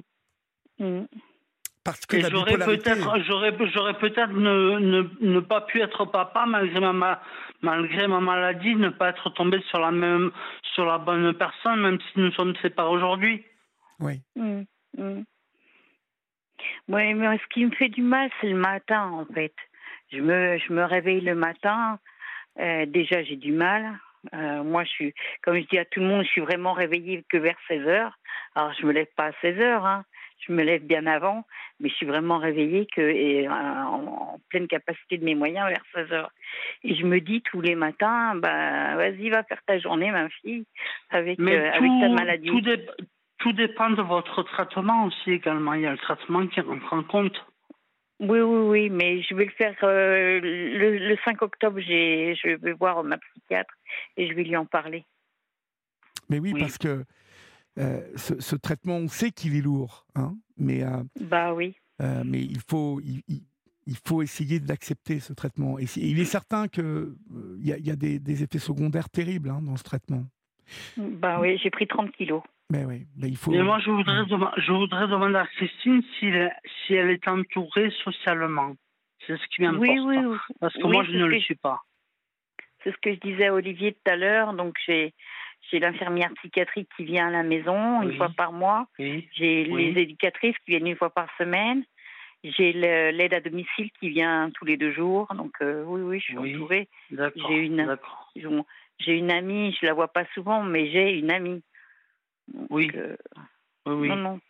[0.78, 1.04] Mm.
[1.82, 6.80] Parce que j'aurais peut-être j'aurais j'aurais peut-être ne, ne, ne, pas pu être papa malgré
[6.80, 7.20] ma
[7.62, 10.30] malgré ma maladie, ne pas être tombé sur la même
[10.74, 13.44] sur la bonne personne même si nous sommes séparés aujourd'hui.
[13.98, 14.22] Oui.
[14.96, 15.22] Mm.
[16.88, 19.54] Oui, mais ce qui me fait du mal, c'est le matin, en fait.
[20.12, 21.98] Je me, je me réveille le matin.
[22.58, 23.98] Euh, déjà, j'ai du mal.
[24.34, 27.24] Euh, moi, je suis, comme je dis à tout le monde, je suis vraiment réveillée
[27.28, 28.18] que vers 16 heures.
[28.54, 30.04] Alors, je me lève pas à 16 heures, hein.
[30.46, 31.44] Je me lève bien avant,
[31.80, 35.82] mais je suis vraiment réveillée que, et, euh, en, pleine capacité de mes moyens vers
[35.94, 36.32] 16 heures.
[36.82, 40.64] Et je me dis tous les matins, bah, vas-y, va faire ta journée, ma fille,
[41.10, 42.48] avec, avec ta maladie.
[42.48, 42.62] Tout,
[43.40, 45.74] tout dépend de votre traitement aussi également.
[45.74, 47.36] Il y a le traitement qui rentre en compte.
[48.20, 51.80] Oui, oui, oui, mais je vais le faire euh, le, 5 octobre.
[51.80, 53.74] Je vais voir ma psychiatre
[54.16, 55.06] et je vais lui en parler.
[56.28, 57.04] Mais oui, parce que
[57.78, 61.74] euh, ce, traitement, on sait qu'il est lourd, hein, mais euh, bah oui.
[61.98, 65.78] mais il faut il, faut essayer de l'accepter ce traitement.
[65.78, 67.16] Et il est certain que
[67.58, 70.24] il y, a, des, effets secondaires terribles hein, dans ce traitement.
[70.98, 72.42] Bah oui, j'ai pris 30 kilos.
[72.70, 73.50] Mais oui, mais il faut.
[73.50, 74.24] Mais moi, je voudrais,
[74.58, 76.32] je voudrais demander à Christine si,
[76.86, 78.74] si elle est entourée socialement.
[79.26, 79.82] C'est ce qui m'importe.
[79.82, 80.36] Oui, oui, oui.
[80.60, 81.80] Parce que moi, je ne le suis pas.
[82.82, 84.54] C'est ce que je disais à Olivier tout à l'heure.
[84.54, 85.12] Donc, j'ai
[85.70, 88.86] j'ai l'infirmière psychiatrique qui vient à la maison une fois par mois.
[88.98, 91.84] J'ai les éducatrices qui viennent une fois par semaine.
[92.42, 95.26] J'ai l'aide à domicile qui vient tous les deux jours.
[95.34, 96.88] Donc, euh, oui, oui, je suis entourée.
[97.10, 97.98] J'ai une,
[98.98, 101.62] j'ai une amie, je la vois pas souvent, mais j'ai une amie
[102.70, 102.90] oui.
[102.94, 103.16] Euh,
[103.86, 104.40] oui, Non, non.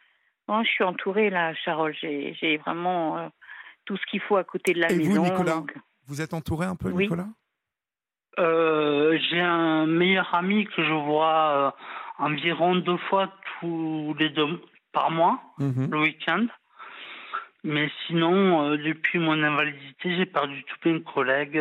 [0.48, 1.94] Non, je suis entourée là, Charles.
[2.00, 3.28] J'ai vraiment euh,
[3.84, 5.22] tout ce qu'il faut à côté de la Et maison.
[5.22, 5.62] vous, Nicolas
[6.06, 7.28] Vous êtes entouré un peu, Nicolas?
[8.38, 11.76] Euh, J'ai un meilleur ami que je vois
[12.18, 14.60] environ deux fois tous les deux
[14.92, 15.88] par mois, mhm.
[15.90, 16.46] le week-end.
[17.62, 21.60] Mais sinon, depuis mon invalidité, j'ai perdu tous mes collègues.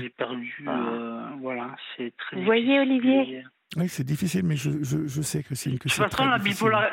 [0.00, 0.64] J'ai perdu.
[0.66, 1.32] Ah.
[1.40, 2.36] voilà, c'est très.
[2.36, 3.44] Vous voyez, Olivier?
[3.76, 5.70] Oui, c'est difficile, mais je, je, je sais, que c'est.
[5.70, 6.38] De toute façon, la,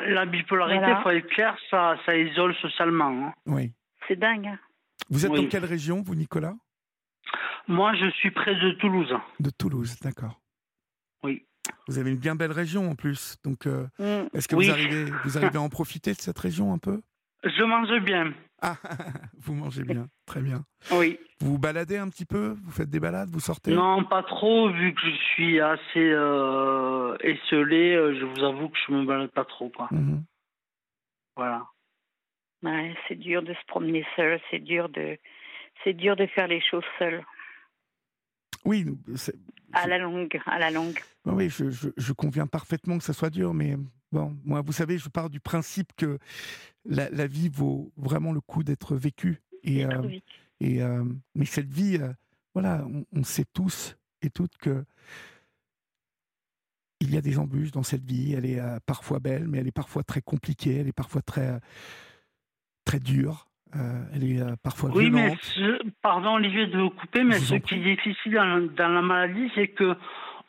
[0.08, 3.26] la, bipolarité, il faut être clair, ça, ça isole socialement.
[3.28, 3.32] Hein.
[3.46, 3.72] Oui.
[4.06, 4.46] C'est dingue.
[4.46, 4.58] Hein.
[5.10, 6.54] Vous êtes dans quelle région, vous, Nicolas?
[7.66, 9.12] Moi, je suis près de Toulouse.
[9.40, 10.40] De Toulouse, d'accord.
[11.22, 11.44] Oui.
[11.88, 13.36] Vous avez une bien belle région en plus.
[13.44, 14.28] Donc, euh, Mm.
[14.32, 14.66] est-ce que Oui.
[14.66, 17.02] vous, arrivez, vous arrivez à en profiter de cette région un peu?
[17.44, 18.32] Je mange bien.
[18.60, 18.76] Ah,
[19.38, 20.64] vous mangez bien, très bien.
[20.92, 21.18] Oui.
[21.40, 22.56] Vous vous baladez un petit peu?
[22.64, 23.28] Vous faites des balades?
[23.30, 23.72] Vous sortez?
[23.72, 27.94] Non, pas trop, vu que je suis assez euh, esselé.
[27.94, 29.88] euh, Je vous avoue que je me balade pas trop, quoi.
[29.92, 30.24] Mhm.
[31.36, 31.66] Voilà.
[32.64, 35.16] Ouais, c'est dur de se promener seul, c'est dur de,
[35.84, 37.24] c'est dur de faire les choses seul,
[38.64, 39.36] Oui, c'est-
[39.72, 40.98] à la longue, à la longue.
[41.24, 43.76] oui, oui, je, je- je conviens parfaitement que ça soit dur, mais
[44.12, 46.18] bon, moi, vous savez, je pars du principe que
[46.84, 49.40] la, la vie vaut vraiment le coup d'être vécue.
[49.64, 50.08] Et, euh.
[50.60, 51.04] Et euh,
[51.34, 52.12] mais cette vie, euh,
[52.54, 54.84] voilà, on, on sait tous et toutes que
[57.00, 58.34] il y a des embûches dans cette vie.
[58.34, 60.76] Elle est parfois belle, mais elle est parfois très compliquée.
[60.78, 61.60] Elle est parfois très
[62.84, 63.48] très dure.
[64.12, 65.38] elle est parfois Oui, mais violente.
[65.42, 69.02] ce- pardon Olivier de vous couper, mais vous ce qui est difficile dans, dans la
[69.02, 69.94] maladie, c'est que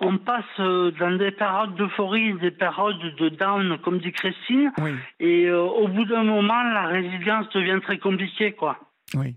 [0.01, 4.93] on passe euh, dans des périodes d'euphorie, des périodes de down, comme dit Christine, Oui,
[5.19, 8.79] et euh, au bout d'un moment, la résilience devient très compliquée, quoi.
[9.15, 9.35] oui.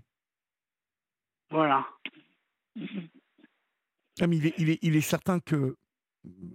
[1.49, 1.85] Voilà.
[4.21, 5.75] Ah, mais il, est, il, est, il est certain que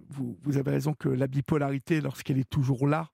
[0.09, 3.07] vous, vous avez raison que la bipolarité, lorsqu'elle est toujours là,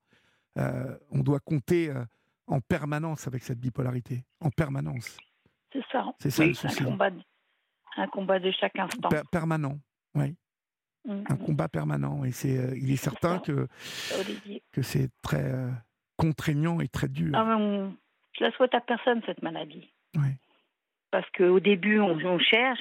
[0.58, 2.02] euh, on doit compter euh,
[2.46, 5.16] en permanence avec cette bipolarité, en permanence.
[5.72, 6.06] C'est ça.
[6.18, 6.82] C'est ça Oui, le souci.
[6.82, 7.20] un combat, de,
[7.98, 9.08] un combat de chaque instant.
[9.08, 9.78] Per- permanent,
[10.14, 10.34] oui.
[11.06, 11.38] Mm, un mm.
[11.38, 12.24] combat permanent.
[12.24, 13.68] Et c'est, euh, il est certain que,
[14.72, 15.70] que c'est très euh,
[16.16, 17.32] contraignant et très dur.
[17.34, 17.94] Ah, on-
[18.38, 19.88] je la souhaite à personne cette maladie.
[20.16, 20.28] Oui.
[21.10, 22.80] Parce qu'au début, on, on cherche.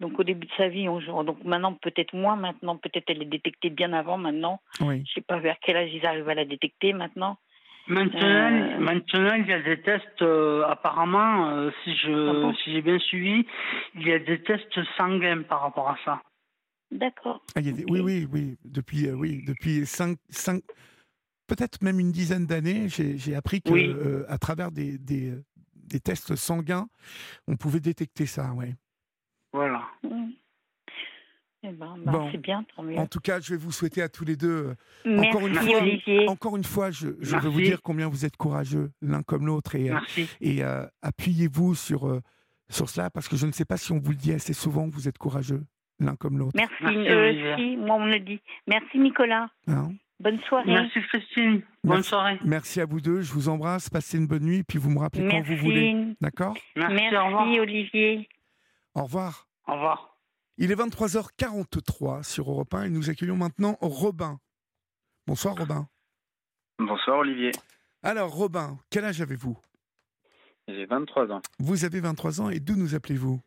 [0.00, 2.36] Donc au début de sa vie, on donc maintenant peut-être moins.
[2.36, 4.16] Maintenant peut-être elle est détectée bien avant.
[4.18, 6.92] Maintenant, Oui, je sais pas vers quel âge ils arrivent à la détecter.
[6.92, 7.36] Maintenant,
[7.86, 8.78] Maintenant, Euh.
[8.78, 12.80] maintenant, il y a des tests, euh, apparemment, euh, si je Ah bon si j'ai
[12.80, 13.46] bien suivi,
[13.94, 16.22] il y a des tests sanguins par rapport à ça.
[16.94, 17.42] D'accord.
[17.54, 18.56] Ah, il y a des- oui, oui, oui.
[18.64, 20.62] Depuis, euh, oui, depuis cinq, cinq
[21.46, 23.86] peut-être même une dizaine d'années, j'ai, appris que Oui.
[23.86, 25.44] euh, à travers des, des, euh,
[25.74, 26.88] des tests sanguins,
[27.46, 28.52] on pouvait détecter ça.
[28.54, 28.74] Ouais.
[29.52, 29.82] Voilà.
[30.02, 30.30] Mm.
[31.66, 32.28] Eh ben, ben, Bon.
[32.30, 32.98] c'est bien, tant mieux.
[32.98, 34.74] En tout cas, je vais vous souhaiter à tous les deux.
[35.06, 36.28] Merci encore une fois, Olivier.
[36.28, 39.74] Encore une fois, je, je veux vous dire combien vous êtes courageux l'un comme l'autre
[39.74, 40.28] et, Merci.
[40.42, 42.20] et euh, appuyez-vous sur,
[42.68, 44.90] sur cela parce que je ne sais pas si on vous le dit assez souvent
[44.90, 45.64] que vous êtes courageux
[46.00, 46.52] l'un comme l'autre.
[46.54, 46.74] Merci.
[46.82, 48.40] Merci, euh, si, moi on me le dit.
[48.66, 49.48] Merci Nicolas.
[49.66, 50.70] Hein Bonne soirée.
[50.70, 51.62] Merci Christine.
[51.82, 52.08] Bonne Merci.
[52.08, 52.38] soirée.
[52.44, 55.28] Merci à vous deux, je vous embrasse, passez une bonne nuit, puis vous me rappelez
[55.28, 55.92] quand vous voulez.
[55.92, 56.16] Merci.
[56.20, 57.48] D'accord Merci, Merci, au revoir.
[57.48, 58.28] Olivier.
[58.94, 59.48] Au revoir.
[59.66, 60.16] Au revoir.
[60.56, 64.38] Il est 23h43 sur Europe 1 et nous accueillons maintenant Robin.
[65.26, 65.88] Bonsoir Robin.
[66.78, 67.50] Bonsoir Olivier,
[68.02, 69.56] Alors Robin, quel âge avez-vous?
[70.68, 71.40] J'ai 23 ans.
[71.58, 73.40] Vous avez 23 ans et d'où nous appelez-vous?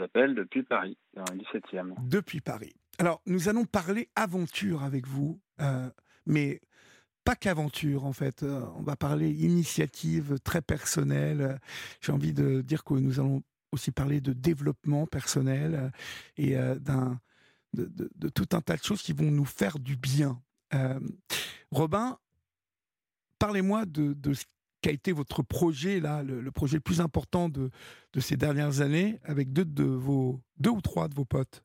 [0.00, 1.94] Appelle depuis Paris, dans le 17e.
[2.08, 2.74] Depuis Paris.
[2.98, 5.88] Alors nous allons parler aventure avec vous, euh,
[6.26, 6.60] mais
[7.24, 8.42] pas qu'aventure en fait.
[8.42, 11.58] Euh, on va parler initiative très personnelle.
[12.00, 15.90] J'ai envie de dire que nous allons aussi parler de développement personnel euh,
[16.36, 17.18] et d'un
[17.72, 20.42] de, tout un tas de choses qui vont nous faire du bien.
[21.70, 22.18] Robin,
[23.38, 24.44] parlez-moi de, de ce
[24.82, 27.70] qu'a été votre projet là, le, le projet le plus important de,
[28.12, 31.62] de ces dernières années avec deux de vos deux ou trois de vos potes?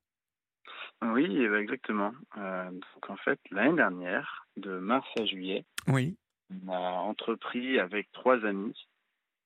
[1.02, 2.14] Oui, eh ben, exactement.
[2.38, 6.18] Euh, donc en fait, l'année dernière, de mars à juillet, Oui.
[6.66, 8.76] on a entrepris avec trois amis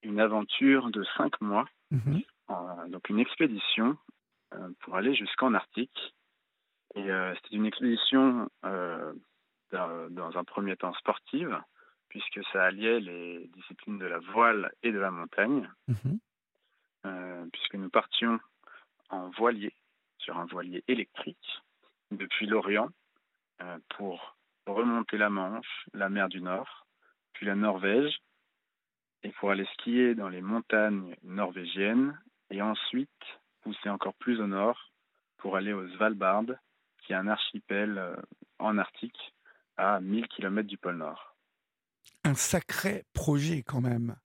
[0.04, 2.22] une aventure de cinq mois, Mhm.
[2.52, 3.98] euh, donc une expédition
[4.54, 6.14] euh, pour aller jusqu'en Arctique.
[6.96, 11.56] Et c'était une expédition dans, dans un premier temps sportive,
[12.10, 15.70] puisque ça alliait les disciplines de la voile et de la montagne.
[15.88, 16.20] Mhm.
[17.06, 18.40] euh, puisque nous partions
[19.10, 19.74] en voilier,
[20.18, 21.62] sur un voilier électrique,
[22.12, 22.90] depuis l'Orient,
[23.62, 26.86] euh, pour remonter la Manche, la mer du Nord,
[27.34, 28.20] puis la Norvège,
[29.24, 32.20] et pour aller skier dans les montagnes norvégiennes,
[32.50, 33.10] et ensuite
[33.62, 34.92] pousser encore plus au nord
[35.38, 36.46] pour aller au Svalbard,
[37.00, 38.16] qui est un archipel euh,
[38.60, 39.34] en Arctique
[39.78, 41.36] à 1000 km du pôle Nord.
[42.30, 44.16] Un sacré projet quand même.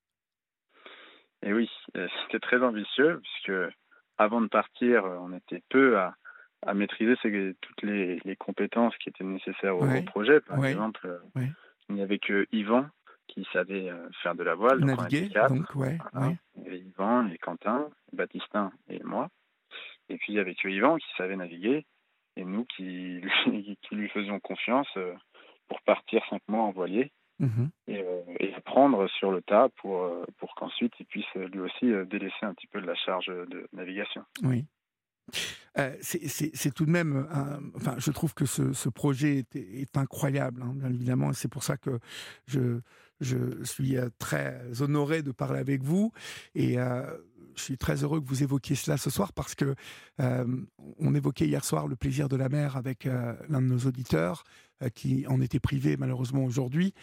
[1.43, 3.73] Et oui, euh, c'était très ambitieux, puisque
[4.19, 6.15] avant de partir, on était peu à,
[6.67, 10.03] à maîtriser ces- toutes les, les compétences qui étaient nécessaires au, Ouais.
[10.03, 10.41] projet.
[10.41, 10.73] Par Ouais.
[10.73, 11.49] exemple, euh, Ouais.
[11.89, 12.87] il n'y avait que Yvan
[13.27, 14.81] qui savait euh, faire de la voile.
[14.81, 15.05] donc on
[15.49, 15.97] donc, ouais.
[16.13, 16.29] Voilà.
[16.29, 16.37] ouais.
[16.57, 19.31] Il y avait Yvan et Quentin, Baptistin et moi.
[20.11, 21.87] Et puis il y avait que Yvan qui savait naviguer,
[22.37, 24.89] et nous qui, lui- qui lui faisions confiance
[25.69, 27.11] pour partir cinq mois en voilier
[27.41, 27.71] Mhm.
[27.89, 31.61] et, euh, et apprendre sur le tas pour, euh, pour qu'ensuite il puisse euh, lui
[31.61, 34.23] aussi délaisser un petit peu de la charge de navigation.
[34.43, 34.65] Oui.
[35.79, 37.27] Euh, c'est tout de même,
[37.75, 41.77] enfin, je trouve que ce, projet est, incroyable, hein, bien évidemment, et c'est pour ça
[41.79, 41.99] que
[42.47, 42.81] je,
[43.21, 46.13] je suis très honoré de parler avec vous.
[46.55, 47.03] Et euh,
[47.57, 49.75] je suis très heureux que vous évoquiez cela ce soir parce que
[50.19, 54.45] on évoquait hier soir le plaisir de la mer avec l'un de nos auditeurs
[54.91, 56.95] qui en était privé malheureusement aujourd'hui.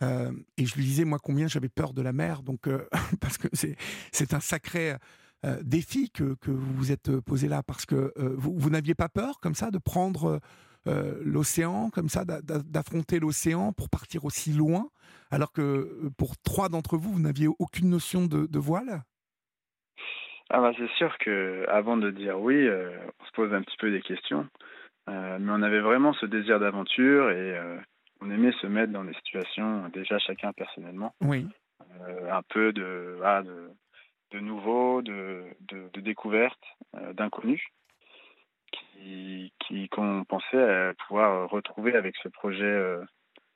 [0.00, 2.68] et je lui disais moi combien j'avais peur de la mer, donc
[3.20, 4.96] parce que c'est un sacré
[5.44, 7.62] euh, défi que, que, vous vous êtes posé là.
[7.62, 10.40] Parce que euh, vous, vous n'aviez pas peur, comme ça, de prendre
[10.88, 14.88] euh, l'océan, comme ça, d'affronter l'océan pour partir aussi loin,
[15.30, 19.02] alors que pour trois d'entre vous, vous n'aviez aucune notion de, voile?
[20.50, 23.90] Ah bah c'est sûr que avant de dire oui, on se pose un petit peu
[23.90, 24.48] des questions,
[25.08, 27.58] mais on avait vraiment ce désir d'aventure et
[28.20, 31.14] on aimait se mettre dans des situations déjà chacun personnellement.
[31.20, 31.46] Oui.
[32.30, 33.70] un peu de, ah, de
[34.30, 36.58] de nouveaux, de, de, découvertes,
[36.96, 37.62] euh, d'inconnus,
[38.70, 39.52] qui,
[39.90, 43.02] qu'on pensait pouvoir retrouver avec ce projet euh,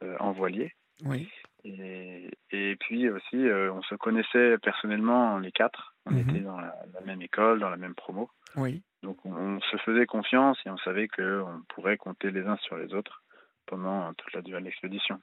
[0.03, 0.73] euh, en voilier.
[1.05, 1.29] Oui.
[1.65, 5.91] Et, et puis aussi, on se connaissait personnellement les quatre.
[6.07, 6.19] On mhm.
[6.19, 6.74] était dans la,
[7.05, 8.29] même école, dans la même promo.
[8.57, 8.83] Oui.
[9.03, 12.93] Donc on, se faisait confiance et on savait qu'on pourrait compter les uns sur les
[12.95, 13.23] autres
[13.66, 15.20] pendant toute la durée de l'expédition.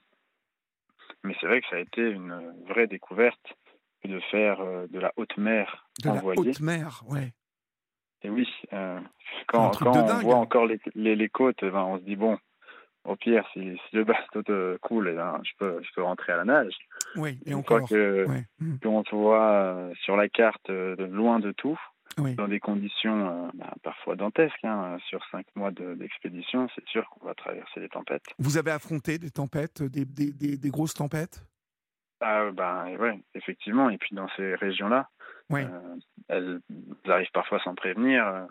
[1.22, 3.54] Mais c'est vrai que ça a été une vraie découverte
[4.04, 6.50] de faire euh, de la haute mer de en la voilier.
[6.50, 7.32] haute mer, ouais.
[8.22, 9.00] Et oui, euh,
[9.46, 12.38] quand, quand on voit encore les, les, côtes, ben, on se dit bon,
[13.04, 16.32] au pire, si, si le bateau te coule, eh ben, je, peux, je peux rentrer
[16.32, 16.76] à la nage.
[17.16, 17.88] Oui, et encore.
[17.88, 18.26] Que,
[18.60, 18.78] hmm.
[18.84, 21.78] on te voit euh, sur la carte de loin de tout,
[22.18, 22.34] oui.
[22.34, 24.64] dans des conditions ben, parfois dantesques.
[24.64, 28.24] Hein, sur cinq mois d'expédition, c'est sûr qu'on va traverser des tempêtes.
[28.38, 31.44] Vous avez affronté des tempêtes, des, des, des, des grosses tempêtes?
[32.20, 33.88] Ah ben ouais, effectivement.
[33.90, 35.08] Et puis dans ces régions-là,
[35.48, 35.62] oui.
[35.62, 35.96] euh,
[36.28, 36.60] elles,
[37.06, 38.26] arrivent parfois sans prévenir.
[38.26, 38.46] Euh,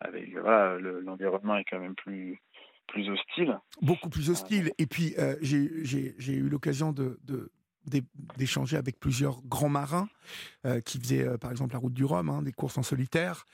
[0.00, 2.40] avec voilà, l'environnement est quand même plus
[2.88, 3.58] plus hostile.
[3.80, 4.72] Beaucoup plus hostile.
[4.78, 7.18] Et puis euh, j'ai eu l'occasion de,
[8.36, 10.08] d'échanger avec plusieurs grands marins
[10.66, 13.44] euh, qui faisaient par exemple la route du Rhum, hein, des courses en solitaire.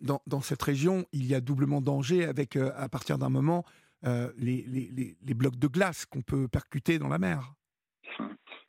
[0.00, 3.64] Dans, dans, cette région, il y a doublement danger avec, à partir d'un moment,
[4.04, 7.52] les, les, les, blocs de glace qu'on peut percuter dans la mer.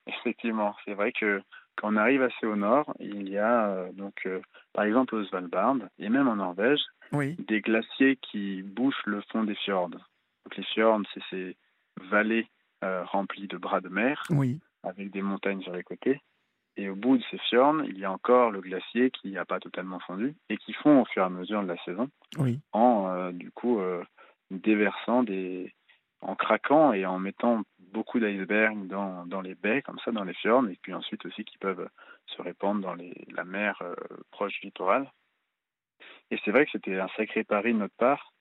[0.07, 1.43] Effectivement, c'est vrai que
[1.77, 4.41] quand on arrive assez au nord, il y a euh, donc euh,
[4.73, 9.55] par exemple au Svalbard et même en Norvège des glaciers qui bouchent le fond des
[9.55, 9.89] fjords.
[9.89, 11.57] Donc les fjords, c'est ces
[12.09, 12.47] vallées
[12.83, 14.23] euh, remplies de bras de mer
[14.87, 16.21] avec des montagnes sur les côtés.
[16.75, 19.59] Et au bout de ces fjords, il y a encore le glacier qui n'a pas
[19.59, 22.09] totalement fondu et qui fond au fur et à mesure de la saison
[22.71, 23.81] en du coup
[24.51, 25.73] déversant des,
[26.21, 30.33] en craquant et en mettant beaucoup d'icebergs dans, dans les baies, comme ça, dans les
[30.33, 31.87] fjords, et puis ensuite aussi qui peuvent
[32.27, 33.95] se répandre dans les, la mer euh,
[34.31, 35.11] proche du littoral.
[36.31, 38.33] Et c'est vrai que c'était un sacré pari de notre part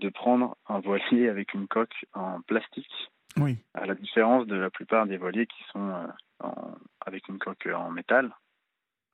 [0.00, 3.58] de prendre un voilier avec une coque en plastique, oui.
[3.74, 6.06] à la différence de la plupart des voiliers qui sont euh,
[6.40, 8.30] en, avec une coque en métal,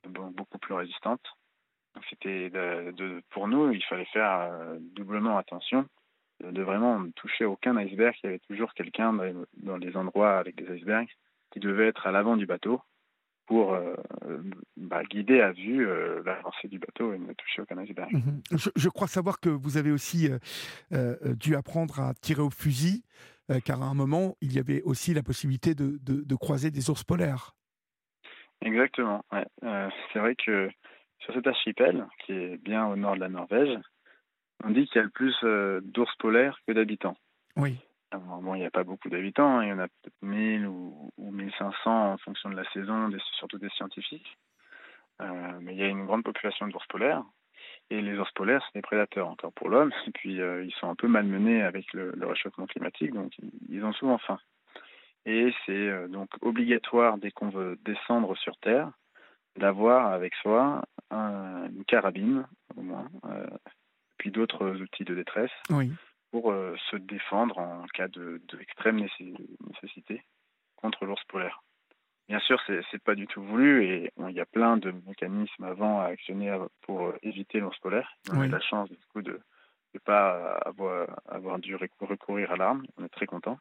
[0.09, 1.23] beaucoup plus résistante.
[2.11, 5.87] C'était de, de, pour nous, il fallait faire euh, doublement attention
[6.41, 8.15] de vraiment toucher aucun iceberg.
[8.23, 9.13] Il y avait toujours quelqu'un
[9.57, 11.09] dans les endroits avec des icebergs
[11.51, 12.81] qui devait être à l'avant du bateau
[13.47, 13.95] pour euh,
[14.77, 18.13] bah, guider à vue euh, l'avancée du bateau et ne toucher aucun iceberg.
[18.13, 18.43] Mhm.
[18.77, 20.29] je, crois savoir que vous avez aussi
[20.93, 23.03] euh, dû apprendre à tirer au fusil,
[23.65, 27.05] car à un moment, il y avait aussi la possibilité de, de, croiser des ours
[27.05, 27.55] polaires.
[28.61, 29.25] Exactement.
[30.13, 30.69] C'est vrai que
[31.21, 33.79] sur cet archipel, qui est bien au nord de la Norvège,
[34.65, 37.17] on dit qu'il y a le plus euh, d'ours polaires que d'habitants.
[37.57, 37.79] Oui.
[38.13, 41.31] bon, il n'y a pas beaucoup d'habitants, il y en a peut-être 1000 ou, ou,
[41.31, 44.39] 1500 en fonction de la saison, surtout des scientifiques.
[45.21, 47.25] Euh, mais il y a une grande population d'ours polaires.
[47.91, 49.93] Et les ours polaires, c'est des prédateurs encore pour l'homme.
[50.07, 53.33] Et puis, euh, ils sont un peu malmenés avec le, réchauffement climatique, donc
[53.69, 54.39] ils ont souvent faim.
[55.25, 58.91] Et c'est donc obligatoire, dès qu'on veut descendre sur Terre,
[59.57, 62.47] d'avoir avec soi une carabine,
[62.77, 63.09] au moins,
[64.17, 65.51] puis d'autres outils de détresse
[66.31, 69.09] pour euh, se défendre en cas d'extrême de,
[69.69, 70.23] nécessité
[70.77, 71.63] contre l'ours polaire.
[72.29, 75.65] Bien sûr, c'est n'est pas du tout voulu et il y a plein de mécanismes
[75.65, 78.19] avant à actionner pour euh, éviter l'ours polaire.
[78.31, 79.41] On a la chance du coup de
[79.95, 82.85] ne pas avoir, avoir dû recourir à l'arme.
[82.99, 83.59] On est très content.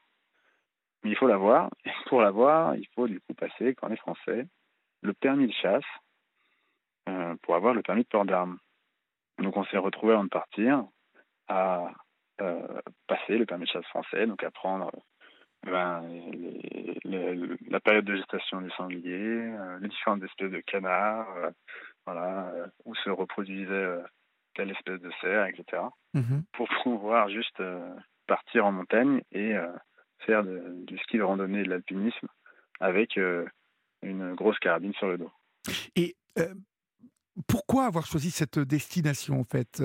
[1.03, 1.69] Mais il faut l'avoir.
[1.85, 4.47] Et pour l'avoir, il faut du coup passer, quand on est français,
[5.01, 5.85] le permis de chasse
[7.07, 8.57] euh, pour avoir le permis de port d'armes.
[9.39, 10.83] Donc on s'est retrouvé avant de partir
[11.47, 11.89] à
[12.41, 14.91] euh, passer le permis de chasse français, donc à prendre
[15.65, 16.03] euh, ben,
[17.69, 21.51] la période de gestation des sangliers, euh, les différentes espèces de canards,
[22.05, 22.51] voilà,
[22.85, 23.97] où se reproduisaient
[24.55, 25.83] telle espèce de serre, etc.
[26.13, 26.43] Mhm.
[26.53, 27.61] Pour pouvoir juste
[28.27, 29.53] partir en montagne et
[30.19, 32.27] faire du ski de randonnée et de l'alpinisme
[32.79, 33.17] avec
[34.01, 35.31] une grosse carabine sur le dos.
[35.95, 36.15] Et
[37.45, 39.83] pourquoi avoir choisi cette destination en fait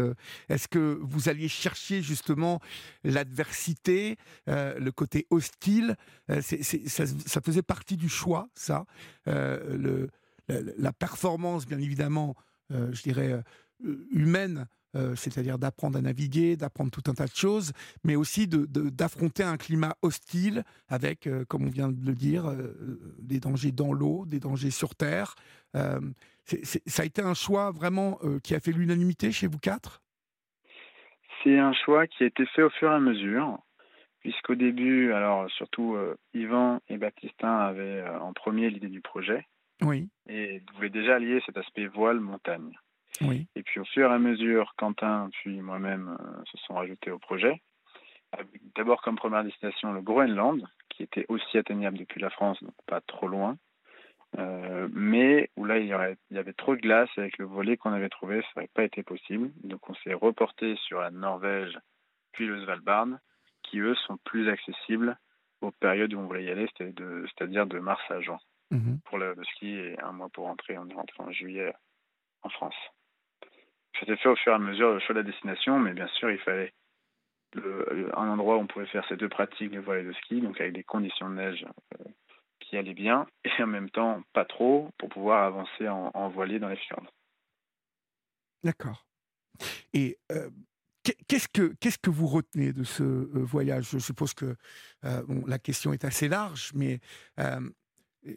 [0.49, 2.61] Est-ce que vous alliez chercher justement
[3.05, 4.17] l'adversité,
[4.47, 5.97] le côté hostile
[6.29, 8.87] ça, faisait partie du choix, ça
[9.27, 12.35] la, performance, bien évidemment,
[12.71, 13.43] je dirais,
[14.11, 17.73] humaine euh, c'est-à-dire d'apprendre à naviguer, d'apprendre tout un tas de choses,
[18.05, 23.17] mais aussi d'affronter un climat hostile avec, euh, comme on vient de le dire, euh,
[23.19, 25.35] des dangers dans l'eau, des dangers sur terre.
[26.45, 30.03] Ça a été un choix vraiment qui a fait l'unanimité chez vous quatre?
[31.43, 33.59] C'est un choix qui a été fait au fur et à mesure,
[34.21, 35.97] puisqu'au début, alors surtout
[36.35, 39.47] Yvan et Baptistin avaient en premier l'idée du projet.
[39.83, 40.09] Oui.
[40.29, 42.79] Et voulaient déjà lier cet aspect voile-montagne.
[43.55, 47.19] Et puis au fur et à mesure, Quentin puis moi-même euh, se sont rajoutés au
[47.19, 47.61] projet.
[48.75, 53.01] D'abord comme première destination le Groenland, qui était aussi atteignable depuis la France, donc pas
[53.03, 53.59] trop loin.
[54.39, 55.95] Euh, mais où là il y,
[56.31, 58.85] il y, avait trop de glace avec le volet qu'on avait trouvé, ça n'aurait pas
[58.85, 59.51] été possible.
[59.63, 61.79] Donc on s'est reporté sur la Norvège
[62.33, 63.09] puis le Svalbard,
[63.63, 65.19] qui eux sont plus accessibles
[65.61, 68.39] aux périodes où on voulait y aller, c'est-à-dire de, mars à juin
[68.71, 69.01] mhm.
[69.05, 70.79] pour le, le, ski et un mois pour rentrer.
[70.79, 71.73] On est rentré en juillet
[72.43, 72.75] en France.
[74.01, 76.31] C'était fait au fur et à mesure le choix de la destination, mais bien sûr,
[76.31, 76.73] il fallait
[77.55, 80.61] un endroit où on pouvait faire ces deux pratiques, de voile et de ski, donc
[80.61, 81.67] avec des conditions de neige
[82.01, 82.05] euh,
[82.73, 86.69] qui allaient bien, et en même temps pas trop, pour pouvoir avancer en, voilier dans
[86.69, 87.13] les fjords.
[88.65, 89.07] D'accord.
[89.93, 90.49] Et euh,
[91.29, 93.91] qu'est-ce que qu'est-ce que vous retenez de ce euh, voyage?
[93.91, 94.57] Je suppose que
[95.03, 97.01] bon, la question est assez large, mais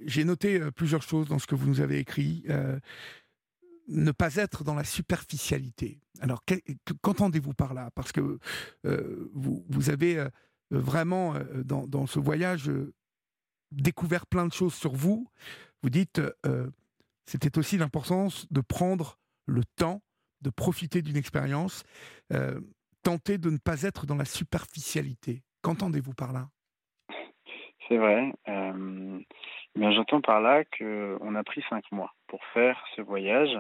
[0.06, 2.44] j'ai noté plusieurs choses dans ce que vous nous avez écrit
[3.88, 6.00] ne pas être dans la superficialité.
[6.22, 6.44] Alors,
[7.02, 7.92] qu'entendez-vous par là?
[7.92, 8.40] Parce que
[8.86, 10.30] euh, vous, vous, avez euh,
[10.72, 12.72] vraiment, euh, dans, ce voyage,
[13.82, 15.28] découvert plein de choses sur vous.
[15.84, 16.22] Vous dites,
[17.26, 20.02] c'était aussi l'importance de prendre le temps,
[20.42, 21.84] de profiter d'une expérience,
[23.04, 25.44] tenter de ne pas être dans la superficialité.
[25.62, 26.48] Qu'entendez-vous par là?
[27.88, 28.34] C'est vrai.
[29.76, 33.58] mais j'entends par là qu'on a pris cinq mois pour faire ce voyage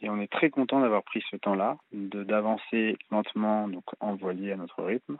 [0.00, 4.82] et on est très content d'avoir pris ce temps-là, d'avancer lentement, donc en à notre
[4.82, 5.18] rythme,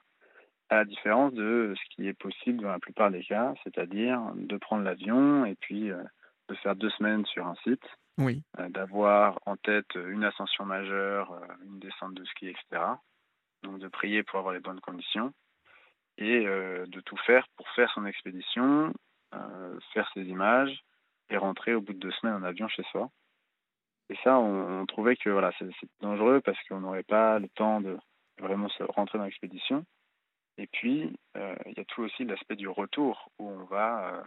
[0.70, 4.56] à la différence de ce qui est possible dans la plupart des cas, c'est-à-dire de
[4.56, 6.02] prendre l'avion et puis euh,
[6.48, 7.84] de faire deux semaines sur un site,
[8.18, 8.42] oui.
[8.58, 12.82] Euh, d'avoir en tête une ascension majeure, euh, une descente de ski, etc.
[13.62, 15.32] Donc de prier pour avoir les bonnes conditions
[16.16, 18.92] et de tout faire pour faire son expédition,
[19.92, 20.82] faire ses images
[21.30, 23.08] et rentrer au bout de deux semaines en avion chez soi.
[24.10, 25.70] Et ça, on, trouvait que voilà, c'est
[26.00, 27.98] dangereux parce qu'on n'aurait pas le temps de
[28.40, 29.84] vraiment se rentrer dans l'expédition.
[30.58, 34.22] Et puis, euh, il y a tout aussi l'aspect du retour où on va euh,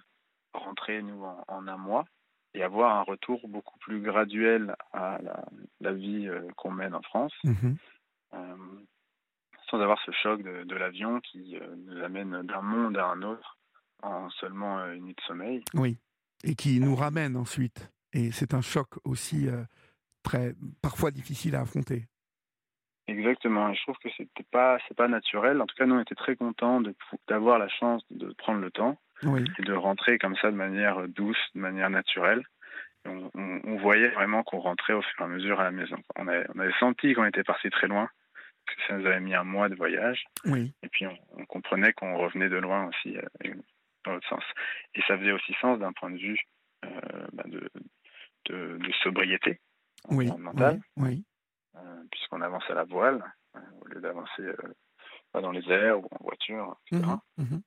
[0.54, 2.06] rentrer, nous, en, un mois
[2.54, 5.20] et avoir un retour beaucoup plus graduel à
[5.80, 7.78] la, vie euh, qu'on mène en France, mhm.
[9.70, 13.58] sans avoir ce choc de, de l'avion qui nous amène d'un monde à un autre
[14.04, 15.64] en seulement une nuit de sommeil.
[15.74, 15.98] Oui,
[16.44, 17.92] et qui nous ramène ensuite.
[18.14, 19.64] Et c'est un choc aussi euh,
[20.24, 22.08] très, parfois difficile à affronter.
[23.12, 23.70] Exactement.
[23.70, 25.62] Et je trouve que c'était pas, c'est pas naturel.
[25.62, 26.82] En tout cas, nous, on était très contents
[27.28, 31.38] d'avoir la chance de prendre le temps et de rentrer comme ça de manière douce,
[31.56, 32.44] de manière naturelle.
[33.06, 35.98] On, voyait vraiment qu'on rentrait au fur et à mesure à la maison.
[36.18, 38.08] On avait, on avait senti qu'on était parti très loin,
[38.68, 40.24] que ça nous avait mis un mois de voyage.
[40.46, 40.72] Oui.
[40.84, 43.54] Et puis, on, comprenait qu'on revenait de loin aussi, euh,
[44.06, 44.44] dans l'autre sens.
[44.94, 46.40] Et ça faisait aussi sens d'un point de vue
[46.86, 46.90] euh,
[47.34, 47.70] bah, de,
[48.50, 49.60] de, sobriété
[50.10, 51.31] oui, mentale, oui, euh,
[52.12, 53.24] puisqu'on avance à la voile
[53.56, 57.06] euh, au lieu d'avancer euh, dans les airs ou en voiture, etc.
[57.38, 57.62] Mhm, mhm.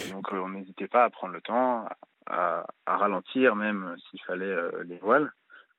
[0.00, 1.86] Et donc on n'hésitait pas à prendre le temps,
[2.26, 4.54] à, ralentir même s'il fallait
[4.84, 5.32] les voiles,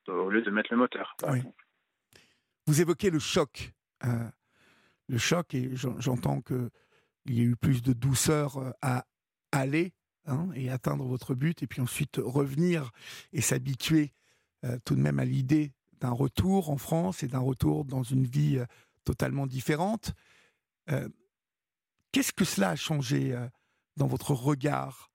[0.07, 1.15] au lieu de mettre le moteur.
[2.65, 3.73] Vous évoquez le choc.
[4.03, 6.69] le choc, et j'entends qu'il
[7.27, 9.03] y a eu plus de douceur à
[9.51, 9.93] aller
[10.29, 12.91] Hein, et atteindre votre but, et puis ensuite revenir
[13.31, 14.11] et s'habituer
[14.65, 18.25] euh, tout de même à l'idée d'un retour en France et d'un retour dans une
[18.25, 18.65] vie euh,
[19.05, 20.13] totalement différente.
[20.89, 21.07] Euh,
[22.11, 23.35] qu'est-ce que cela a changé
[23.95, 25.09] dans votre regard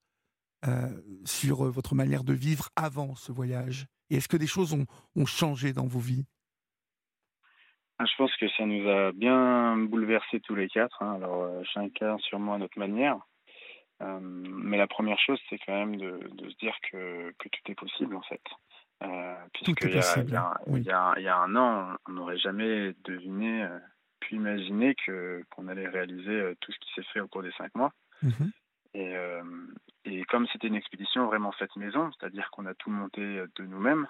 [1.25, 3.87] sur votre manière de vivre avant ce voyage?
[4.11, 6.25] Et est-ce que des choses ont, changé dans vos vies?
[7.99, 11.03] Ah, je pense que ça nous a bien bouleversés tous les quatre.
[11.03, 11.15] Hein.
[11.15, 13.19] Alors, chacun sûrement à notre manière.
[14.03, 18.17] Euh, mais la première chose, c'est quand même de, se dire que, tout est possible,
[18.17, 18.43] en fait.
[19.53, 23.66] Puisque il y, a, un an, on n'aurait jamais deviné,
[24.20, 27.74] puis imaginé que qu'on allait réaliser tout ce qui s'est fait au cours des cinq
[27.74, 27.93] mois.
[28.23, 28.53] Mhm.
[28.95, 29.15] Et,
[30.05, 34.07] et, comme c'était une expédition vraiment faite maison, c'est-à-dire qu'on a tout monté de nous-mêmes,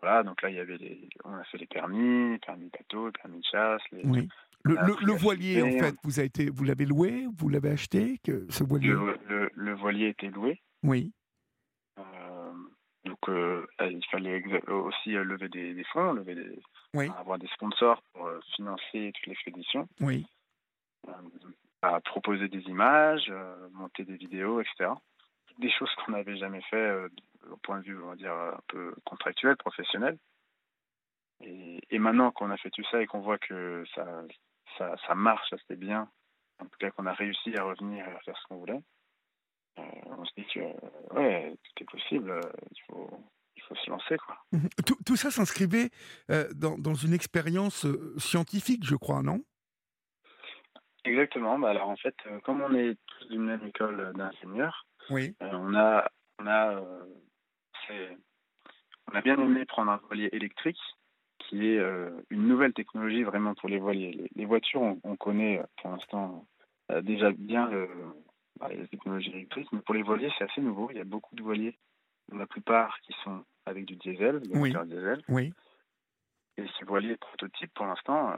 [0.00, 3.38] voilà, donc là, il y avait les, on a fait les permis, permis bateau, permis
[3.38, 3.82] de chasse.
[4.04, 4.28] oui.
[4.62, 8.62] Le, voilier, en fait, vous, avez été, vous l'avez loué, vous l'avez acheté, que ce
[8.62, 10.60] voilier le, le, voilier était loué.
[10.82, 11.14] Oui.
[13.06, 18.02] Euh, donc, euh, il fallait aussi euh, lever des, fonds, lever des, avoir des sponsors
[18.12, 19.88] pour financer toute l'expédition.
[20.00, 20.26] Oui.
[21.82, 23.32] à proposer des images,
[23.72, 24.90] monter des vidéos, etc.
[25.58, 27.08] Des choses qu'on n'avait jamais fait
[27.50, 30.18] au point de vue, on va dire, un peu contractuel, professionnel.
[31.42, 34.04] Et, et maintenant qu'on a fait tout ça et qu'on voit que ça,
[34.76, 36.06] ça, ça marche assez bien,
[36.58, 38.99] en tout cas qu'on a réussi à revenir à faire ce qu'on voulait, euh,
[40.06, 40.60] on se dit que
[41.14, 42.40] ouais, tout est possible, euh,
[42.70, 43.10] il faut,
[43.56, 44.16] il faut se lancer.
[44.18, 44.36] Quoi.
[44.52, 44.68] Mhm.
[44.86, 45.90] Tout, tout ça s'inscrivait
[46.30, 47.86] euh, dans, dans, une expérience
[48.18, 49.42] scientifique, je crois, non?
[51.04, 51.58] Exactement.
[51.58, 55.34] Bah alors en fait, comme on est tous d'une même école d'ingénieurs, oui.
[55.40, 56.82] on a, on a,
[57.90, 60.78] on a bien aimé prendre un voilier électrique
[61.50, 64.30] qui est euh, une nouvelle technologie vraiment pour les voiliers.
[64.36, 66.46] Les, voitures, on, connaît euh, pour l'instant
[66.92, 67.68] euh, déjà bien
[68.60, 70.90] bah, les technologies électriques, mais pour les voiliers, c'est assez nouveau.
[70.90, 71.76] Il y a beaucoup de voiliers,
[72.32, 74.72] la plupart qui sont avec du diesel, du oui.
[74.86, 75.22] diesel.
[75.28, 75.52] Oui.
[76.56, 78.36] Et ces voiliers prototypes, pour l'instant,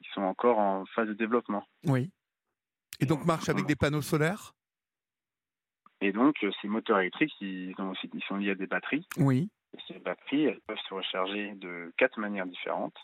[0.00, 1.66] ils sont encore en phase de développement.
[1.84, 2.10] Oui.
[3.00, 4.52] Et donc marchent avec des panneaux solaires?
[6.00, 9.06] Et donc, ces moteurs électriques, ils, aussi, ils sont liés à des batteries.
[9.16, 9.48] Oui
[9.88, 12.96] ces batteries, elles peuvent se recharger de quatre manières différentes.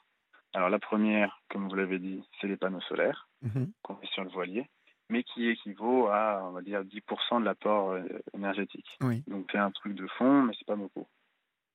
[0.54, 3.72] Alors la première, comme vous l'avez dit, c'est les panneaux solaires mhm.
[3.82, 4.68] qu'on met sur le voilier,
[5.12, 8.02] mais qui équivaut à, on va dire, 10% de l'apport euh,
[8.34, 8.98] énergétique.
[9.26, 11.06] Donc c'est un truc de fond, mais c'est pas beaucoup.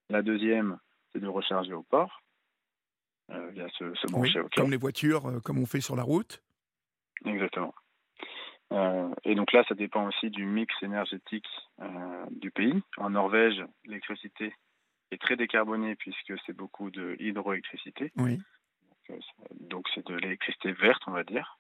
[0.10, 0.80] La deuxième,
[1.14, 2.24] c'est de recharger au port,
[3.32, 6.02] euh, via ce, ce brancher au Comme les voitures, euh, comme on fait sur la
[6.02, 6.42] route.
[7.26, 7.74] Exactement.
[9.24, 11.48] et donc là, ça dépend aussi du mix énergétique
[12.32, 12.82] du pays.
[12.98, 14.54] En Norvège, l'électricité
[15.12, 18.12] est très décarboné puisque c'est beaucoup de hydroélectricité.
[18.18, 18.40] Oui.
[19.62, 21.58] Donc c'est de l'électricité verte, on va dire.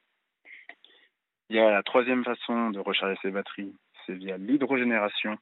[1.49, 3.74] Il y a la troisième façon de recharger ces batteries,
[4.06, 5.38] c'est via l'hydrogénération.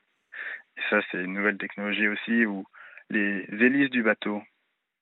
[0.77, 2.65] Et ça, c'est une nouvelle technologie aussi où
[3.09, 4.41] les hélices du bateau,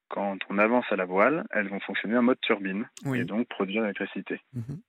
[0.10, 3.82] quand on avance à la voile, elles vont fonctionner en mode turbine et donc produire
[3.82, 4.40] l'électricité.
[4.54, 4.82] Mhm.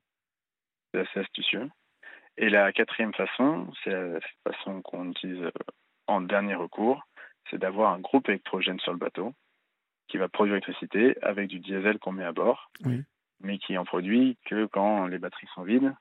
[0.92, 1.70] C'est assez astucieux.
[2.36, 5.50] Et la quatrième façon, c'est la façon qu'on utilise
[6.06, 7.06] en dernier recours,
[7.50, 9.32] c'est d'avoir un groupe électrogène sur le bateau
[10.08, 12.70] qui va produire l'électricité avec du diesel qu'on met à bord,
[13.40, 15.94] mais qui en produit que quand les batteries sont vides,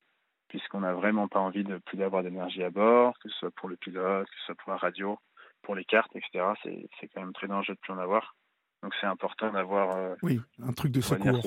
[0.53, 3.67] puisqu'on n'a vraiment pas envie de plus d'avoir d'énergie à bord, que ce soit pour
[3.69, 5.17] le pilote, que ce soit pour la radio,
[5.63, 6.45] pour les cartes, etc.
[6.63, 8.35] C'est quand même très dangereux de plus en avoir.
[8.83, 9.97] Donc c'est important d'avoir...
[9.97, 11.41] Euh, oui, un truc de secours.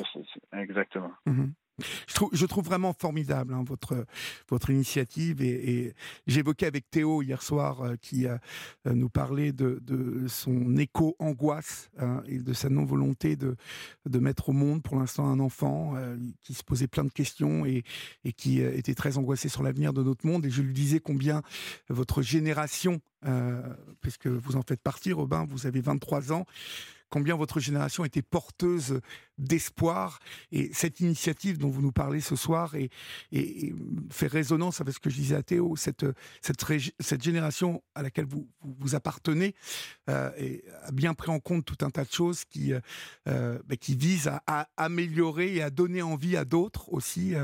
[0.52, 1.12] Exactement.
[1.24, 1.52] Mhm.
[1.78, 3.62] Je trouve, vraiment formidable hein,
[4.48, 5.94] votre, initiative et,
[6.26, 8.38] j'évoquais avec Théo hier soir euh, qui euh,
[8.86, 9.78] nous parlait de,
[10.26, 13.56] son éco-angoisse hein, et de sa non-volonté de,
[14.06, 17.66] de mettre au monde pour l'instant un enfant euh, qui se posait plein de questions
[17.66, 17.84] et,
[18.24, 20.46] et qui était très angoissé sur l'avenir de notre monde.
[20.46, 21.42] Et je lui disais combien
[21.88, 23.00] votre génération,
[24.00, 26.46] puisque vous en faites partie Robin, vous avez 23 ans,
[27.10, 29.00] combien votre génération était porteuse
[29.38, 30.18] d'espoir.
[30.52, 32.90] Et cette initiative dont vous nous parlez ce soir et,
[34.10, 36.06] fait résonance avec ce que je disais à Théo, cette,
[36.40, 36.64] cette,
[37.00, 39.54] cette génération à laquelle vous, vous, appartenez
[40.08, 42.80] euh, et a bien pris en compte tout un tas de choses qui, euh,
[43.28, 47.34] euh, bah, qui visent à, améliorer et à donner envie à d'autres aussi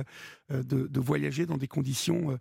[0.50, 2.38] de, de, voyager dans des conditions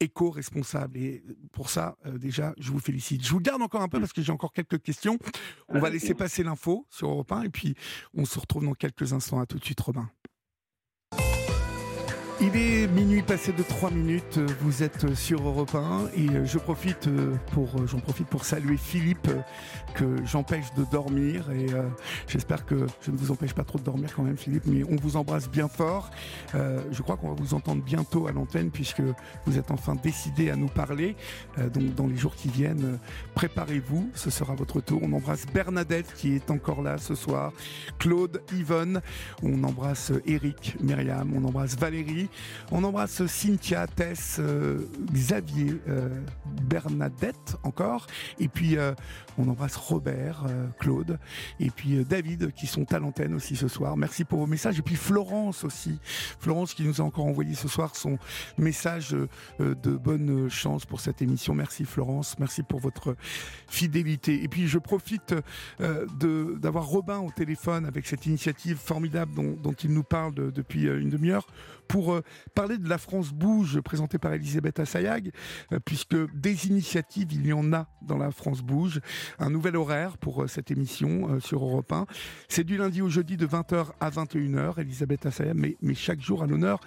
[0.00, 0.96] éco-responsables.
[0.96, 3.24] Et pour ça, déjà, je vous félicite.
[3.24, 5.18] Je vous garde encore un peu parce que j'ai encore quelques questions.
[5.68, 7.74] On va laisser passer l'info sur Europe 1 et puis
[8.14, 9.40] on se retrouve dans quelques instants.
[9.40, 10.10] À tout de suite, Robin.
[12.40, 17.08] Il est minuit passé de 3 minutes, vous êtes sur Europe 1 et je profite
[17.52, 19.28] pour, j'en profite pour saluer Philippe
[19.94, 21.82] que j'empêche de dormir et euh,
[22.28, 24.94] j'espère que je ne vous empêche pas trop de dormir quand même Philippe, mais on
[24.94, 26.10] vous embrasse bien fort.
[26.54, 29.02] Euh, je crois qu'on va vous entendre bientôt à l'antenne puisque
[29.46, 31.16] vous êtes enfin décidé à nous parler.
[31.58, 33.00] Euh, donc dans les jours qui viennent,
[33.34, 35.00] préparez-vous, ce sera votre tour.
[35.02, 37.52] On embrasse Bernadette qui est encore là ce soir,
[37.98, 39.00] Claude, Yvonne,
[39.42, 42.27] on embrasse Eric, Myriam, on embrasse Valérie.
[42.70, 46.08] On embrasse Cynthia, Tess, euh, Xavier, euh,
[46.62, 48.06] Bernadette encore.
[48.38, 48.76] Et puis,
[49.36, 50.44] on embrasse Robert,
[50.78, 51.18] Claude,
[51.60, 53.96] et puis David qui sont à l'antenne aussi ce soir.
[53.96, 54.78] Merci pour vos messages.
[54.78, 55.98] Et puis Florence aussi.
[56.40, 58.18] Florence qui nous a encore envoyé ce soir son
[58.58, 59.16] message
[59.58, 61.54] de bonne chance pour cette émission.
[61.54, 62.38] Merci Florence.
[62.38, 63.16] Merci pour votre
[63.68, 64.42] fidélité.
[64.42, 65.34] Et puis, je profite
[65.78, 71.46] d'avoir Robin au téléphone avec cette initiative formidable dont, il nous parle depuis une demi-heure
[71.88, 72.22] pour euh,
[72.54, 75.32] parler de la France bouge présentée par Elisabeth Assayag,
[75.72, 79.00] euh, puisque des initiatives, il y en a dans la France bouge.
[79.38, 82.06] Un nouvel horaire pour euh, cette émission sur Europe 1.
[82.48, 84.78] C'est du lundi au jeudi de 20h à 21h.
[84.78, 86.80] Elisabeth Assayag, mais, mais chaque jour à l'honneur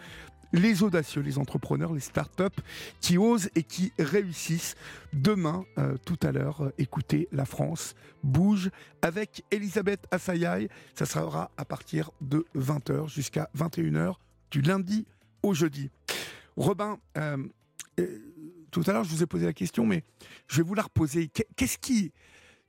[0.54, 2.54] les audacieux, les entrepreneurs, les start-up
[3.00, 4.76] qui osent et qui réussissent.
[5.14, 5.64] Demain,
[6.04, 8.70] tout à l'heure, écoutez La France bouge
[9.02, 10.68] avec Elisabeth Assayag.
[10.94, 14.16] Ça sera à partir de 20h jusqu'à 21h
[14.52, 15.08] du lundi
[15.42, 15.90] au jeudi.
[16.56, 17.38] Robin, euh,
[18.00, 18.20] euh,
[18.70, 20.04] tout à l'heure, je vous ai posé la question, mais
[20.48, 21.30] je vais vous la reposer.
[21.56, 22.12] Qu'est-ce qui,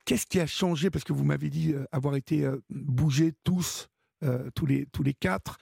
[0.05, 0.89] qu'est-ce qui a changé?
[0.89, 3.89] Parce que vous m'avez dit euh, avoir été bougés tous,
[4.55, 5.57] tous, les, tous les quatre,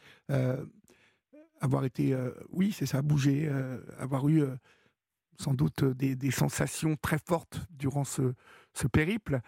[1.60, 2.16] avoir été,
[2.52, 3.50] oui, c'est ça, bougé,
[3.98, 4.44] avoir eu
[5.40, 8.34] sans doute des, des, sensations très fortes durant ce,
[8.74, 9.40] ce périple.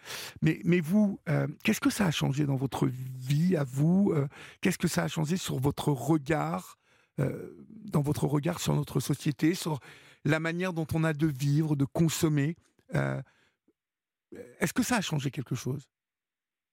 [0.41, 4.27] Mais, mais vous, euh, qu'est-ce que ça a changé dans votre vie à vous euh,
[4.61, 6.77] Qu'est-ce que ça a changé sur votre regard,
[7.19, 7.51] euh,
[7.85, 9.79] dans votre regard sur notre société, sur
[10.25, 12.55] la manière dont on a de vivre, de consommer
[12.93, 15.89] Est-ce que ça a changé quelque chose?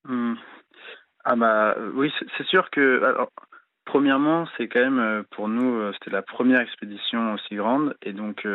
[0.05, 0.35] Mmh.
[1.25, 3.15] Ah bah oui, c'est sûr que
[3.85, 8.47] premièrement, c'est quand même pour nous, c'était la première expédition aussi grande, et donc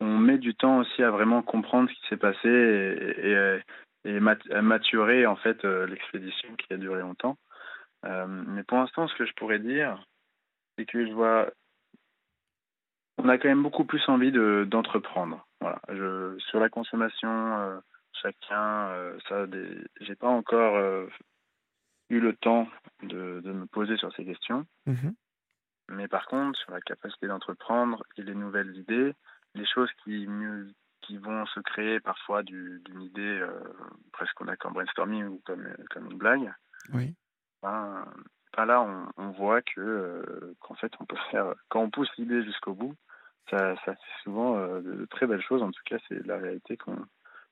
[0.00, 3.60] on met du temps aussi à vraiment comprendre ce qui s'est passé et,
[4.04, 7.38] et, maturer en fait euh, l'expédition qui a duré longtemps.
[8.04, 10.04] Euh, mais pour l'instant, ce que je pourrais dire,
[10.76, 11.50] c'est que je vois,
[13.18, 15.46] on a quand même beaucoup plus envie de d'entreprendre.
[15.60, 17.78] Voilà, je, sur la consommation, euh,
[18.12, 18.90] chacun,
[19.28, 19.46] ça,
[20.00, 21.08] j'ai pas encore
[22.10, 22.68] eu le temps
[23.02, 24.66] de, de, me poser sur ces questions.
[24.86, 25.10] Mmh
[25.88, 29.14] mais par contre, sur la capacité d'entreprendre et les nouvelles idées,
[29.54, 30.26] les choses qui,
[31.02, 33.50] qui vont se créer parfois d'une idée euh,
[34.12, 36.52] presque qu'on a comme brainstorming ou comme, comme une blague.
[36.92, 37.14] Oui.
[37.62, 38.04] Ben,
[38.56, 42.10] ben là, on, on voit que euh, qu'en fait, on peut faire quand on pousse
[42.18, 42.94] l'idée jusqu'au bout,
[43.50, 45.62] ça, ça fait souvent euh, de, très belles choses.
[45.62, 46.98] En tout cas, c'est la réalité qu'on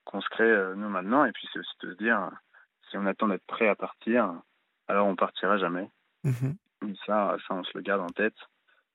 [0.05, 1.23] qu'on se crée nous maintenant.
[1.23, 2.29] Et puis c'est aussi de se dire,
[2.89, 4.33] si on attend d'être prêt à partir,
[4.89, 5.89] alors on partira jamais.
[6.25, 6.95] Mm-hmm.
[7.05, 8.35] Ça, ça, on se le garde en tête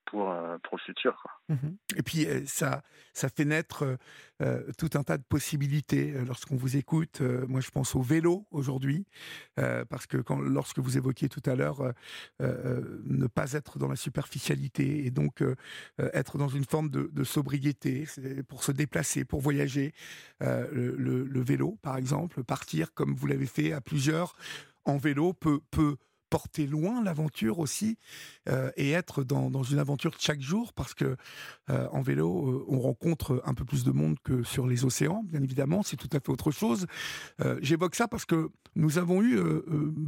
[0.09, 1.23] pour, euh, pour le futur.
[1.49, 1.55] Mmh
[1.97, 2.83] Et puis euh, ça,
[3.13, 3.99] ça fait naître
[4.43, 7.21] euh, tout un tas de possibilités lorsqu'on vous écoute.
[7.21, 9.07] moi, je pense au vélo aujourd'hui,
[9.57, 11.93] parce que lorsque vous évoquiez tout à l'heure
[12.41, 15.43] ne pas être dans la superficialité et donc
[15.99, 18.07] être dans une forme de, sobriété
[18.49, 19.93] pour se déplacer, pour voyager,
[20.41, 24.37] le, le, vélo, par exemple, partir comme vous l'avez fait à plusieurs
[24.85, 25.97] en vélo peut, peut
[26.29, 27.99] porter loin l'aventure aussi
[28.49, 31.17] euh, et être dans, dans, une aventure chaque jour parce que
[31.71, 35.23] euh, en vélo euh, on rencontre un peu plus de monde que sur les océans
[35.25, 36.87] bien évidemment c'est tout à fait autre chose.
[37.61, 39.39] J'évoque ça parce que nous avons eu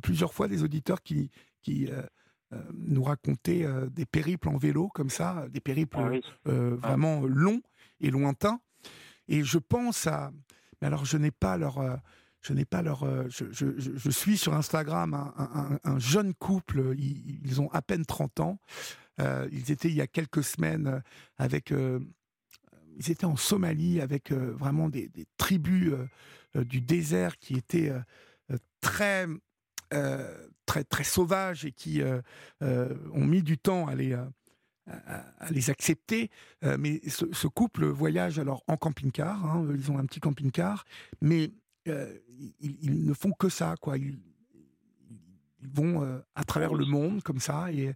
[0.02, 1.30] plusieurs fois des auditeurs qui
[1.62, 1.88] qui
[2.74, 6.50] nous racontaient des périples en vélo comme ça des périples ah ah.
[6.50, 7.62] vraiment longs
[8.00, 8.60] et lointains.
[9.28, 10.32] Et je pense à
[10.80, 12.00] mais alors je n'ai pas leur
[12.40, 13.04] je n'ai pas leur.
[13.04, 18.40] Euh, je, suis sur Instagram un, un, un jeune couple, ils, ont à peine 30
[18.40, 18.58] ans.
[19.20, 21.02] Euh, ils étaient il y a quelques semaines
[21.36, 21.72] avec.
[21.72, 22.00] Euh,
[22.98, 25.94] ils étaient en Somalie avec vraiment des, tribus
[26.54, 27.92] du désert qui étaient
[28.82, 29.26] très,
[30.66, 32.02] très, très sauvages et qui
[32.60, 34.14] ont mis du temps à les.
[34.86, 36.30] À, les accepter,
[36.62, 40.84] mais ce, ce, couple voyage alors en camping-car, hein, ils ont un petit camping-car,
[41.20, 41.52] mais
[41.88, 42.18] euh,
[42.60, 43.96] ils, ne font que ça, quoi.
[43.98, 44.18] Ils,
[45.74, 47.92] vont euh, à travers le monde comme ça et,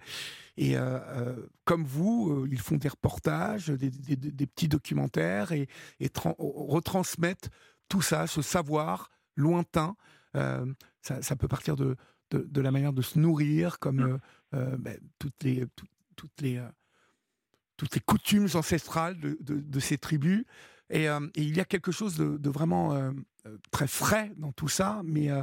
[0.59, 1.35] et euh,
[1.65, 5.66] comme vous, ils font des reportages, des, petits documentaires et,
[5.98, 7.48] et retransmettent
[7.89, 9.97] tout ça, ce savoir lointain.
[10.35, 11.97] Ça, peut partir de,
[12.31, 14.19] de, la manière de se nourrir, comme
[15.19, 15.65] toutes les
[16.16, 16.62] toutes les
[17.78, 20.44] toutes les coutumes ancestrales de, de ces tribus.
[20.90, 23.15] Et, et, il y a quelque chose de, vraiment
[23.71, 25.43] très frais dans tout ça, mais euh,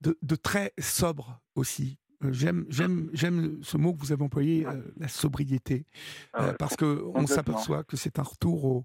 [0.00, 1.98] de, très sobre aussi.
[2.24, 4.66] Euh, j'aime, j'aime, j'aime ce mot que vous avez employé,
[4.96, 5.86] la sobriété,
[6.32, 8.84] ah parce que on s'aperçoit que c'est un retour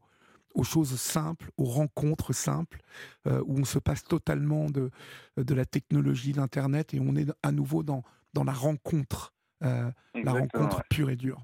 [0.54, 2.80] aux, choses simples, aux rencontres simples,
[3.26, 4.90] où on se passe totalement de,
[5.38, 8.04] de la technologie d'Internet et on est à nouveau dans,
[8.34, 11.44] dans la rencontre, la rencontre pure et dure.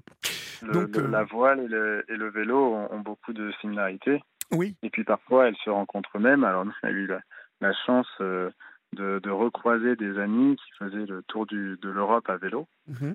[0.70, 4.22] Donc, la voile et le, et le vélo ont, beaucoup de similarités.
[4.52, 4.76] Oui.
[4.82, 6.44] Et puis parfois, elles se rencontrent même.
[6.44, 7.06] Alors, on a eu
[7.60, 8.52] la, chance de,
[8.92, 12.66] de, recroiser des amis qui faisaient le tour du, de l'Europe à vélo.
[12.88, 13.14] Mhm.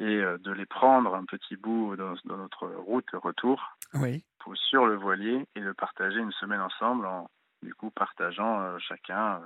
[0.00, 4.24] et de les prendre un petit bout dans, notre route retour oui.
[4.38, 7.28] pour, sur le voilier et de partager une semaine ensemble en
[7.62, 9.42] du coup partageant chacun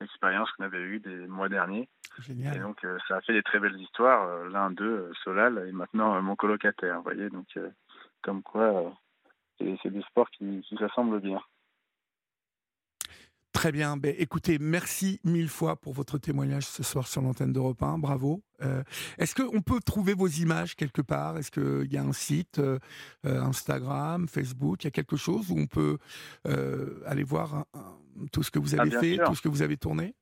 [0.00, 1.88] l'expérience qu'on avait eue des mois derniers.
[2.18, 2.56] Génial.
[2.56, 4.28] Et donc, euh, ça a fait des très belles histoires.
[4.28, 6.96] Euh, l'un d'eux, euh, Solal, est maintenant mon colocataire.
[6.96, 7.46] Vous voyez, donc,
[8.22, 8.92] comme quoi,
[9.58, 10.76] c'est des sports qui, qui
[11.22, 11.40] bien.
[13.54, 13.96] Très bien.
[13.96, 17.98] Ben, écoutez, merci mille fois pour votre témoignage ce soir sur l'antenne d'Europe 1.
[17.98, 18.42] Bravo.
[18.62, 18.82] Euh,
[19.16, 21.38] est-ce qu'on peut trouver vos images quelque part?
[21.38, 22.78] Est-ce qu'il y a un site, euh,
[23.24, 24.82] euh, Instagram, Facebook?
[24.82, 25.98] Il y a quelque chose où on peut
[27.06, 27.64] aller voir
[28.32, 30.14] tout ce que vous avez ah, fait, tout ce que vous avez tourné?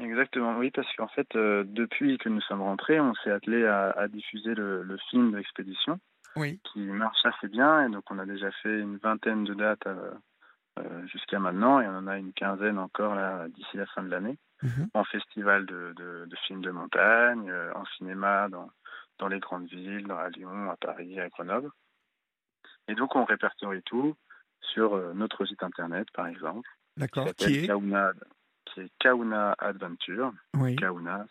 [0.00, 4.54] Exactement, oui, parce qu'en fait, depuis que nous sommes rentrés, on s'est attelé à, diffuser
[4.54, 6.00] le, le film d'expédition,
[6.36, 6.60] oui.
[6.64, 11.06] qui marche assez bien, et donc on a déjà fait une vingtaine de dates euh,
[11.06, 14.38] jusqu'à maintenant, et on en a une quinzaine encore là d'ici la fin de l'année,
[14.62, 14.88] mhm.
[14.94, 18.70] en festival de, de, films de montagne, euh, en cinéma dans,
[19.18, 21.70] dans les grandes villes, à Lyon, à Paris, à Grenoble.
[22.88, 24.14] Et donc on répertorie tout
[24.60, 26.68] sur euh, notre site internet, par exemple.
[26.96, 27.28] D'accord.
[27.36, 27.66] Qui est?
[27.66, 28.12] Kauna,
[28.66, 30.32] qui est Kauna Adventure.
[30.56, 30.76] Oui.
[30.76, 31.26] Kauna,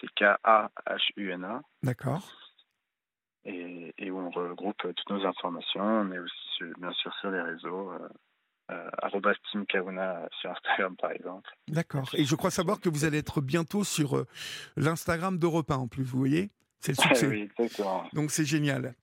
[0.00, 1.62] c'est K-A-H-U-N-A.
[1.82, 2.22] D'accord.
[3.46, 5.82] Et, et, où on regroupe toutes nos informations.
[5.82, 8.08] On est aussi, bien sûr, sur les réseaux euh,
[9.50, 11.50] Team Kauna sur Instagram par exemple.
[11.68, 12.10] D'accord.
[12.14, 14.26] Et je crois savoir que vous allez être bientôt sur euh,
[14.76, 16.50] l'Instagram d'Europe 1 en plus, vous voyez
[16.80, 17.26] c'est le succès.
[17.26, 18.04] oui, exactement.
[18.12, 18.94] Donc c'est génial.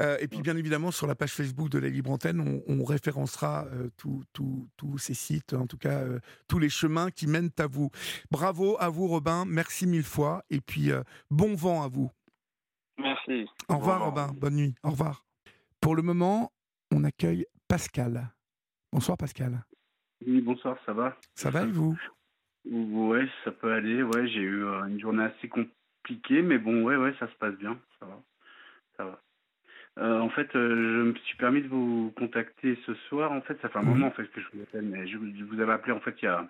[0.00, 3.66] Euh, et puis bien évidemment sur la page Facebook de la Libre Antenne, on, référencera
[3.72, 6.04] euh, tous ces sites, en tout cas
[6.46, 7.90] tous les chemins qui mènent à vous.
[8.30, 10.92] Bravo à vous Robin, merci mille fois et puis
[11.28, 12.12] bon vent à vous.
[12.98, 13.46] Merci.
[13.68, 14.74] Au revoir Robin, bonne nuit.
[14.82, 15.24] Au revoir.
[15.80, 16.52] Pour le moment,
[16.92, 18.28] on accueille Pascal.
[18.92, 19.64] Bonsoir Pascal.
[20.26, 21.16] Oui, bonsoir, ça va?
[21.34, 21.98] Ça va et vous?
[22.64, 24.02] Ouais, ça peut aller.
[24.02, 27.54] Ouais, j'ai eu euh, une journée assez compliquée, mais bon, ouais, ouais, ça se passe
[27.56, 27.78] bien.
[27.98, 28.22] Ça va.
[28.96, 29.20] Ça va.
[29.98, 33.30] Euh, en fait, euh, je me suis permis de vous contacter ce soir.
[33.32, 35.60] En fait, ça fait un moment en fait que je vous appelle, mais je, vous
[35.60, 36.48] avais appelé en fait il y a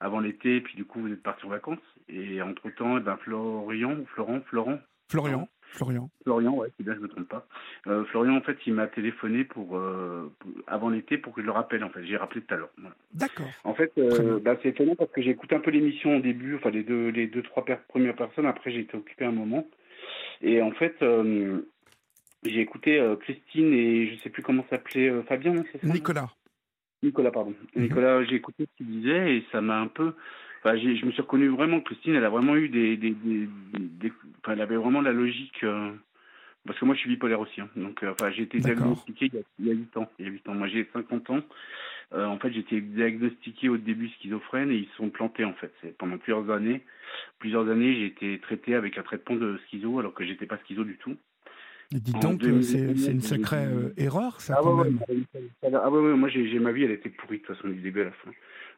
[0.00, 1.78] avant l'été, puis du coup vous êtes parti en vacances.
[2.08, 4.80] Et entre temps, eh ben Florian, Florent, Florent,
[5.10, 5.48] Florian.
[5.72, 6.10] Florian.
[6.22, 7.46] Florian, ouais, c'est bien, je me trompe pas.
[7.86, 10.32] Euh, Florian, en fait, il m'a téléphoné pour, euh,
[10.66, 11.84] avant l'été pour que je le rappelle.
[11.84, 12.70] En fait, j'ai rappelé tout à l'heure.
[13.12, 13.46] D'accord.
[13.64, 16.56] En fait, euh, bah, c'est étonnant parce que j'ai écouté un peu l'émission au début,
[16.56, 18.46] enfin les deux, les deux, trois premières personnes.
[18.46, 19.66] Après, j'ai été occupé un moment.
[20.42, 21.04] Et en fait,
[22.44, 26.30] j'ai écouté Christine et je sais plus comment s'appelait Fabien, non, c'est ça Nicolas.
[27.02, 27.54] Nicolas, pardon.
[27.74, 27.82] Mhm.
[27.82, 30.14] Nicolas, j'ai écouté ce qu'il disait et ça m'a un peu
[30.74, 31.80] je me suis reconnu vraiment.
[31.80, 34.12] Christine, elle a vraiment eu des, des, des,
[34.48, 35.62] elle avait vraiment la logique.
[35.62, 35.92] Euh,
[36.66, 37.60] parce que moi, je suis bipolaire aussi.
[37.60, 37.68] Hein.
[37.76, 39.30] donc, euh, enfin, j'ai été diagnostiqué
[39.60, 40.10] il y, a, 8 ans.
[40.18, 40.54] Il y a 8 ans.
[40.54, 41.40] Moi, j'ai 50 ans.
[42.12, 45.54] Euh, en fait, j'ai été diagnostiqué au début schizophrène et ils se sont plantés en
[45.54, 45.72] fait.
[45.98, 46.82] Pendant plusieurs années.
[47.38, 50.84] Plusieurs années, j'ai été traité avec un traitement de schizo alors que j'étais pas schizo
[50.84, 51.16] du tout.
[51.92, 54.98] Dis donc, c'est une sacrée erreur, ça, ah, quand même.
[55.72, 58.00] ah ouais, ouais moi, j'ai ma vie, elle était pourrie de toute façon du début
[58.00, 58.30] à la fin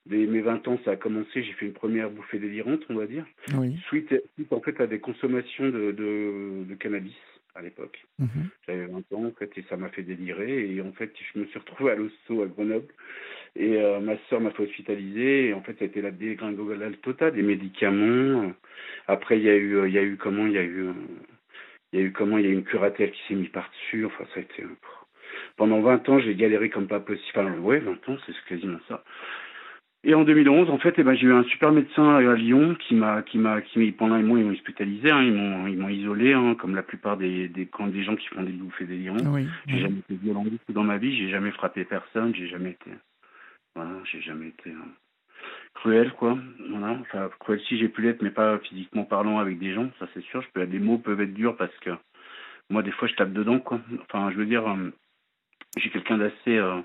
[0.09, 3.07] dès mes 20 ans, ça a commencé, j'ai fait une première bouffée délirante, on va
[3.07, 3.25] dire.
[3.55, 3.77] Oui.
[3.87, 4.15] Suite,
[4.51, 7.17] en fait à des consommations de, de, cannabis
[7.55, 8.05] à l'époque.
[8.19, 8.49] Mhm.
[8.67, 11.47] J'avais 20 ans en fait et ça m'a fait délirer et en fait je me
[11.47, 12.87] suis retrouvé à l'hosto à Grenoble
[13.57, 17.01] et euh, ma soeur m'a fait hospitaliser et en fait ça a été la dégringolade
[17.01, 18.53] totale des médicaments.
[19.09, 20.89] Après il y a eu il y a eu comment il y a eu
[21.93, 23.69] il y a eu comment il y a eu une curatelle qui s'est mise par
[23.71, 24.63] dessus enfin ça a été
[25.57, 29.03] pendant 20 ans j'ai galéré comme pas possible enfin ouais 20 ans c'est quasiment ça
[30.05, 32.95] et en 2011, en fait, eh ben, j'ai eu un super médecin à Lyon qui
[32.95, 35.89] m'a, qui m'a, qui pendant un mois, ils m'ont hospitalisé, hein, ils m'ont, ils m'ont
[35.89, 38.97] isolé, hein, comme la plupart des, des, quand des gens qui font des bouffées des
[38.97, 39.17] lions.
[39.27, 42.91] Oui, j'ai jamais été violent dans ma vie, j'ai jamais frappé personne, j'ai jamais été,
[43.75, 44.89] voilà, j'ai jamais été hein,
[45.75, 46.39] cruel, quoi.
[46.71, 50.07] Voilà, enfin, cruel si j'ai pu l'être, mais pas physiquement parlant avec des gens, ça
[50.15, 50.43] c'est sûr.
[50.43, 51.91] Je peux, des mots peuvent être durs parce que
[52.71, 53.81] moi, des fois, je tape dedans, quoi.
[54.03, 54.91] Enfin, je veux dire, euh,
[55.77, 56.81] j'ai quelqu'un d'assez, euh,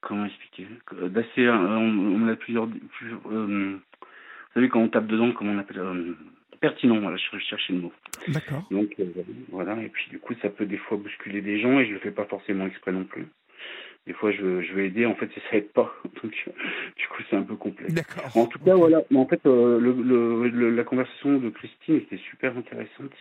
[0.00, 0.66] comment expliquer
[1.08, 2.68] d'assez euh, on, a plusieurs,
[3.30, 6.16] euh, vous savez quand on tape dedans comment on appelle euh,
[6.60, 7.92] pertinent voilà je cherchais le mot.
[8.28, 8.66] D'accord.
[8.70, 8.96] Donc
[9.50, 11.98] voilà et puis du coup ça peut des fois bousculer des gens et je le
[11.98, 13.26] fais pas forcément exprès non plus.
[14.06, 15.94] Des fois je, je vais aider en fait ça aide pas.
[16.22, 17.94] Donc du coup c'est un peu complexe.
[17.94, 18.36] D'accord.
[18.36, 19.02] En tout cas voilà.
[19.10, 23.12] Mais en fait le, le, la conversation de Christine était super intéressante.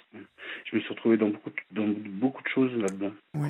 [0.66, 3.50] Je me suis retrouvé dans beaucoup dans beaucoup de choses là dedans oui.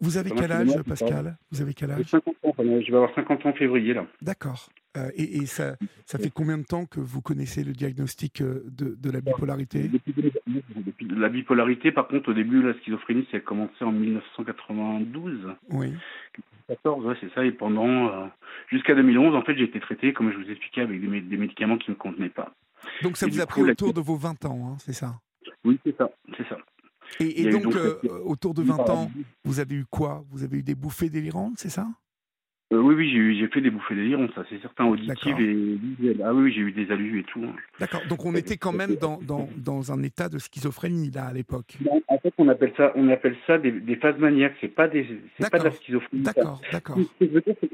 [0.00, 1.36] Vous, avez quel âge, Pascal?
[1.50, 2.06] Vous avez quel âge?
[2.06, 4.06] 50 ans, je vais avoir 50 ans en février, là.
[4.22, 4.70] D'accord.
[4.96, 8.94] Euh, et, ça, ça fait combien de temps que vous connaissez le diagnostic euh, de,
[8.94, 9.88] de la bipolarité?
[9.88, 10.14] Depuis,
[11.10, 15.48] la bipolarité, par contre, au début, la schizophrénie, ça a commencé en 1992.
[15.70, 15.92] Oui.
[16.68, 17.44] 2014, ouais, c'est ça.
[17.44, 18.26] Et pendant euh,
[18.70, 21.90] jusqu'à 2011, en fait, j'ai été traité, comme je vous expliquais, avec des, médicaments qui
[21.90, 22.54] ne me contenaient pas.
[23.02, 25.14] Donc ça vous a pris autour de vos 20 ans, hein, c'est ça?
[25.64, 26.58] Oui, c'est ça, c'est ça.
[27.20, 29.10] Et, donc, euh, autour de 20 ans,
[29.44, 30.24] vous avez eu quoi?
[30.30, 31.86] Vous avez eu des bouffées délirantes, c'est ça?
[32.72, 36.22] Euh, oui, oui, j'ai fait des bouffées délirantes, ça c'est certain, auditives et visuelles.
[36.24, 37.42] Ah oui, j'ai eu des alus et tout.
[37.44, 37.54] Hein.
[37.78, 41.32] D'accord, donc on était quand même dans, dans, dans, un état de schizophrénie là à
[41.32, 41.76] l'époque.
[42.08, 45.06] En fait, on appelle ça, on appelle ça des, des phases maniaques, c'est pas, des,
[45.50, 46.22] pas de la schizophrénie.
[46.22, 46.98] D'accord, d'accord.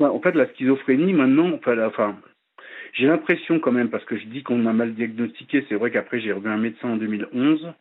[0.01, 2.17] En fait, la schizophrénie, maintenant, enfin, enfin
[2.95, 6.21] j'ai l'impression quand même, parce que je dis qu'on a mal diagnostiqué, c'est vrai qu'après
[6.21, 7.73] j'ai revu un médecin en 2011,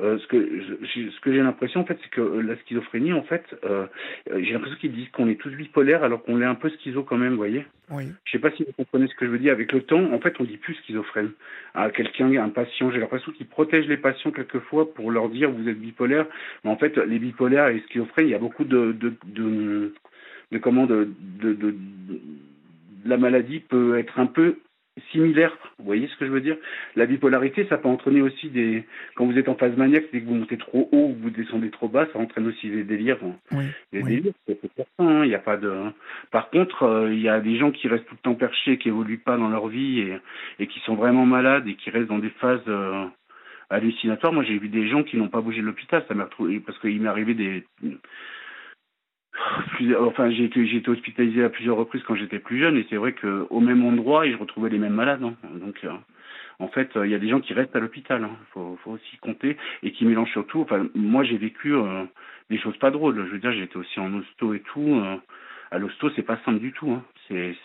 [0.00, 0.62] euh, ce que,
[0.92, 3.86] ce que j'ai l'impression en fait, c'est que euh, la schizophrénie, en fait, euh,
[4.30, 7.16] j'ai l'impression qu'ils disent qu'on est tous bipolaires alors qu'on est un peu schizo quand
[7.18, 8.04] même, vous voyez oui.
[8.24, 9.52] Je sais pas si vous comprenez ce que je veux dire.
[9.52, 11.30] Avec le temps, en fait, on dit plus schizophrène
[11.74, 12.90] à quelqu'un, un patient.
[12.90, 16.26] J'ai l'impression qu'ils protègent les patients quelquefois pour leur dire vous êtes bipolaire.
[16.64, 19.94] Mais en fait, les bipolaires et les schizophrènes, il y a beaucoup de, de, de,
[20.52, 21.08] de comment de,
[21.40, 21.74] de, de
[23.04, 24.58] la maladie peut être un peu
[25.12, 25.56] similaire.
[25.78, 26.56] Vous voyez ce que je veux dire?
[26.96, 28.84] La bipolarité, ça peut entraîner aussi des.
[29.14, 31.70] Quand vous êtes en phase maniaque, dès que vous montez trop haut ou vous descendez
[31.70, 33.18] trop bas, ça entraîne aussi des délires.
[33.52, 35.06] Oui, des délires, c'est certain.
[35.06, 35.24] Hein.
[35.24, 35.72] Il n'y a pas de.
[36.30, 38.88] Par contre, euh, il y a des gens qui restent tout le temps perchés, qui
[38.88, 40.18] évoluent pas dans leur vie et,
[40.58, 42.60] et qui sont vraiment malades et qui restent dans des phases.
[42.68, 43.06] Euh,
[43.70, 44.32] hallucinatoires.
[44.32, 46.02] Moi, j'ai vu des gens qui n'ont pas bougé de l'hôpital.
[46.08, 47.66] Ça m'a retrouvé parce qu'il m'est arrivé des,
[50.00, 53.12] enfin, j'ai été, été, hospitalisé à plusieurs reprises quand j'étais plus jeune, et c'est vrai
[53.12, 55.22] qu'au même endroit, et je retrouvais les mêmes malades.
[55.22, 55.34] Hein.
[55.54, 55.90] Donc, euh,
[56.58, 58.22] en fait, il y a des gens qui restent à l'hôpital.
[58.22, 58.36] Il hein.
[58.52, 60.60] faut, faut, aussi compter et qui mélangent surtout.
[60.60, 62.04] Enfin, moi, j'ai vécu euh,
[62.50, 63.16] des choses pas drôles.
[63.26, 65.00] Je veux dire, j'étais aussi en hosto et tout.
[65.70, 66.90] À l'hosto, c'est pas simple du tout.
[66.90, 67.02] Hein.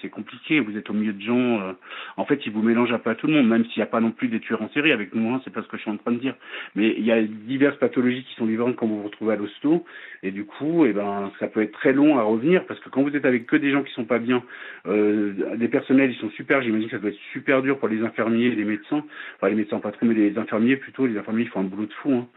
[0.02, 0.60] C'est compliqué.
[0.60, 1.62] Vous êtes au milieu de gens.
[1.62, 1.74] Euh,
[2.18, 3.88] en fait, ils vous mélangent un peu à tout le monde, même s'il n'y a
[3.88, 5.34] pas non plus des tueurs en série avec nous.
[5.34, 6.36] Hein, c'est pas ce que je suis en train de dire.
[6.76, 9.86] Mais il y a diverses pathologies qui sont différentes quand vous vous retrouvez à l'hosto.
[10.22, 13.04] Et du coup, eh ben, ça peut être très long à revenir parce que quand
[13.04, 14.44] vous êtes avec que des gens qui sont pas bien,
[14.86, 16.62] euh, des personnels, ils sont super.
[16.62, 19.06] J'imagine que ça doit être super dur pour les infirmiers et les médecins.
[19.38, 21.06] Enfin, les médecins pas trop, mais les infirmiers plutôt.
[21.06, 22.14] Les infirmiers, ils font un boulot de fou.
[22.14, 22.28] Hein.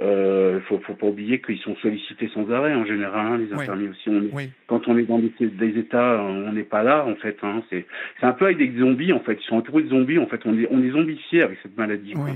[0.00, 3.26] Euh, faut, faut pas oublier qu'ils sont sollicités sans arrêt en général.
[3.26, 4.08] Hein, les infirmiers aussi.
[4.08, 4.22] On
[4.66, 7.36] Quand on est dans des, des états, on n'est pas là en fait.
[7.42, 7.86] Hein, c'est
[8.18, 9.38] c'est un peu avec des zombies en fait.
[9.40, 10.40] Ils sont entourés de zombies en fait.
[10.46, 12.14] On est on est zombifié avec cette maladie.
[12.14, 12.30] Quoi.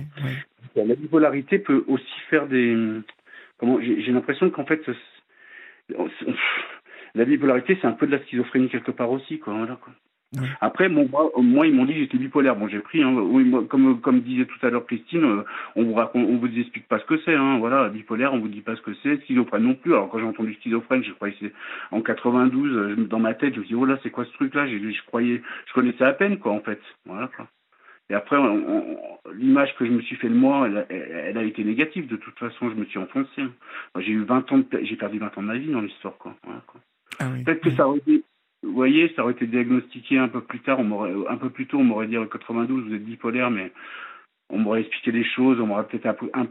[0.76, 2.76] La bipolarité peut aussi faire des
[3.58, 4.82] comment j'ai l'impression qu'en fait
[7.14, 9.54] la bipolarité c'est un peu de la schizophrénie quelque part aussi quoi.
[9.54, 9.94] Voilà, quoi.
[10.60, 12.56] Après, bon, moi, moi, ils m'ont dit que j'étais bipolaire.
[12.56, 15.44] Bon, j'ai pris, hein, moi, comme, comme disait tout à l'heure Christine, euh,
[15.76, 18.48] on vous raconte, on vous explique pas ce que c'est, hein, voilà, bipolaire, on vous
[18.48, 19.92] dit pas ce que c'est, schizophrène non plus.
[19.92, 21.52] Alors quand j'ai entendu schizophrène, je croyais que c'est
[21.90, 24.66] en 92, euh, dans ma tête, je me dis oh là, c'est quoi ce truc-là?
[24.66, 27.28] Je croyais, je connaissais à peine, quoi, en fait, voilà.
[27.36, 27.46] Quoi.
[28.10, 28.36] Et après,
[29.34, 32.06] l'image que je me suis fait de moi, elle, elle, a été négative.
[32.06, 33.42] De toute façon, je me suis enfoncé.
[33.98, 36.34] J'ai eu 20 ans, j'ai perdu 20 ans de ma vie dans l'histoire, quoi.
[36.44, 36.80] Voilà, quoi.
[37.18, 38.22] Ah Peut-être que ça aurait été
[38.64, 41.66] vous voyez, ça aurait été diagnostiqué un peu plus tard, on m'aurait, un peu plus
[41.66, 43.72] tôt, on m'aurait dit en 92, vous êtes bipolaire, mais
[44.50, 46.46] on m'aurait expliqué des choses, on m'aurait peut-être un peu, un,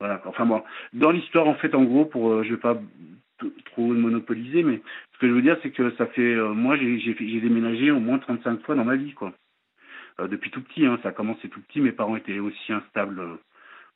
[0.00, 0.22] voilà.
[0.26, 0.62] Enfin bon,
[0.92, 2.80] dans l'histoire, en fait, en gros, pour, euh, je vais pas
[3.66, 4.80] trop monopoliser, mais
[5.12, 8.18] ce que je veux dire, c'est que ça fait, euh, moi, j'ai déménagé au moins
[8.18, 9.32] 35 fois dans ma vie, quoi.
[10.20, 13.22] Euh, depuis tout petit, hein, ça a commencé tout petit, mes parents étaient aussi instables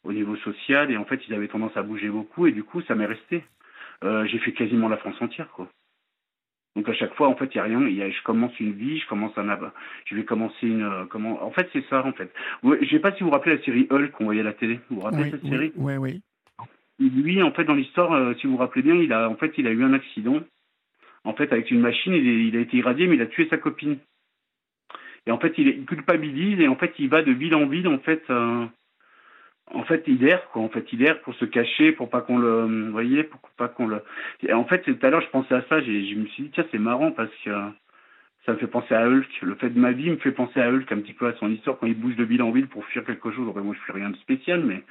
[0.05, 2.82] au niveau social, et en fait, ils avaient tendance à bouger beaucoup, et du coup,
[2.82, 3.44] ça m'est resté.
[4.02, 5.68] j'ai fait quasiment la France entière, quoi.
[6.74, 7.86] Donc à chaque fois, en fait, il y a rien.
[7.86, 9.47] Y a, je commence une vie, je commence un,
[10.07, 11.44] je vais commencer une, euh, comment.
[11.44, 12.32] En fait, c'est ça, en fait.
[12.62, 14.81] Je sais pas si vous vous rappelez la série Hulk qu'on voyait à la télé.
[14.89, 16.23] Vous vous rappelez cette série Oui, oui.
[16.99, 19.53] Lui, en fait, dans l'histoire, euh, si vous vous rappelez bien, il a, en fait,
[19.59, 20.40] il a eu un accident.
[21.24, 23.59] En fait, avec une machine, il, il a été irradié, mais il a tué sa
[23.59, 23.99] copine.
[25.27, 27.99] Et en fait, il, culpabilise et en fait, il va de ville en ville, en
[27.99, 28.23] fait.
[28.31, 28.66] Euh,
[29.70, 30.62] en fait, il erre, quoi.
[30.62, 33.68] En fait, il erre pour se cacher, pour pas qu'on le, vous voyez, pour pas
[33.68, 34.02] qu'on le.
[34.43, 36.51] Et en fait, tout à l'heure, je pensais à ça, j'ai, je me suis dit,
[36.52, 37.51] tiens, c'est marrant parce que
[38.44, 39.28] ça me fait penser à Hulk.
[39.43, 41.48] Le fait de ma vie me fait penser à Hulk un petit peu à son
[41.51, 43.48] histoire quand il bouge de ville en ville pour fuir quelque chose.
[43.48, 44.82] Enfin, moi, je fais rien de spécial, mais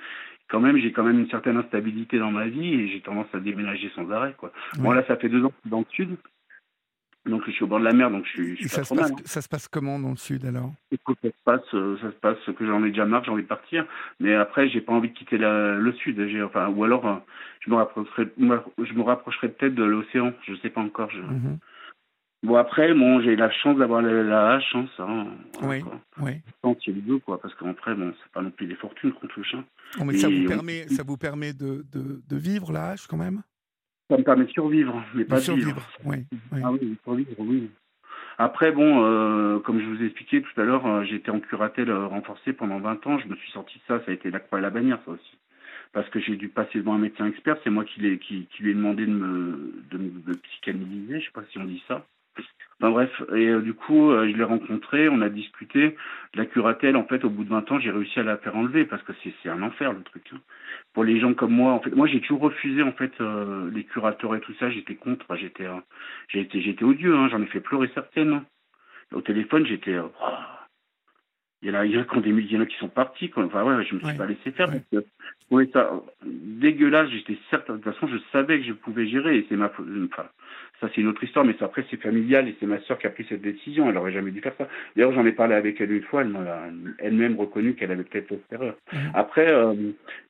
[0.48, 3.40] quand même, j'ai quand même une certaine instabilité dans ma vie et j'ai tendance à
[3.40, 4.52] déménager sans arrêt, quoi.
[4.80, 6.18] Bon, là, ça fait deux ans que je suis dans le sud.
[7.26, 8.84] Donc je suis au bord de la mer, donc je suis, je suis ça, pas
[8.84, 9.24] se trop passe, mal, hein.
[9.26, 10.74] ça se passe comment dans le sud alors?
[10.92, 13.44] Écoute, ça se passe, euh, ça se passe que j'en ai déjà marre, j'ai envie
[13.44, 13.86] de partir,
[14.20, 17.16] mais après j'ai pas envie de quitter la, le sud, enfin, ou alors euh,
[17.60, 21.12] je me rapprocherai, je me rapprocherai peut-être de l'océan, je sais pas encore.
[21.12, 21.20] Je...
[21.22, 21.60] Mhm.
[22.44, 25.28] Bon après, bon, j'ai la chance d'avoir la, la chance, hein,
[25.60, 26.02] voilà, Oui, quoi.
[26.22, 26.32] oui.
[26.64, 28.74] Tant qu'il y a les deux, quoi, parce qu'après, bon, c'est pas non plus des
[28.74, 29.54] fortunes qu'on touche.
[29.54, 29.64] Hein.
[30.00, 33.18] Oh, mais ça vous on- permet, ça vous permet de, de, de vivre l'âge quand
[33.18, 33.44] même?
[34.12, 35.88] Ça me permet de survivre, mais De pas de survivre, vivre.
[36.04, 36.18] oui.
[36.52, 36.62] oui.
[36.66, 37.70] Ah oui, de survivre, oui.
[38.38, 41.40] Après, bon, euh, comme je vous ai expliqué tout à l'heure, euh, j'ai été en
[41.40, 43.20] curatelle euh, renforcée pendant 20 ans.
[43.20, 45.12] Je me suis sorti de ça, ça a été la croix et la bannière, ça
[45.12, 45.38] aussi.
[45.94, 48.64] Parce que j'ai dû passer devant un médecin expert, c'est moi qui, l'ai- qui, qui
[48.64, 51.22] lui ai demandé de me, de me de psychanalyser.
[51.22, 52.06] je sais pas si on dit ça.
[52.82, 55.96] Enfin bref, et euh, du coup, euh, je l'ai rencontré, on a discuté.
[56.34, 58.86] La curatelle, en fait, au bout de 20 ans, j'ai réussi à la faire enlever
[58.86, 60.24] parce que c'est un enfer le truc.
[60.34, 60.40] Hein.
[60.94, 63.84] Pour les gens comme moi, en fait, moi j'ai toujours refusé en fait euh, les
[63.84, 64.72] curateurs et tout ça.
[64.72, 65.68] J'étais contre, j'étais,
[66.30, 67.16] j'étais, j'étais odieux.
[67.16, 68.34] Hein, J'en ai fait pleurer certaines.
[68.34, 68.46] Hein.
[69.14, 69.98] Au téléphone, j'étais.
[71.62, 72.90] Il y en a, il y en a qui, il y en a qui sont
[72.90, 73.30] partis.
[73.30, 73.46] Quoi.
[73.46, 77.10] Enfin ouais, je me suis pas laissé faire parce que ça dégueulasse.
[77.10, 77.74] J'étais certain.
[77.74, 79.68] De toute façon, je savais que je pouvais gérer et c'est ma.
[79.68, 80.28] Enfin,
[80.80, 83.12] ça, c'est une autre histoire, mais après, c'est familial et c'est ma sœur qui a
[83.12, 83.88] pris cette décision.
[83.90, 84.68] Elle aurait jamais dû faire ça.
[84.96, 86.22] D'ailleurs, j'en ai parlé avec elle une fois.
[86.22, 86.64] Elle m'a
[86.98, 88.76] elle-même reconnu qu'elle avait peut-être fait erreur.
[89.14, 89.76] Après, euh,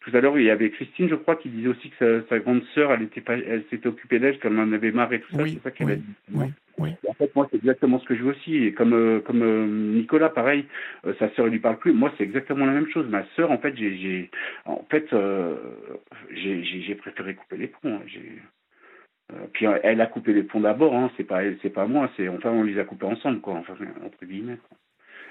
[0.01, 2.63] tout à l'heure, il y avait Christine, je crois, qui disait aussi que sa, grande
[2.75, 5.45] sœur, elle était pas, elle s'était occupée d'elle, qu'elle en avait marre et tout ça.
[5.45, 6.03] c'est ça qu'elle a dit.
[6.33, 6.47] Oui.
[7.07, 8.55] En fait, moi, c'est exactement ce que je veux aussi.
[8.57, 10.65] Et comme euh, comme euh, Nicolas, pareil,
[11.19, 11.93] sa sœur, elle lui parle plus.
[11.93, 13.07] Moi, c'est exactement la même chose.
[13.07, 14.29] Ma sœur, en fait, j'ai,
[14.65, 15.07] en fait,
[16.31, 17.95] j'ai, préféré couper les ponts.
[17.95, 18.01] Hein.
[18.07, 18.41] J'ai
[19.33, 22.09] euh, puis euh, elle a coupé les ponts d'abord, hein, c'est pas c'est pas moi,
[22.17, 23.75] c'est enfin on les a coupés ensemble quoi, enfin
[24.05, 24.57] entre guillemets.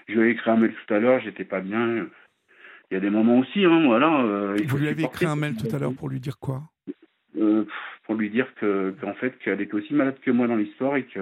[0.09, 2.07] Je lui ai écrit un mail tout à l'heure, j'étais pas bien.
[2.91, 4.23] Il y a des moments aussi, hein, voilà.
[4.23, 6.63] Euh, Vous lui avez écrit un mail tout à l'heure pour lui dire quoi?
[8.07, 11.05] Pour lui dire que qu'en fait qu'elle était aussi malade que moi dans l'histoire et
[11.05, 11.21] que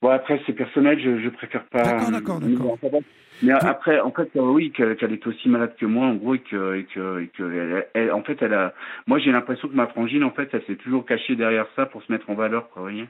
[0.00, 1.82] bon après c'est personnel, je, je préfère pas.
[1.82, 3.02] D'accord, d'accord, d'accord.
[3.42, 6.38] Mais après, en fait, euh, oui, qu'elle est aussi malade que moi, en gros, et
[6.38, 8.74] que, et que, et que elle, en fait, elle a.
[9.06, 12.02] Moi, j'ai l'impression que ma frangine, en fait, elle s'est toujours cachée derrière ça pour
[12.02, 12.82] se mettre en valeur, quoi.
[12.82, 13.06] Voyez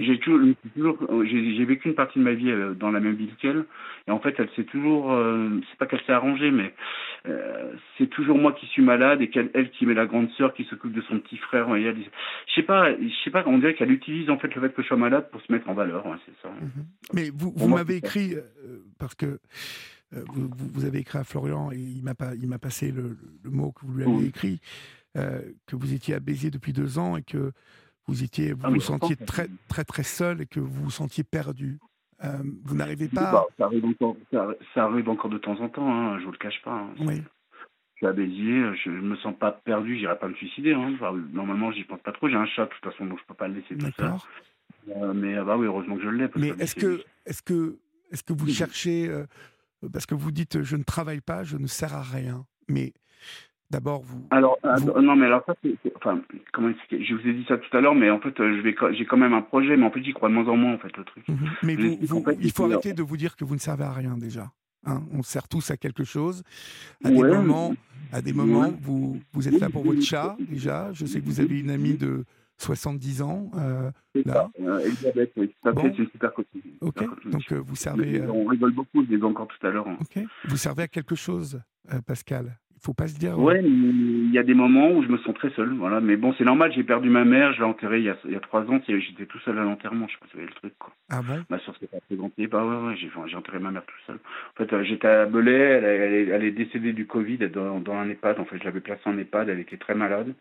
[0.00, 3.34] J'ai toujours, toujours j'ai vécu une partie de ma vie euh, dans la même ville
[3.40, 3.64] qu'elle,
[4.06, 5.12] et en fait, elle s'est toujours.
[5.12, 6.72] Euh, c'est pas qu'elle s'est arrangée, mais
[7.28, 10.54] euh, c'est toujours moi qui suis malade et qu'elle, elle qui met la grande sœur
[10.54, 11.66] qui s'occupe de son petit frère.
[11.66, 13.44] Voyez je sais pas, je sais pas.
[13.46, 15.68] On dirait qu'elle utilise en fait le fait que je sois malade pour se mettre
[15.68, 16.04] en valeur.
[16.24, 16.48] c'est ça.
[16.48, 16.84] Mhm.
[17.12, 18.34] Mais vous, vous m'avez écrit
[18.98, 19.38] parce que
[20.14, 20.24] euh,
[20.72, 23.84] vous, avez écrit à Florian et il m'a pas, il m'a passé le, mot que
[23.84, 24.60] vous lui avez écrit,
[25.16, 27.52] euh, que vous étiez à Béziers depuis deux ans et que
[28.06, 31.24] vous étiez, vous, ah, vous sentiez très, très, très seul et que vous vous sentiez
[31.24, 31.78] perdu.
[32.24, 33.30] Euh, vous n'arrivez pas.
[33.32, 36.38] Bah, ça, arrive encore, ça, arrive encore, de temps en temps, hein, je vous le
[36.38, 36.72] cache pas.
[36.72, 36.88] Hein.
[37.00, 37.22] Oui.
[37.94, 40.72] Je suis à Béziers, je ne me sens pas perdu, j'irai pas me suicider.
[40.72, 40.96] Hein.
[41.32, 42.28] normalement, j'y pense pas trop.
[42.28, 45.14] J'ai un chat, de toute façon, donc je peux pas le laisser tout seul.
[45.14, 46.28] mais bah oui, heureusement que je l'ai.
[46.36, 47.76] Mais est-ce que, est-ce que,
[48.10, 49.10] est-ce que vous cherchez
[49.92, 52.44] parce que vous dites je ne travaille pas, je ne sers à rien.
[52.68, 52.92] Mais
[53.70, 54.26] d'abord vous.
[54.30, 54.58] Alors
[55.00, 56.20] non mais alors ça c'est enfin
[56.52, 57.04] comment expliquer?
[57.04, 59.34] Je vous ai dit ça tout à l'heure, mais en fait vais j'ai quand même
[59.34, 61.28] un projet, mais en fait j'y crois de moins en moins en fait le truc.
[61.28, 61.50] Mhm.
[61.62, 64.50] Mais vous, il faut arrêter de vous dire que vous ne servez à rien déjà.
[64.86, 65.02] Hein.
[65.12, 66.44] on sert tous à quelque chose.
[67.04, 67.74] À des moments,
[68.12, 70.92] à des moments, vous, vous êtes là pour votre chat déjà.
[70.92, 72.24] Je sais que vous avez une amie de
[72.58, 73.50] 70 ans.
[73.56, 73.90] Euh,
[74.24, 74.50] là.
[74.56, 75.54] Ça, Elisabeth, oui.
[75.62, 76.60] Ça c'est une super copine.
[76.80, 78.20] Ok, donc euh, vous servez.
[78.20, 79.88] Euh, on rigole beaucoup, je l'ai encore tout à l'heure.
[79.88, 79.96] Hein.
[80.00, 81.60] Ok, vous servez à quelque chose,
[81.92, 82.58] euh, Pascal?
[82.76, 83.36] Il faut pas se dire.
[83.36, 86.00] Ouais, il y a des moments où je me sens très seul, voilà.
[86.00, 86.72] Mais bon, c'est normal.
[86.72, 88.80] J'ai perdu ma mère, je l'ai enterrée il y a, il y a trois ans.
[88.86, 90.06] J'étais tout seul à l'enterrement.
[90.06, 90.92] Je sais pas si vous voyez le truc, quoi.
[91.10, 91.44] Ah bon?
[91.50, 92.46] Ma soeur s'est pas présentée.
[92.46, 92.96] Bah ouais, ouais.
[92.96, 94.16] J'ai enterré ma mère tout seul.
[94.16, 95.50] En fait, j'étais à Belay.
[95.52, 98.38] Elle, elle, elle, est décédée du Covid dans, dans un EHPAD.
[98.38, 99.48] En fait, je l'avais placée en EHPAD.
[99.48, 100.34] Elle était très malade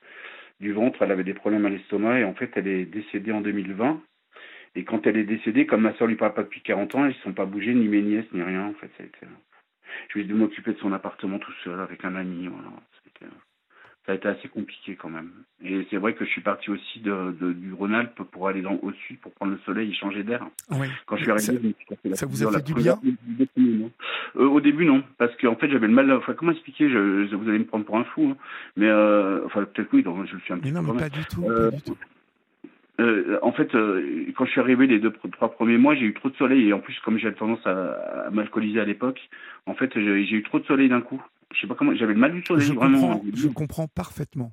[0.60, 3.42] du ventre, elle avait des problèmes à l'estomac et en fait elle est décédée en
[3.42, 4.02] 2020.
[4.76, 7.10] Et quand elle est décédée, comme ma soeur lui parle pas depuis 40 ans, ils
[7.10, 8.68] ne sont pas bougés, ni mes nièces, ni rien.
[8.68, 9.26] En fait, ça a été...
[10.10, 12.48] Je lui ai dû m'occuper de son appartement tout seul avec un ami.
[12.48, 12.70] Voilà
[14.08, 15.30] ça a été assez compliqué quand même.
[15.62, 18.94] Et c'est vrai que je suis parti aussi de, du Rhône-Alpes pour aller dans, au
[18.94, 20.48] sud pour prendre le soleil et changer d'air.
[21.06, 22.98] Quand je suis arrivé, ça, ça vous a fait du bien
[24.38, 26.10] euh, Au début, non, parce qu'en fait, j'avais le mal.
[26.14, 28.38] Enfin, comment expliquer je, Vous allez me prendre pour un fou, hein.
[28.78, 30.04] mais euh, enfin peut-être oui.
[30.04, 31.42] Donc, je le suis un mais non, mais pas du tout.
[31.42, 31.98] pas du tout.
[33.00, 36.14] Euh, en fait, euh, quand je suis arrivé les deux trois premiers mois, j'ai eu
[36.14, 39.20] trop de soleil et en plus, comme j'avais tendance à, à m'alcooliser à l'époque,
[39.66, 41.22] en fait, j'ai eu trop de soleil d'un coup.
[41.54, 42.44] Je sais pas comment, j'avais mal du.
[42.48, 42.74] Je.
[42.74, 44.52] Comprends, je comprends parfaitement.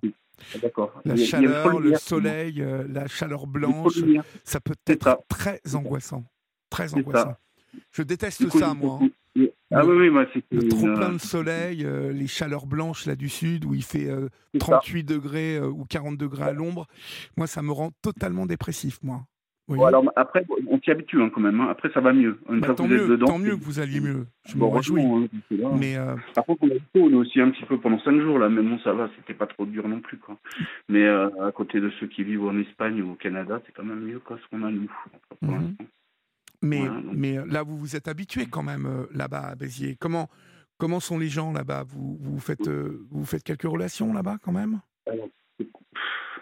[0.60, 1.00] D'accord.
[1.04, 3.98] La chaleur, le soleil, euh, la chaleur blanche,
[4.42, 6.24] ça peut être très angoissant,
[6.70, 7.36] très angoissant.
[7.92, 9.00] Je déteste ça, moi.
[9.02, 9.08] Hein.
[9.72, 13.16] Ah oui, oui, moi, c'est le trop plein de soleil, euh, les chaleurs blanches là
[13.16, 14.08] du sud où il fait
[14.60, 16.86] 38 euh, degrés ou 40 degrés à l'ombre.
[17.36, 19.26] Moi, ça me rend totalement dépressif, moi
[19.70, 21.60] alors après, on s'y habitue hein, quand même.
[21.60, 21.68] Hein.
[21.70, 22.38] Après, ça va mieux.
[22.48, 24.26] Bah, tant, mieux tant mieux que vous alliez mieux.
[24.46, 25.02] Je bon, réjouis.
[25.02, 25.28] Hein,
[25.78, 26.16] mais euh...
[26.34, 26.64] Par contre,
[26.94, 29.34] on a, aussi un petit peu pendant 5 jours là, mais bon, ça va, c'était
[29.34, 30.18] pas trop dur non plus.
[30.18, 30.36] Quoi.
[30.88, 33.84] Mais euh, à côté de ceux qui vivent en Espagne ou au Canada, c'est quand
[33.84, 34.90] même mieux quoi, ce qu'on a nous.
[35.40, 35.76] Mhm.
[36.62, 36.82] Mais,
[37.12, 39.96] mais euh, là, vous vous êtes habitué quand même là-bas à Béziers.
[39.98, 40.28] Comment,
[40.78, 41.84] comment sont les gens là-bas?
[41.86, 44.80] Vous, vous, faites, vous faites quelques relations là-bas quand même?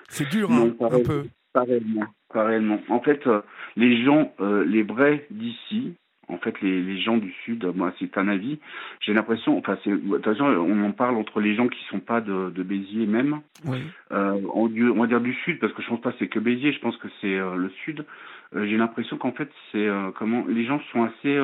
[0.09, 1.24] C'est dur, hein, un peu.
[1.53, 2.07] Pas réellement.
[2.32, 2.80] Pas réellement.
[2.88, 3.40] En fait, euh,
[3.76, 5.94] les gens, euh, les vrais d'ici,
[6.28, 8.59] En fait, les, gens du Sud, moi, c'est un avis.
[9.00, 12.22] J'ai l'impression, enfin, de toute façon, on en parle entre les gens qui sont pas
[12.22, 13.40] de, Béziers même.
[13.66, 13.78] Oui.
[14.12, 16.80] Euh, on, va dire du Sud, parce que je pense pas c'est que Béziers, je
[16.80, 18.06] pense que c'est euh, le Sud.
[18.54, 21.38] Euh, j'ai l'impression qu'en fait, c'est comment les gens sont assez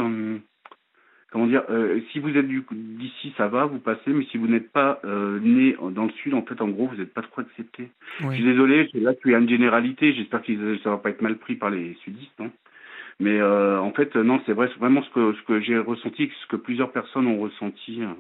[1.31, 1.63] comment dire,
[2.11, 6.05] si vous êtes d'ici, ça va, vous passez, mais si vous n'êtes pas né dans
[6.05, 7.91] le sud, en fait, en gros, vous n'êtes pas trop accepté.
[8.21, 11.37] Je suis désolé, là, tu as une généralité, j'espère que ça va pas être mal
[11.37, 12.51] pris par les sudistes, hein.
[13.21, 16.31] Mais euh, en fait, non, c'est vrai, c'est vraiment ce que, ce que j'ai ressenti,
[16.43, 18.13] ce que plusieurs personnes ont ressenti euh,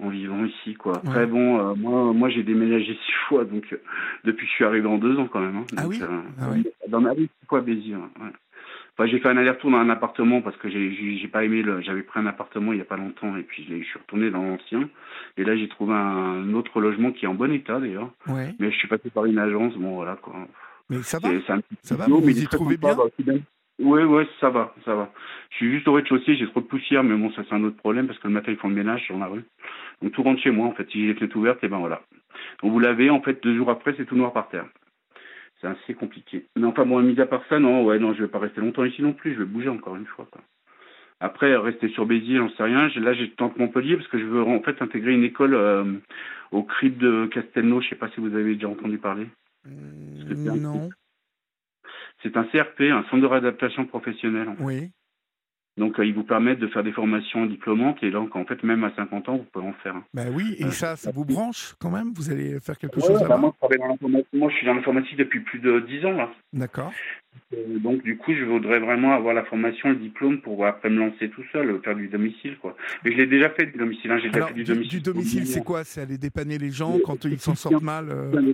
[0.00, 0.98] en vivant ici, quoi.
[0.98, 3.76] Après, bon, euh, moi, moi, j'ai déménagé six fois, donc
[4.24, 5.56] depuis que je suis arrivé en deux ans, quand même.
[5.56, 5.66] Hein.
[5.76, 6.00] ah, oui?
[6.00, 7.96] ah Dans ma vie, six fois Béziers.
[7.96, 8.30] Ouais.
[8.96, 11.80] Enfin, j'ai fait un aller-retour dans un appartement parce que j'ai, j'ai pas aimé le,
[11.80, 14.42] j'avais pris un appartement il y a pas longtemps et puis je suis retourné dans
[14.42, 14.88] l'ancien.
[15.38, 18.10] Et là, j'ai trouvé un autre logement qui est en bon état d'ailleurs.
[18.26, 18.54] Ouais.
[18.58, 20.34] Mais je suis passé par une agence, bon voilà quoi.
[20.90, 21.30] Mais ça va.
[21.82, 22.96] ça va, vous vous y trouvez bien.
[23.78, 25.10] Oui, oui, ça va, ça va.
[25.50, 27.78] Je suis juste au rez-de-chaussée, j'ai trop de poussière, mais bon, ça c'est un autre
[27.78, 29.44] problème parce que le matin ils font le ménage sur la rue.
[30.02, 30.88] Donc tout rentre chez moi en fait.
[30.90, 32.02] Si j'ai les fenêtres ouvertes, et ben voilà.
[32.62, 34.66] Donc vous l'avez, en fait, deux jours après, c'est tout noir par terre.
[35.62, 36.44] C'est assez compliqué.
[36.56, 38.84] Mais enfin, bon, mis à part ça, non, ouais, non, je vais pas rester longtemps
[38.84, 39.34] ici non plus.
[39.34, 40.26] Je vais bouger encore une fois.
[40.30, 40.42] Quoi.
[41.20, 42.88] Après, rester sur Béziers, j'en sais rien.
[42.96, 45.84] Là, j'ai tente Montpellier parce que je veux en fait intégrer une école euh,
[46.50, 47.80] au CRIP de Castelnau.
[47.80, 49.28] Je sais pas si vous avez déjà entendu parler.
[49.64, 50.90] Mmh, non.
[52.24, 54.48] C'est un CRP, un centre de réadaptation professionnelle.
[54.58, 54.90] Oui.
[55.78, 58.84] Donc, euh, ils vous permettent de faire des formations diplômantes et donc, en fait, même
[58.84, 59.94] à 50 ans, vous pouvez en faire.
[60.12, 62.12] Ben oui, et ça, ça vous branche quand même?
[62.14, 63.54] Vous allez faire quelque chose bah, moi,
[64.32, 66.12] moi, je suis dans l'informatique depuis plus de 10 ans.
[66.12, 66.30] là.
[66.52, 66.92] D'accord.
[67.54, 70.98] Euh, donc, du coup, je voudrais vraiment avoir la formation, le diplôme pour après me
[70.98, 72.58] lancer tout seul, faire du domicile.
[72.58, 72.76] quoi.
[73.04, 74.10] Mais je l'ai déjà fait du domicile.
[74.10, 74.18] Hein.
[74.22, 74.90] J'ai déjà fait du, domicile.
[74.90, 75.84] Du domicile, c'est quoi?
[75.84, 78.52] C'est aller dépanner les gens quand ils s'en sortent mal euh?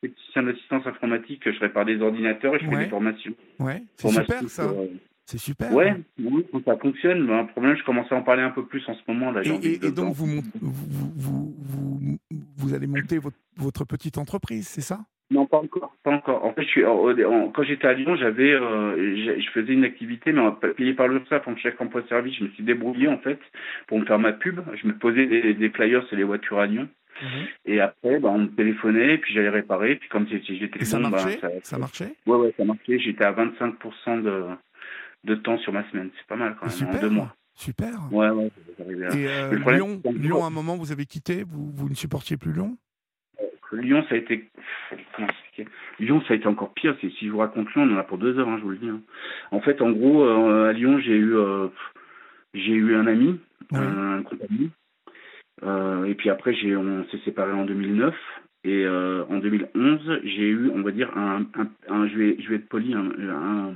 [0.00, 3.32] technicien d'assistance informatique, je répare des ordinateurs et je fais des formations.
[3.58, 4.62] Ouais, c'est super ça.
[4.62, 4.86] Euh,
[5.28, 5.70] c'est super.
[5.74, 7.28] Ouais, oui, ça fonctionne.
[7.30, 9.30] Un problème, je commence à en parler un peu plus en ce moment.
[9.30, 10.72] Là, et, et, donc, vous, vous,
[11.16, 12.18] vous, vous,
[12.56, 15.00] vous, allez monter votre, votre petite entreprise, c'est ça?
[15.30, 16.42] Non, pas encore, pas encore.
[16.46, 20.40] En fait, je suis, quand j'étais à Lyon, j'avais, euh, je faisais une activité, mais
[20.74, 22.34] payée par l'URSSAF en chèque emploi service.
[22.38, 23.38] Je me suis débrouillé en fait
[23.86, 24.60] pour me faire ma pub.
[24.82, 26.88] Je me posais des, des flyers sur les voitures à Lyon.
[27.20, 27.46] Mhm.
[27.66, 29.96] Et après, bah, on me téléphonait, puis j'allais réparer.
[29.96, 31.38] Puis comme j'étais ça bah, marchait?
[31.64, 32.14] ça, marchait?
[32.26, 32.98] Ouais, ouais, ça marchait.
[32.98, 34.44] J'étais à 25% de,
[35.24, 36.10] de temps sur ma semaine.
[36.16, 36.94] C'est pas mal quand même, Super.
[36.94, 37.34] en deux mois.
[37.58, 38.12] Super.
[38.12, 38.50] Ouais, ouais.
[38.78, 42.52] Et euh, Lyon, Lyon, à un moment, vous avez quitté vous, vous ne supportiez plus
[42.52, 42.78] Lyon?
[43.40, 44.48] Euh, Lyon, ça a été.
[45.16, 45.26] Comment
[45.98, 46.96] Lyon, ça a été encore pire.
[47.00, 48.76] Si je vous raconte Lyon, on en a pour deux heures, hein, je vous le
[48.76, 48.88] dis.
[48.88, 49.00] Hein.
[49.50, 51.34] En fait, en gros, euh, à Lyon, j'ai eu,
[52.54, 53.40] j'ai eu un ami,
[53.74, 54.70] un compagnon,
[55.64, 58.14] euh, et puis après, j'ai, on s'est séparés en 2009.
[58.64, 61.44] Et en 2011, j'ai eu, on va dire, un,
[61.88, 63.74] un, je, vais, je vais être poli, un,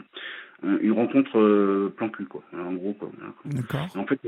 [0.62, 2.42] une rencontre euh, plan cul, quoi.
[2.56, 3.10] En gros, quoi.
[3.44, 3.88] D'accord.
[3.96, 4.20] En fait,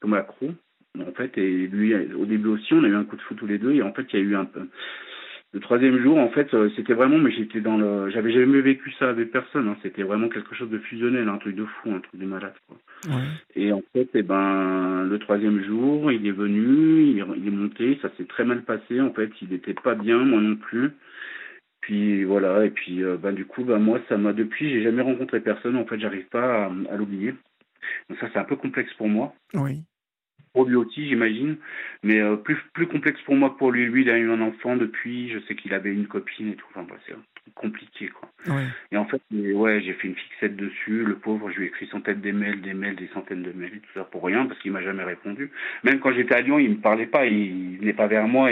[0.00, 0.50] tombé accro.
[0.98, 3.46] En fait, et lui, au début aussi, on a eu un coup de foot tous
[3.46, 3.72] les deux.
[3.72, 4.66] Et en fait, il y a eu un peu
[5.54, 8.92] le troisième jour, en fait, euh, c'était vraiment, mais j'étais dans le, j'avais jamais vécu
[8.98, 9.68] ça avec personne.
[9.68, 9.76] Hein.
[9.82, 12.52] C'était vraiment quelque chose de fusionnel, un truc de fou, un truc de malade.
[12.66, 12.76] Quoi.
[13.56, 18.10] Et en fait, eh ben, le troisième jour, il est venu, il est, monté, ça
[18.18, 19.00] s'est très mal passé.
[19.00, 20.90] En fait, il n'était pas bien, moi non plus.
[21.88, 25.40] Puis voilà, et puis ben, du coup, ben, moi, ça m'a depuis, j'ai jamais rencontré
[25.40, 25.74] personne.
[25.76, 27.34] En fait, j'arrive pas à, à l'oublier.
[28.10, 29.32] Donc ça, c'est un peu complexe pour moi.
[29.54, 29.82] Oui
[30.52, 31.56] pour lui aussi, j'imagine.
[32.02, 33.86] Mais euh, plus, plus complexe pour moi que pour lui.
[33.86, 35.30] Lui, il a eu un enfant depuis.
[35.30, 36.66] Je sais qu'il avait une copine et tout.
[36.74, 37.14] Enfin, c'est
[37.54, 38.28] compliqué, quoi.
[38.92, 41.04] Et en fait, ouais, j'ai fait une fixette dessus.
[41.04, 43.80] Le pauvre, je lui ai écrit centaines des mails, des mails, des centaines de mails,
[43.80, 45.50] tout ça pour rien, parce qu'il m'a jamais répondu.
[45.84, 47.26] Même quand j'étais à Lyon, il me parlait pas.
[47.26, 48.50] Il, n'est pas vers moi.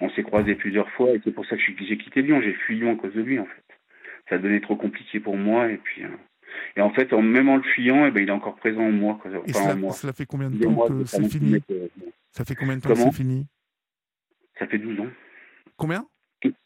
[0.00, 1.10] on s'est croisés plusieurs fois.
[1.10, 2.40] Et c'est pour ça que j'ai quitté Lyon.
[2.42, 3.64] J'ai fui Lyon à cause de lui, en fait.
[4.28, 5.70] Ça devenait trop compliqué pour moi.
[5.70, 6.04] Et puis.
[6.04, 6.08] Euh,
[6.76, 9.18] et en fait, même en le fuyant, eh ben, il est encore présent en moi.
[9.20, 9.30] Quoi.
[9.46, 11.62] Et cela, fait combien de temps que c'est fini
[12.30, 13.46] Ça fait combien de temps que c'est fini?
[14.58, 15.10] Ça fait 12 ans.
[15.76, 16.06] Combien?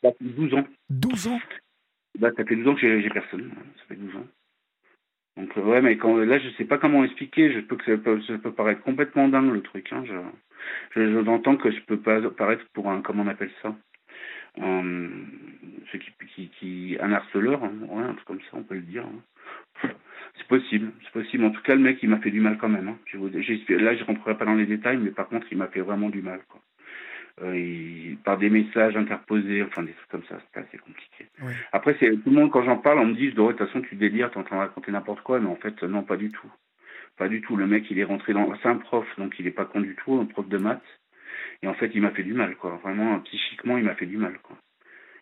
[0.02, 0.66] Ça fait 12 ans.
[0.90, 1.40] 12 ans
[2.18, 3.50] bah, Ça fait 12 ans que j'ai personne.
[3.78, 4.26] Ça fait 12 ans.
[5.36, 7.52] Donc euh, ouais, mais quand, là, je sais pas comment expliquer.
[7.52, 9.92] Je peux que ça peut, ça peut paraître complètement dingue le truc.
[9.92, 10.04] Hein.
[10.06, 10.14] Je,
[10.94, 13.74] je, je que je peux pas paraître pour un, comment on appelle ça,
[14.60, 15.08] un,
[15.92, 17.72] ce qui, qui, qui, un harceleur, hein.
[17.88, 19.04] ouais, un truc comme ça, on peut le dire.
[19.04, 19.88] Hein.
[20.38, 21.44] C'est possible, c'est possible.
[21.44, 22.88] En tout cas, le mec, il m'a fait du mal quand même.
[22.88, 22.98] Hein.
[23.06, 23.16] Je,
[23.74, 26.22] là, je rentrerai pas dans les détails, mais par contre, il m'a fait vraiment du
[26.22, 26.40] mal.
[26.48, 26.60] Quoi.
[27.42, 31.26] Euh, par des messages interposés, enfin des trucs comme ça, c'était assez compliqué.
[31.70, 33.94] Après, c'est tout le monde, quand j'en parle, on me dit, de toute façon, tu
[33.94, 36.30] délires, tu es en train de raconter n'importe quoi, mais en fait, non, pas du
[36.30, 36.50] tout.
[37.18, 37.56] Pas du tout.
[37.56, 38.54] Le mec, il est rentré dans.
[38.62, 40.80] C'est un prof, donc il est pas con du tout, un prof de maths.
[41.62, 42.80] Et en fait, il m'a fait du mal, quoi.
[42.82, 44.56] Vraiment, psychiquement, il m'a fait du mal, quoi.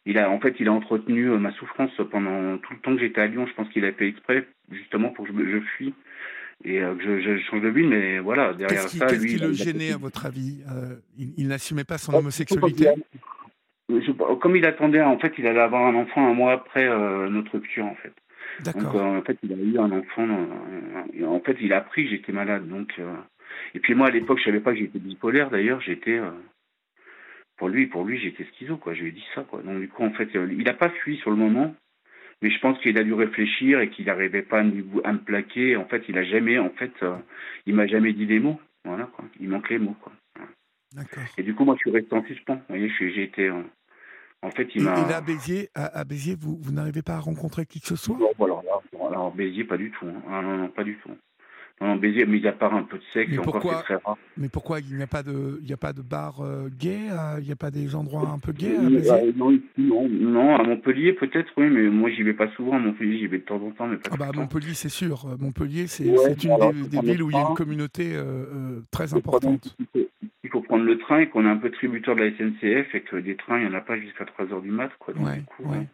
[0.06, 3.22] il a, en fait, il a entretenu ma souffrance pendant tout le temps que j'étais
[3.22, 3.46] à Lyon.
[3.46, 5.94] Je pense qu'il a fait exprès, justement, pour que je, je fuis
[6.62, 7.86] et que je, je, change de vie.
[7.86, 10.62] Mais voilà, derrière ça, Qu'est-ce qui le gênait, à votre avis
[11.16, 12.88] Il, n'assumait pas son homosexualité
[14.40, 16.86] Comme il attendait, en fait, il allait avoir un enfant un mois après
[17.28, 18.12] notre rupture, en fait.
[18.60, 18.94] D'accord.
[18.96, 20.28] en fait, il a eu un enfant.
[21.26, 22.68] en fait, il a appris que j'étais malade.
[22.68, 22.94] Donc,
[23.74, 25.50] et puis moi, à l'époque, je savais pas que j'étais bipolaire.
[25.50, 26.20] D'ailleurs, j'étais
[27.56, 28.94] pour lui, pour lui, j'étais schizo, quoi.
[28.94, 29.62] Je lui ai dit ça, quoi.
[29.62, 31.74] Donc, du coup, en fait, il n'a pas fui sur le moment,
[32.42, 35.76] mais je pense qu'il a dû réfléchir et qu'il n'arrivait pas à me, plaquer.
[35.76, 36.92] En fait, il a jamais, en fait,
[37.66, 38.60] il m'a jamais dit des mots.
[38.84, 39.24] Voilà, quoi.
[39.40, 40.12] Il manquait les mots, quoi.
[40.94, 41.24] D'accord.
[41.38, 42.56] Et du coup, moi, je suis resté en suspens.
[42.56, 43.50] Vous voyez, j'ai été.
[43.50, 44.92] en fait, il m'a.
[44.92, 47.96] Et là, à Béziers, à, Béziers vous, vous n'arrivez pas à rencontrer qui que ce
[47.96, 48.16] soit?
[48.18, 48.60] Non, voilà,
[49.00, 50.06] alors, Béziers, pas du tout.
[50.06, 50.22] Hein.
[50.28, 51.10] Ah, non, non, pas du tout.
[51.80, 54.16] Non, Béziers, mis à part un peu de sexe, mais pourquoi, encore c'est très rare.
[54.36, 56.98] Mais pourquoi il n'y a pas de, il n'y a pas de bar euh, gay
[57.38, 60.62] Il n'y a pas des endroits un peu gays à Béziers non, non, non, à
[60.62, 62.76] Montpellier peut-être, oui, mais moi j'y vais pas souvent.
[62.76, 64.88] À Montpellier, j'y vais de temps en temps, mais pas ah bah, à Montpellier, c'est
[64.88, 65.26] sûr.
[65.40, 69.76] Montpellier, c'est une des, villes où il y a une communauté euh, euh, très importante.
[70.44, 73.00] Il faut prendre le train et qu'on est un peu tributaire de la SNCF et
[73.00, 74.90] que des trains, il n'y en a pas jusqu'à 3h du mat.
[74.98, 75.88] Quoi, donc, ouais, du coup, ouais.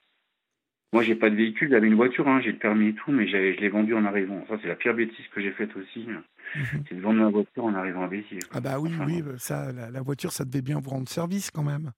[0.93, 3.29] Moi, j'ai pas de véhicule, j'avais une voiture, hein, j'ai le permis et tout, mais
[3.29, 4.45] je l'ai vendu en arrivant.
[4.49, 6.01] Ça, c'est la pire bêtise que j'ai faite aussi.
[6.01, 6.85] Mhm.
[6.89, 8.41] C'est de vendre ma voiture en arrivant à Béziers.
[8.51, 11.63] Ah bah oui, oui, bah, ça, la, voiture, ça devait bien vous rendre service quand
[11.63, 11.93] même.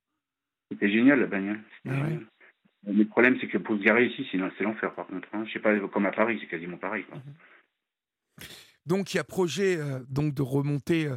[0.70, 1.60] C'était génial, la bagnole.
[1.88, 1.92] Ah
[2.86, 5.28] Le problème, c'est que pour se garer ici, c'est l'enfer, par contre.
[5.32, 5.44] Hein.
[5.46, 7.04] Je sais pas, comme à Paris, c'est quasiment pareil.
[7.04, 7.16] Quoi.
[7.16, 8.46] Mhm.
[8.84, 11.16] Donc, il y a projet euh, donc de remonter euh,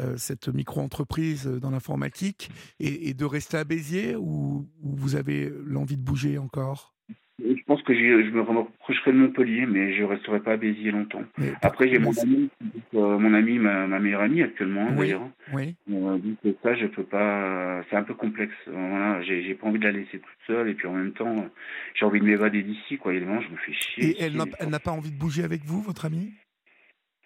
[0.00, 6.02] euh, cette micro-entreprise dans l'informatique et, de rester à Béziers ou vous avez l'envie de
[6.02, 6.95] bouger encore?
[7.38, 10.90] Je pense que je me rapprocherai de Montpellier, mais je ne resterai pas à Béziers
[10.90, 11.22] longtemps.
[11.60, 12.48] Après, j'ai mon ami,
[12.94, 15.28] euh, mon ami, ma, meilleure amie actuellement, oui, d'ailleurs.
[15.52, 15.74] Oui.
[15.92, 16.18] Euh,
[16.62, 17.82] ça, je peux pas.
[17.90, 18.54] C'est un peu complexe.
[18.66, 21.46] Voilà, j'ai pas envie de la laisser toute seule, et puis en même temps,
[21.94, 23.12] j'ai envie de m'évader d'ici, quoi.
[23.12, 24.04] Évidemment, je me fais chier.
[24.04, 26.32] Et elle n'a pas envie de bouger avec vous, votre amie?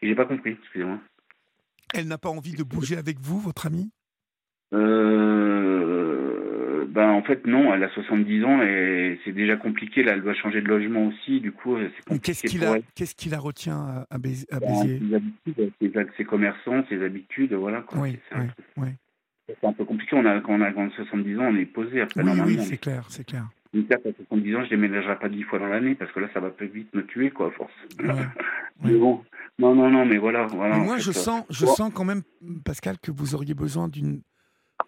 [0.02, 0.98] J'ai pas compris, excusez-moi.
[1.94, 3.90] Elle n'a pas envie de bouger avec vous, votre amie?
[4.72, 5.89] Euh
[6.90, 10.02] ben en fait non, elle a 70 ans et c'est déjà compliqué.
[10.02, 11.40] Là, elle doit changer de logement aussi.
[11.40, 12.32] Du coup, c'est compliqué.
[12.32, 16.84] Qu'est-ce qui la, qu'est-ce qui la retient à, Béziers, ben, Béziers Ses habitudes, ses, commerçants,
[16.88, 17.82] ses habitudes, voilà.
[17.82, 18.00] Quoi.
[18.00, 18.88] Oui, c'est, un oui,
[19.46, 20.16] c'est un peu compliqué.
[20.16, 22.22] On a, quand on a 70 ans, on est posé après.
[22.22, 23.46] Oui, oui, c'est clair, c'est clair.
[23.74, 26.50] à 70 ans, je déménagerai pas 10 fois dans l'année parce que là, ça va
[26.50, 27.72] plus vite me tuer, quoi, à force.
[28.82, 29.22] mais bon,
[29.58, 30.46] non, non, non, mais voilà.
[30.46, 32.22] voilà moi, je, sens, je sens quand même,
[32.64, 34.22] Pascal, que vous auriez besoin d'une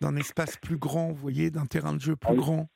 [0.03, 2.69] d'un espace plus grand, vous voyez, d'un terrain de jeu plus ah grand.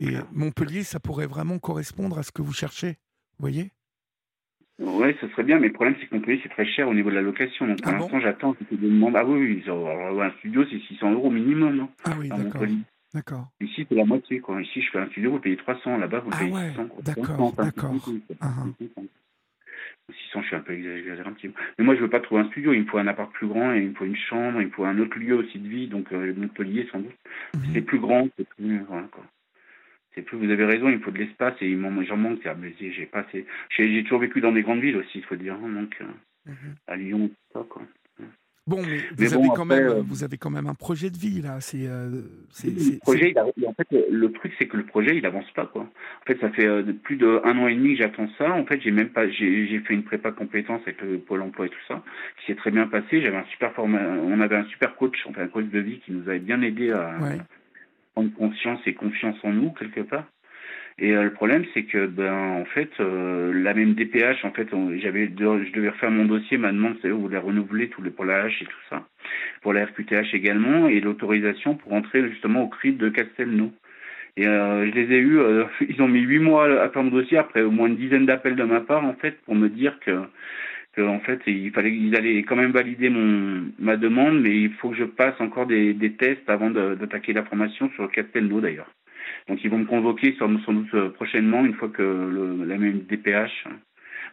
[0.00, 2.98] Et Montpellier, ça pourrait vraiment correspondre à ce que vous cherchez,
[3.38, 3.70] vous voyez?
[4.78, 7.10] Oui, ce serait bien, mais le problème, c'est que Montpellier, c'est très cher au niveau
[7.10, 7.66] de la location.
[7.66, 9.14] Donc, pour ah l'instant, j'attends que me demande.
[9.16, 11.76] Ah oui, oui, un studio, c'est 600 euros minimum.
[11.76, 12.62] Non ah oui, d'accord.
[13.14, 13.48] D'accord.
[13.60, 14.40] Ici, c'est la moitié.
[14.40, 14.62] Quoi.
[14.62, 15.98] Ici, je fais un studio, vous payez 300.
[15.98, 16.88] Là-bas, vous payez ouais, 600.
[17.02, 17.94] D'accord, d'accord.
[20.10, 21.60] 600, je suis un peu exagéré un petit peu.
[21.78, 22.72] Mais moi, je veux pas trouver un studio.
[22.72, 24.60] Il me faut un appart plus grand et il me faut une chambre.
[24.60, 25.86] Il me faut un autre lieu aussi de vie.
[25.86, 27.16] Donc, euh, Montpellier, sans doute.
[27.54, 27.62] Mhm.
[27.72, 28.28] C'est plus grand.
[28.36, 28.80] C'est plus.
[28.88, 29.24] Voilà, quoi.
[30.14, 30.38] C'est plus.
[30.38, 30.88] Vous avez raison.
[30.88, 32.40] Il me faut de l'espace et j'en manque.
[32.78, 33.26] J'ai pas
[33.70, 35.54] J'ai toujours vécu dans des grandes villes aussi, il faut dire.
[35.54, 36.74] Hein, donc, euh, mhm.
[36.86, 37.82] à Lyon, tout ça, quoi.
[38.68, 41.42] Bon, mais, vous, avez quand même, euh, vous avez quand même un projet de vie
[41.42, 41.60] là.
[41.60, 42.22] C'est, euh,
[42.62, 43.34] le projet.
[43.36, 45.82] en fait, le truc c'est que le projet il avance pas quoi.
[45.82, 48.52] En fait, ça fait euh, plus d'un an et demi que j'attends ça.
[48.52, 51.70] En fait, j'ai même pas, j'ai fait une prépa compétence avec le pôle emploi et
[51.70, 52.04] tout ça,
[52.38, 53.20] qui s'est très bien passé.
[53.20, 56.12] J'avais un super format, on avait un super coach, enfin un coach de vie qui
[56.12, 57.18] nous avait bien aidé à
[58.14, 60.26] prendre conscience et confiance en nous quelque part.
[61.02, 64.68] Et euh, le problème, c'est que, ben, en fait, euh, la même DPH, en fait,
[65.00, 66.58] j'avais, je devais refaire mon dossier.
[66.58, 69.04] Ma demande, c'est vous les renouveler tous les pour la et tout ça,
[69.62, 73.72] pour la RQTH également, et l'autorisation pour entrer justement au CRIT de Castelnau.
[74.36, 75.40] Et euh, je les ai eus,
[75.88, 78.54] ils ont mis huit mois à faire mon dossier après au moins une dizaine d'appels
[78.54, 80.20] de ma part, en fait, pour me dire que,
[80.92, 84.72] que en fait, il fallait, ils allaient quand même valider mon ma demande, mais il
[84.74, 88.92] faut que je passe encore des, des tests avant d'attaquer la formation sur Castelnau d'ailleurs.
[89.48, 93.00] Donc ils vont me convoquer sans, doute euh, prochainement, une fois que le, la même
[93.00, 93.66] DPH.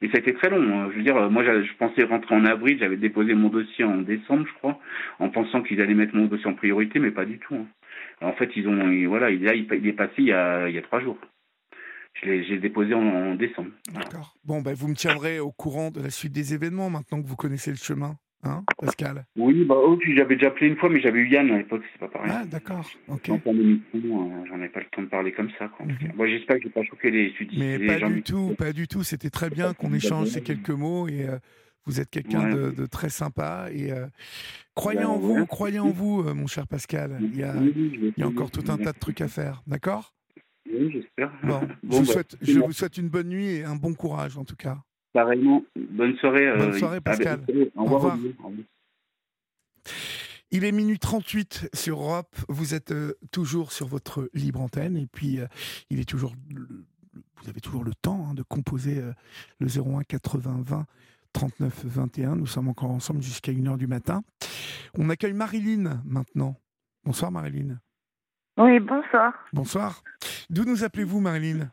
[0.02, 0.62] Mais ça a été très long.
[0.62, 0.90] Hein.
[0.92, 2.78] Je veux dire, moi, je pensais rentrer en avril.
[2.80, 4.80] J'avais déposé mon dossier en décembre, je crois,
[5.20, 7.56] en pensant qu'ils allaient mettre mon dossier en priorité, mais pas du tout.
[7.56, 7.66] Hein.
[8.22, 10.82] En fait, ils ont, voilà, il, il est passé il y a, il y a
[10.82, 11.18] trois jours.
[12.22, 13.70] Je l'ai déposé en, décembre.
[13.94, 14.36] D'accord.
[14.44, 17.36] Bon, ben, vous me tiendrez au courant de la suite des événements maintenant que vous
[17.36, 18.18] connaissez le chemin.
[18.44, 21.58] Hein, Pascal Oui, bah, oh, j'avais déjà appelé une fois, mais j'avais eu Yann à
[21.58, 22.32] l'époque, c'est pas pareil.
[22.34, 23.30] Ah, d'accord, ok.
[23.30, 25.68] Euh, j'en ai pas le temps de parler comme ça.
[25.68, 25.86] Quoi.
[25.86, 26.28] Mhm.
[26.28, 27.60] j'espère que je vais pas choquer les étudiants.
[27.60, 29.04] Mais pas du tout, pas du tout.
[29.04, 31.38] C'était très bien qu'on échange ces quelques mots et euh,
[31.86, 33.68] vous êtes quelqu'un de, très sympa.
[33.74, 34.08] Et euh,
[34.74, 37.18] croyez en vous, croyez en vous, mon cher Pascal.
[37.22, 40.14] Il y a, il y a encore tout un tas de trucs à faire, d'accord?
[40.72, 41.32] Oui, j'espère.
[41.44, 44.46] Bon, je, bah, souhaite, je vous souhaite une bonne nuit et un bon courage en
[44.46, 44.78] tout cas.
[45.14, 45.64] Pareillement.
[45.76, 46.56] Bonne soirée.
[46.58, 47.42] Bonne soirée, Pascal.
[47.76, 48.18] Au revoir.
[50.52, 52.36] Il est minuit 38 sur Europe.
[52.48, 52.94] Vous êtes
[53.32, 55.40] toujours sur votre libre antenne et puis
[55.90, 56.34] il est toujours
[57.42, 59.14] vous avez toujours le temps hein, de composer euh,
[59.60, 60.86] le 01 80 20
[61.34, 62.36] 39 21.
[62.36, 64.24] Nous sommes encore ensemble jusqu'à 1h du matin.
[64.98, 66.56] On accueille Marilyn maintenant.
[67.04, 67.80] Bonsoir Marilyn.
[68.58, 69.34] Oui, bonsoir.
[69.54, 70.04] Bonsoir.
[70.50, 71.72] D'où nous appelez-vous Marilyn?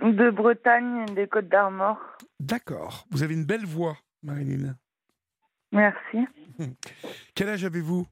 [0.00, 1.98] De Bretagne, des Côtes d'Armor.
[2.40, 3.06] D'accord.
[3.10, 4.74] Vous avez une belle voix, Marilyn.
[5.70, 6.26] Merci.
[7.34, 8.06] Quel âge avez-vous?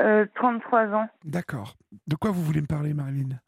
[0.00, 1.08] Euh, 33 ans.
[1.24, 1.74] D'accord.
[2.06, 3.40] De quoi vous voulez me parler, Marilyn?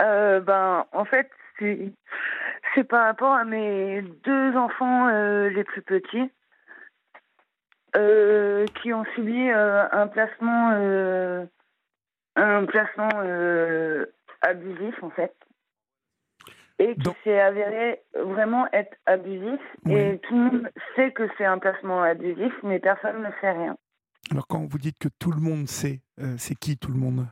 [0.00, 6.30] Euh, Ben, en fait, c'est par rapport à mes deux enfants euh, les plus petits
[7.96, 10.70] euh, qui ont subi un placement
[12.36, 13.10] un placement
[14.42, 15.34] abusif en fait
[16.80, 21.58] et qui s'est avéré vraiment être abusif et tout le monde sait que c'est un
[21.58, 23.76] placement abusif mais personne ne fait rien.
[24.32, 26.00] Alors quand vous dites que tout le monde sait,
[26.36, 27.26] c'est qui tout le monde?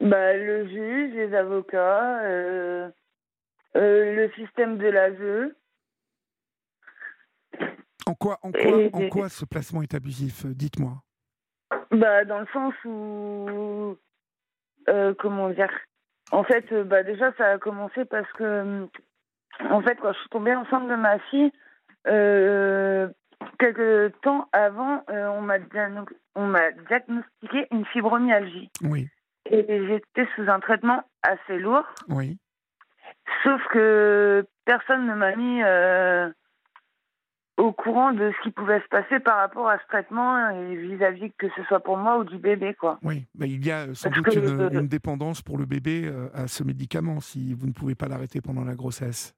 [0.00, 2.90] Bah, le juge, les avocats, euh,
[3.74, 5.52] le système de l'ASE.
[8.06, 11.02] En quoi, en, quoi, en quoi ce placement est abusif Dites-moi?
[11.90, 13.96] Bah, dans le sens où.
[14.88, 15.72] Euh, comment dire?
[16.32, 18.86] En fait, euh, bah, déjà, ça a commencé parce que.
[19.70, 21.50] En fait, quand je suis tombée enceinte de ma fille,
[23.58, 25.58] quelques temps avant, on m'a
[26.88, 28.70] diagnostiqué une fibromyalgie.
[28.82, 29.08] Oui.
[29.50, 31.86] Et j'étais sous un traitement assez lourd.
[32.08, 32.38] Oui.
[33.42, 36.30] Sauf que personne ne m'a mis euh,
[37.56, 41.32] au courant de ce qui pouvait se passer par rapport à ce traitement et vis-à-vis
[41.38, 42.98] que ce soit pour moi ou du bébé, quoi.
[43.02, 46.62] Oui, mais il y a sans doute une, dépendance pour le bébé euh, à ce
[46.62, 49.34] médicament si vous ne pouvez pas l'arrêter pendant la grossesse.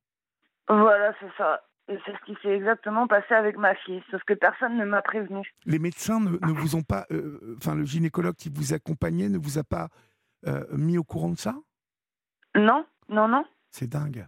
[0.69, 1.63] Voilà, c'est ça.
[1.91, 5.01] Et c'est ce qui s'est exactement passé avec ma fille, sauf que personne ne m'a
[5.01, 5.55] prévenu.
[5.65, 9.59] Les médecins ne, vous ont pas, euh, enfin le gynécologue qui vous accompagnait ne vous
[9.59, 9.89] a pas
[10.73, 11.57] mis au courant de ça?
[12.55, 13.45] Non, non, non.
[13.71, 14.27] C'est dingue.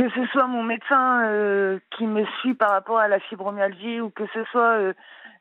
[0.00, 4.08] Que ce soit mon médecin euh, qui me suit par rapport à la fibromyalgie ou
[4.08, 4.94] que ce soit euh,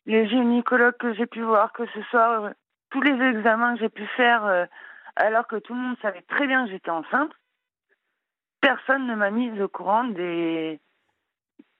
[0.05, 2.53] les gynécologues que j'ai pu voir, que ce soit euh,
[2.89, 4.67] tous les examens que j'ai pu faire
[5.15, 7.31] alors que tout le monde savait très bien que j'étais enceinte,
[8.59, 10.81] personne ne m'a mis au courant des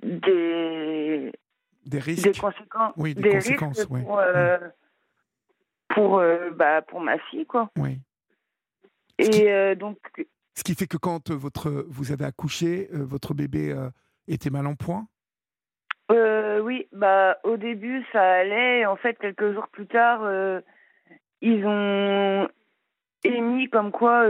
[0.02, 1.34] des
[1.86, 4.22] des risques, des conséquences, oui, des, conséquences, pour
[5.90, 6.24] pour,
[6.54, 7.72] bah, pour ma fille quoi.
[7.78, 8.00] Oui.
[9.18, 9.98] Et donc
[10.60, 13.90] ce qui fait que quand euh, votre, vous avez accouché, euh, votre bébé euh,
[14.28, 15.08] était mal en point?
[16.62, 18.86] Oui, bah, au début ça allait.
[18.86, 20.22] En fait, quelques jours plus tard,
[21.42, 22.48] ils ont
[23.24, 24.28] émis comme quoi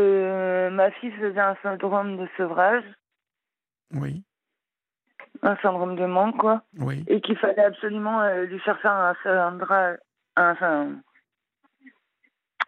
[0.69, 2.83] ma fille faisait un syndrome de sevrage.
[3.93, 4.23] Oui.
[5.41, 6.61] Un syndrome de manque, quoi.
[6.77, 7.03] Oui.
[7.07, 11.01] Et qu'il fallait absolument lui faire faire un, un, un,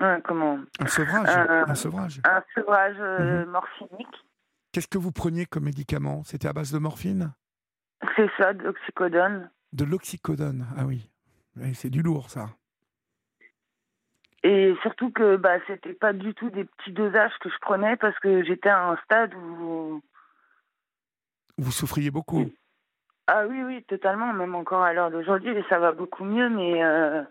[0.01, 1.29] un, comment un sevrage.
[1.29, 2.21] Un, sevrage.
[2.23, 3.51] Un sevrage euh, mhm.
[3.51, 4.25] morphinique.
[4.71, 6.23] Qu'est-ce que vous preniez comme médicament?
[6.23, 7.33] C'était à base de morphine?
[8.15, 9.49] C'est ça, de l'oxycodone.
[9.73, 11.09] De l'oxycodone, ah oui.
[11.73, 12.49] c'est du lourd, ça.
[14.43, 18.17] Et surtout que bah, c'était pas du tout des petits dosages que je prenais parce
[18.19, 20.01] que j'étais à un stade où.
[21.57, 22.49] Vous souffriez beaucoup
[23.27, 26.83] Ah oui, oui, totalement, même encore à l'heure d'aujourd'hui, ça va beaucoup mieux, mais.
[26.83, 27.21] Euh,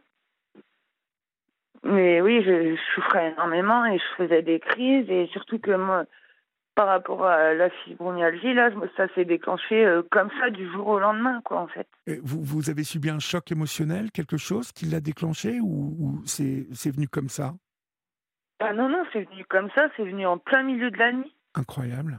[1.83, 6.05] mais oui, je, souffrais énormément et je faisais des crises et surtout que moi,
[6.75, 10.99] par rapport à la fibromyalgie, là, ça s'est déclenché euh, comme ça du jour au
[10.99, 11.89] lendemain, quoi, en fait.
[12.23, 17.09] vous, vous avez subi un choc émotionnel, quelque chose qui l'a déclenché ou, c'est, venu
[17.09, 17.55] comme ça?
[18.61, 21.35] Ah Non, non, c'est venu comme ça, c'est venu en plein milieu de la nuit.
[21.55, 22.19] Incroyable.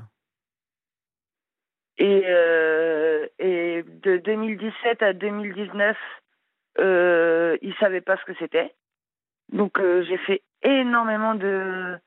[1.98, 5.96] Et, euh, et de 2017 à 2019,
[6.80, 8.74] euh, ils ne savaient pas ce que c'était.
[9.52, 11.98] Donc euh, j'ai fait énormément de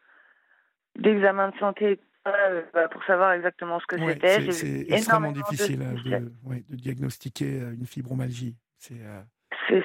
[0.97, 4.51] d'examens de santé euh, bah, pour savoir exactement ce que c'était.
[4.53, 8.57] C'est extrêmement difficile de, de, diagnostiquer euh, une fibromyalgie.
[8.79, 9.01] C'est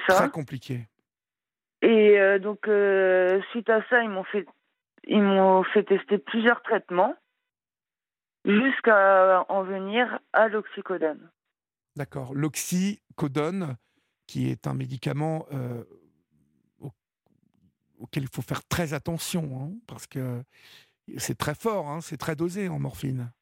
[0.08, 0.88] très compliqué.
[1.82, 2.68] Et donc
[3.50, 4.46] suite à ça, ils m'ont fait
[5.04, 7.14] ils m'ont fait tester plusieurs traitements
[8.44, 11.30] jusqu'à en venir à l'oxycodone.
[11.96, 12.34] D'accord.
[12.34, 13.76] L'oxycodone,
[14.26, 15.46] qui est un médicament
[18.00, 20.42] auquel il faut faire très attention, hein, parce que
[21.16, 23.32] c'est très fort, hein, c'est très dosé en morphine.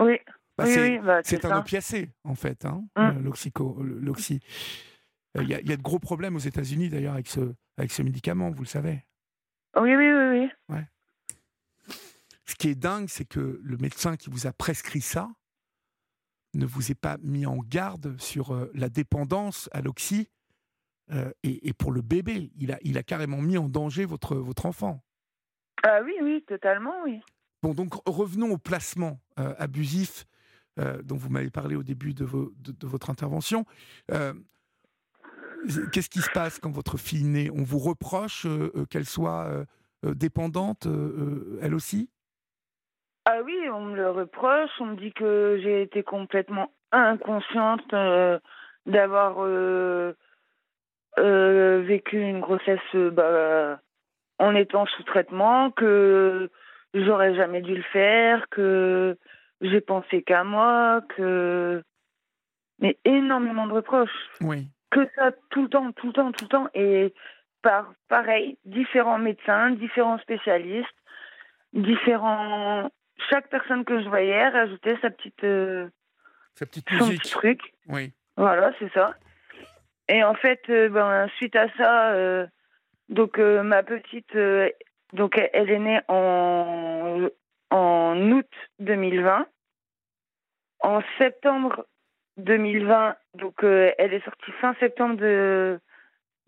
[0.00, 0.18] Oui.
[0.56, 3.20] Bah, c'est bah, un opiacé, en fait, hein, mmh.
[4.00, 4.40] l'oxy.
[5.36, 8.50] Euh, il y, a, de gros problèmes aux États-Unis, d'ailleurs, avec ce, avec ce médicament,
[8.50, 9.04] vous le savez.
[9.80, 10.48] Oui, oui, oui.
[10.68, 10.74] oui.
[10.74, 10.86] Ouais.
[12.44, 15.30] Ce qui est dingue, c'est que le médecin qui vous a prescrit ça
[16.54, 20.28] ne vous ait pas mis en garde sur euh, la dépendance à l'oxy
[21.12, 22.50] euh, et, pour le bébé.
[22.56, 25.02] Il a, il a carrément mis en danger votre, votre enfant.
[25.82, 27.20] Ah oui, oui, totalement, oui.
[27.62, 30.26] Bon, donc revenons au placement euh, abusif
[31.02, 33.64] dont vous m'avez parlé au début de, de, votre intervention.
[34.06, 37.50] Qu'est-ce qui se passe quand votre fille naît?
[37.50, 38.46] On vous reproche
[38.88, 39.66] qu'elle soit
[40.04, 40.86] dépendante,
[41.60, 42.08] elle aussi?
[43.30, 44.70] Ah oui, on me le reproche.
[44.80, 48.38] On me dit que j'ai été complètement inconsciente euh,
[48.86, 49.36] d'avoir
[51.18, 53.80] euh, vécu une grossesse bah,
[54.38, 56.50] en étant sous traitement, que
[56.94, 59.16] j'aurais jamais dû le faire, que
[59.60, 61.82] j'ai pensé qu'à moi, que
[62.80, 64.30] mais énormément de reproches.
[64.40, 64.68] Oui.
[64.90, 67.12] Que ça tout le temps, tout le temps, tout le temps, et
[67.62, 70.88] par pareil, différents médecins, différents spécialistes,
[71.72, 72.88] différents
[73.30, 75.88] chaque personne que je voyais rajoutait sa petite, euh,
[76.54, 77.22] sa petite musique.
[77.22, 77.60] truc.
[77.88, 78.12] Oui.
[78.36, 79.14] Voilà, c'est ça.
[80.08, 82.46] Et en fait, euh, ben, suite à ça, euh,
[83.08, 84.36] donc ma petite,
[85.12, 87.28] donc elle est née en,
[87.70, 89.46] en août 2020.
[90.80, 91.86] En septembre
[92.36, 95.80] 2020, donc elle est sortie fin septembre de,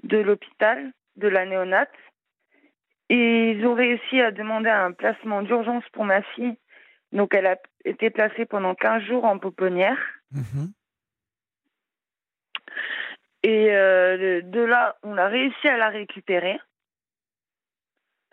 [0.03, 1.91] de l'hôpital, de la néonate.
[3.09, 6.57] Et ils ont réussi à demander un placement d'urgence pour ma fille.
[7.13, 9.99] Donc, elle a été placée pendant 15 jours en pouponnière.
[10.31, 10.73] Mhm.
[13.43, 16.61] Et euh, de là, on a réussi à la récupérer.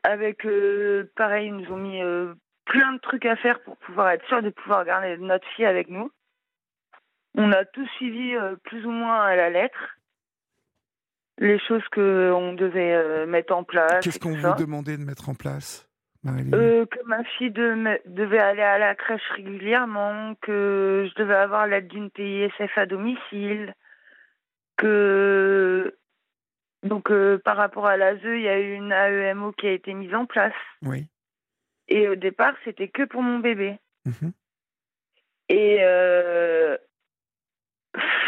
[0.03, 2.33] Avec, euh, pareil, ils nous ont mis euh,
[2.65, 5.89] plein de trucs à faire pour pouvoir être sûr de pouvoir garder notre fille avec
[5.89, 6.11] nous.
[7.35, 9.97] On a tout suivi plus ou moins à la lettre
[11.39, 14.03] les choses qu'on devait euh, mettre en place.
[14.03, 15.87] Qu'est-ce qu'on vous demandait de mettre en place,
[16.25, 21.87] euh, Que ma fille devait aller à la crèche régulièrement, que je devais avoir l'aide
[21.87, 23.73] d'une PISF à domicile,
[24.77, 25.97] que.
[26.83, 29.93] Donc, euh, par rapport à l'ASE, il y a eu une AEMO qui a été
[29.93, 30.53] mise en place.
[30.83, 31.07] Oui.
[31.87, 33.77] Et au départ, c'était que pour mon bébé.
[34.05, 34.31] Mhm.
[35.49, 35.79] Et.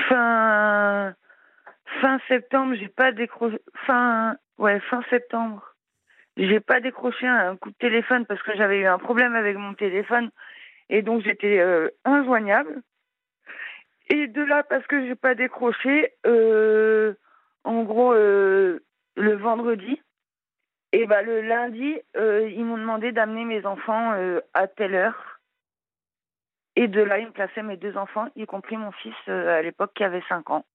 [0.08, 1.16] fin
[2.02, 3.60] fin septembre, j'ai pas décroché.
[3.86, 5.76] Fin, ouais, fin septembre,
[6.38, 9.74] j'ai pas décroché un coup de téléphone parce que j'avais eu un problème avec mon
[9.74, 10.30] téléphone
[10.90, 12.82] et donc j'étais euh, injoignable.
[14.10, 17.14] Et de là, parce que j'ai pas décroché, euh,
[17.64, 18.84] en gros, euh,
[19.16, 20.02] le vendredi,
[20.92, 24.14] et bah le lundi, ils m'ont demandé d'amener mes enfants
[24.56, 25.40] à telle heure.
[26.76, 29.92] Et de là, ils me plaçaient mes deux enfants, y compris mon fils à l'époque
[29.94, 30.66] qui avait 5 ans.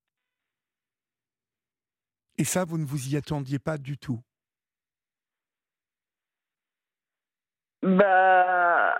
[2.38, 4.20] Et ça, vous ne vous y attendiez pas du tout?
[7.82, 8.98] Bah.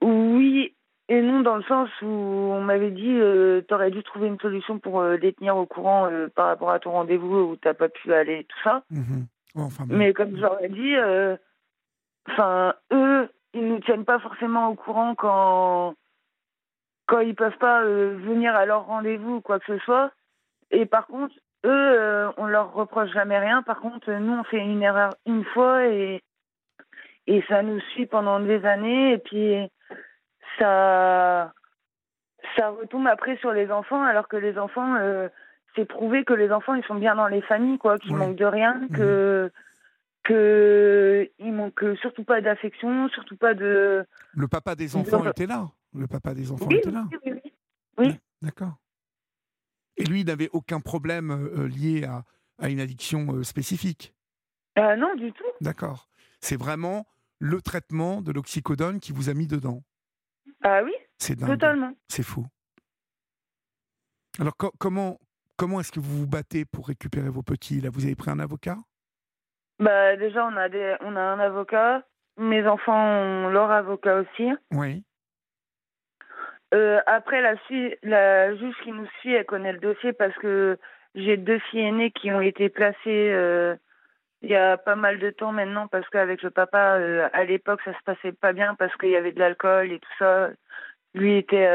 [0.00, 0.74] Oui
[1.08, 4.40] et non, dans le sens où on m'avait dit euh, tu aurais dû trouver une
[4.40, 7.68] solution pour euh, les tenir au courant euh, par rapport à ton rendez-vous où tu
[7.68, 8.82] n'as pas pu aller, tout ça.
[8.90, 9.24] Mmh
[9.88, 10.94] Mais comme j'aurais dit,
[12.28, 15.94] enfin, eux, ils ne tiennent pas forcément au courant quand,
[17.06, 20.10] quand ils peuvent pas venir à leur rendez-vous ou quoi que ce soit.
[20.70, 21.34] Et par contre,
[21.64, 23.62] eux, euh, on leur reproche jamais rien.
[23.62, 26.22] Par contre, nous, on fait une erreur une fois et,
[27.26, 29.12] et ça nous suit pendant des années.
[29.12, 29.68] Et puis,
[30.58, 31.52] ça,
[32.56, 35.28] ça retombe après sur les enfants, alors que les enfants, euh,
[35.74, 38.44] c'est prouvé que les enfants, ils sont bien dans les familles, quoi, qu'ils manquent de
[38.44, 38.88] rien, mmh.
[38.96, 39.52] que.
[40.24, 44.04] Que il manque surtout pas d'affection, surtout pas de.
[44.34, 45.68] Le papa des enfants était là.
[45.94, 47.04] Le papa des enfants était là.
[47.12, 47.52] Oui, oui.
[47.98, 48.20] oui.
[48.42, 48.74] D'accord.
[49.96, 52.24] Et lui, il n'avait aucun problème euh, euh, lié à,
[52.58, 54.14] à, une addiction euh, spécifique?
[54.76, 55.44] Non, du tout.
[55.62, 56.08] D'accord.
[56.40, 57.06] C'est vraiment
[57.38, 59.82] le traitement de l'oxycodone qui vous a mis dedans?
[60.68, 60.92] Ah oui?
[61.16, 61.92] C'est Totalement.
[62.08, 62.44] C'est fou.
[64.40, 65.16] Alors, comment,
[65.56, 67.80] comment est-ce que vous vous battez pour récupérer vos petits?
[67.80, 68.76] Là, vous avez pris un avocat?
[69.78, 72.02] Bah, Déjà, on a, des, on a un avocat.
[72.36, 74.50] Mes enfants ont leur avocat aussi.
[74.72, 75.04] Oui.
[76.74, 77.54] Euh, après, la,
[78.02, 80.78] la juge qui nous suit, elle connaît le dossier parce que
[81.14, 83.76] j'ai deux filles aînées qui ont été placées euh,
[84.42, 87.80] il y a pas mal de temps maintenant parce qu'avec le papa, euh, à l'époque,
[87.84, 90.50] ça se passait pas bien parce qu'il y avait de l'alcool et tout ça.
[91.14, 91.66] Lui était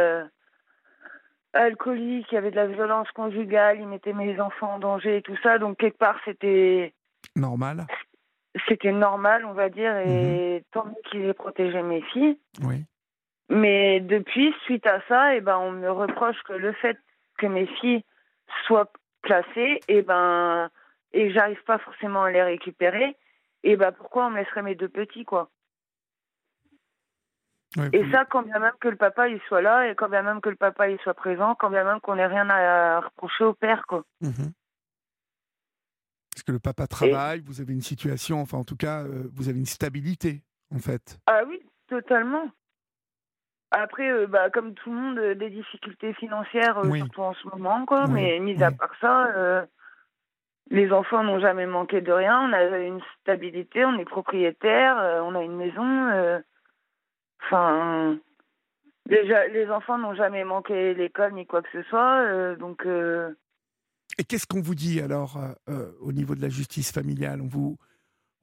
[1.53, 5.21] alcoolique, il y avait de la violence conjugale, il mettait mes enfants en danger et
[5.21, 5.57] tout ça.
[5.57, 6.93] Donc, quelque part, c'était.
[7.35, 7.85] Normal.
[8.67, 10.61] C'était normal, on va dire, et mhm.
[10.71, 12.37] tant qu'il ait protégé mes filles.
[12.63, 12.83] Oui.
[13.49, 16.97] Mais depuis, suite à ça, eh ben, on me reproche que le fait
[17.37, 18.03] que mes filles
[18.65, 20.69] soient placées, eh ben,
[21.13, 23.15] et j'arrive pas forcément à les récupérer,
[23.63, 25.49] Et bah pourquoi on me laisserait mes deux petits, quoi?
[27.93, 30.41] Et ça, quand bien même que le papa il soit là, et quand bien même
[30.41, 33.53] que le papa il soit présent, quand bien même qu'on n'ait rien à reprocher au
[33.53, 34.03] père, quoi.
[34.19, 34.51] Mhm.
[36.33, 39.47] Parce que le papa travaille, vous avez une situation, enfin en tout cas, euh, vous
[39.47, 40.41] avez une stabilité,
[40.73, 41.19] en fait.
[41.27, 42.49] Ah oui, totalement.
[43.71, 47.85] Après, euh, bah, comme tout le monde, euh, des difficultés financières, surtout en ce moment,
[47.85, 48.07] quoi.
[48.07, 49.65] mais mis à part ça,
[50.71, 52.41] les enfants n'ont jamais manqué de rien.
[52.49, 56.41] On a une stabilité, on est propriétaire, on a une maison.
[57.43, 58.17] Enfin,
[59.07, 62.85] déjà, les enfants n'ont jamais manqué l'école ni quoi que ce soit, euh, donc.
[62.85, 63.31] Euh,
[64.17, 65.37] Et qu'est-ce qu'on vous dit alors
[65.69, 67.41] euh, au niveau de la justice familiale?
[67.41, 67.77] On vous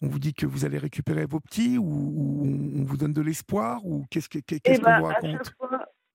[0.00, 2.44] on vous dit que vous allez récupérer vos petits ou,
[2.78, 5.52] on vous donne de l'espoir ou qu'est-ce qu'est-ce eh qu'on ben, vous raconte?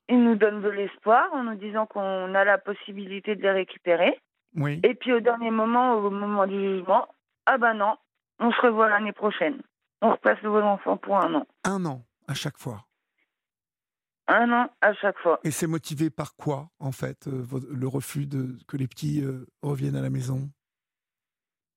[0.08, 4.18] Ils nous donnent de l'espoir en nous disant qu'on a la possibilité de les récupérer.
[4.56, 4.80] Oui.
[4.84, 7.08] Et puis au dernier moment, au moment du jugement,
[7.46, 7.98] ah ben non,
[8.40, 9.62] on se revoit l'année prochaine.
[10.02, 11.48] On repasse vos enfants pour un an.
[11.64, 12.86] Un an à chaque fois
[14.28, 15.40] Un an à chaque fois.
[15.44, 19.46] Et c'est motivé par quoi, en fait, euh, le refus de que les petits euh,
[19.62, 20.50] reviennent à la maison?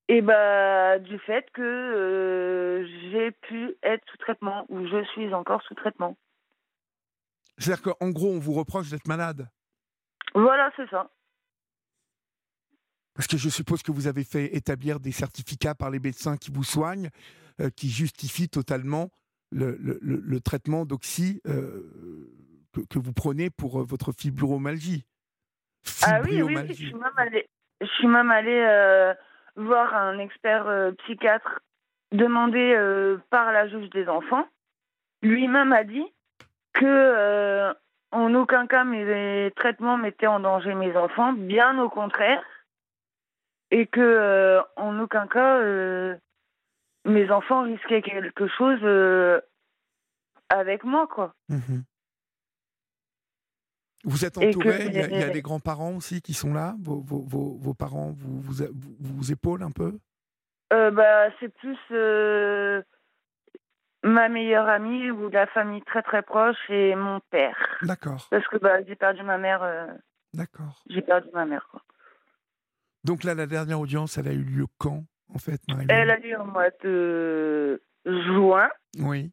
[0.09, 5.62] Eh bah, du fait que euh, j'ai pu être sous traitement, ou je suis encore
[5.62, 6.16] sous traitement.
[7.59, 9.48] C'est-à-dire qu'en gros, on vous reproche d'être malade?
[10.35, 11.11] Voilà, c'est ça.
[13.17, 16.51] Parce que je suppose que vous avez fait établir des certificats par les médecins qui
[16.51, 17.11] vous soignent,
[17.75, 19.11] qui justifient totalement
[19.53, 21.83] le, le, le traitement d'oxy euh,
[22.73, 25.05] que, que, vous prenez pour euh, votre fibromyalgie.
[26.03, 27.49] Ah oui, oui, je suis même allée,
[27.81, 29.15] je suis même allée euh,
[29.57, 30.67] voir un expert
[30.99, 31.61] psychiatre
[32.13, 32.77] demandé
[33.31, 34.47] par la juge des enfants.
[35.23, 36.05] Lui-même a dit
[36.73, 37.73] que
[38.13, 42.43] en aucun cas mes traitements mettaient en danger mes enfants, bien au contraire,
[43.71, 45.61] et que en aucun cas
[47.07, 49.41] mes enfants risquaient quelque chose euh,
[50.49, 51.35] avec moi, quoi.
[51.49, 51.85] Mhm.
[54.05, 56.77] Vous êtes entouré, il, y a, des grands-parents aussi qui sont là?
[56.81, 57.23] Vos, vos,
[57.59, 58.65] vos, parents vous, vous,
[59.01, 59.99] vous, épaulent un peu?
[60.73, 62.83] Euh, bah, C'est plus euh,
[64.05, 67.57] ma meilleure amie ou la famille très très proche et mon père.
[67.83, 68.29] D'accord.
[68.31, 69.89] Parce que bah, j'ai perdu ma mère.
[70.33, 70.85] D'accord.
[70.89, 71.67] J'ai perdu ma mère.
[71.73, 71.83] Quoi.
[73.07, 76.37] Donc là, la dernière audience, elle a eu lieu quand en fait, Elle a lieu
[76.41, 78.69] au mois de juin.
[78.99, 79.31] Oui.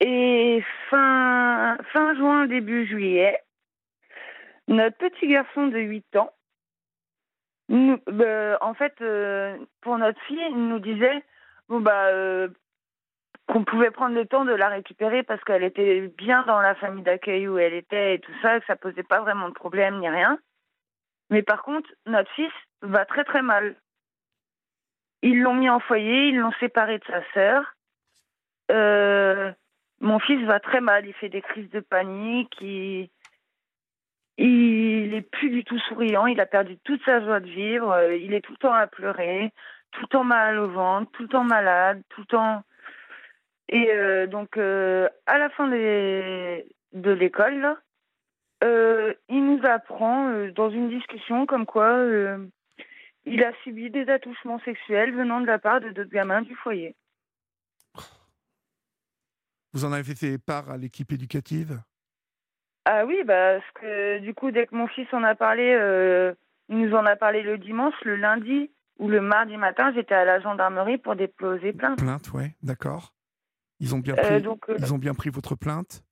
[0.00, 3.40] Et fin, fin juin, début juillet,
[4.68, 6.30] notre petit garçon de 8 ans,
[7.68, 11.24] nous, euh, en fait, euh, pour notre fille, il nous disait
[11.68, 12.48] bon, bah, euh,
[13.48, 17.02] qu'on pouvait prendre le temps de la récupérer parce qu'elle était bien dans la famille
[17.02, 20.08] d'accueil où elle était et tout ça, que ça posait pas vraiment de problème ni
[20.08, 20.38] rien.
[21.30, 23.76] Mais par contre, notre fils va très très mal.
[25.22, 27.74] Ils l'ont mis en foyer, ils l'ont séparé de sa sœur.
[28.70, 29.52] Euh,
[30.00, 33.10] mon fils va très mal, il fait des crises de panique, il,
[34.38, 38.34] est plus du tout souriant, il a perdu toute sa joie de vivre, euh, il
[38.34, 39.52] est tout le temps à pleurer,
[39.90, 42.62] tout le temps mal au ventre, tout le temps malade, tout le temps.
[43.70, 47.76] Et euh, donc, à la fin de l'école,
[48.62, 52.06] il nous apprend dans une discussion comme quoi
[53.24, 56.96] il a subi des attouchements sexuels venant de la part de d'autres gamins du foyer.
[59.72, 61.80] Vous en avez fait part à l'équipe éducative?
[62.84, 66.32] Ah oui, bah, parce que du coup, dès que mon fils en a parlé, euh,
[66.70, 70.24] il nous en a parlé le dimanche, le lundi ou le mardi matin, j'étais à
[70.24, 71.98] la gendarmerie pour déposer plainte.
[71.98, 73.12] Plainte, oui, d'accord.
[73.78, 76.02] Ils ont bien euh, pris, euh, ils ont bien pris votre plainte?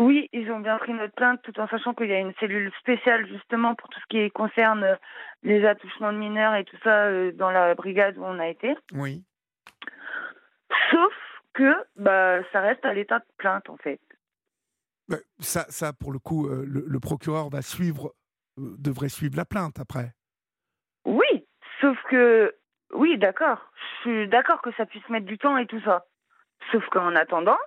[0.00, 2.72] Oui, ils ont bien pris notre plainte tout en sachant qu'il y a une cellule
[2.80, 4.96] spéciale justement pour tout ce qui concerne euh,
[5.42, 8.74] les attouchements de mineurs et tout ça euh, dans la brigade où on a été.
[8.92, 9.22] Oui.
[10.90, 11.12] Sauf
[11.52, 14.00] que bah, ça reste à l'état de plainte en fait.
[15.06, 18.14] Bah, ça, ça, pour le coup, euh, le, procureur va suivre,
[18.56, 20.14] devrait suivre la plainte après.
[21.04, 21.46] Oui,
[21.82, 22.56] sauf que,
[22.94, 26.06] oui, d'accord, je suis d'accord que ça puisse mettre du temps et tout ça.
[26.72, 27.58] Sauf qu'en attendant,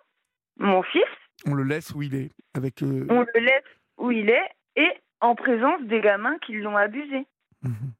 [0.57, 1.03] mon fils,
[1.45, 2.81] on le laisse où il est avec.
[2.81, 3.63] Euh, On le laisse
[3.97, 4.91] où il est et
[5.21, 7.25] en présence des gamins qui l'ont abusé.
[7.61, 7.93] Mhm.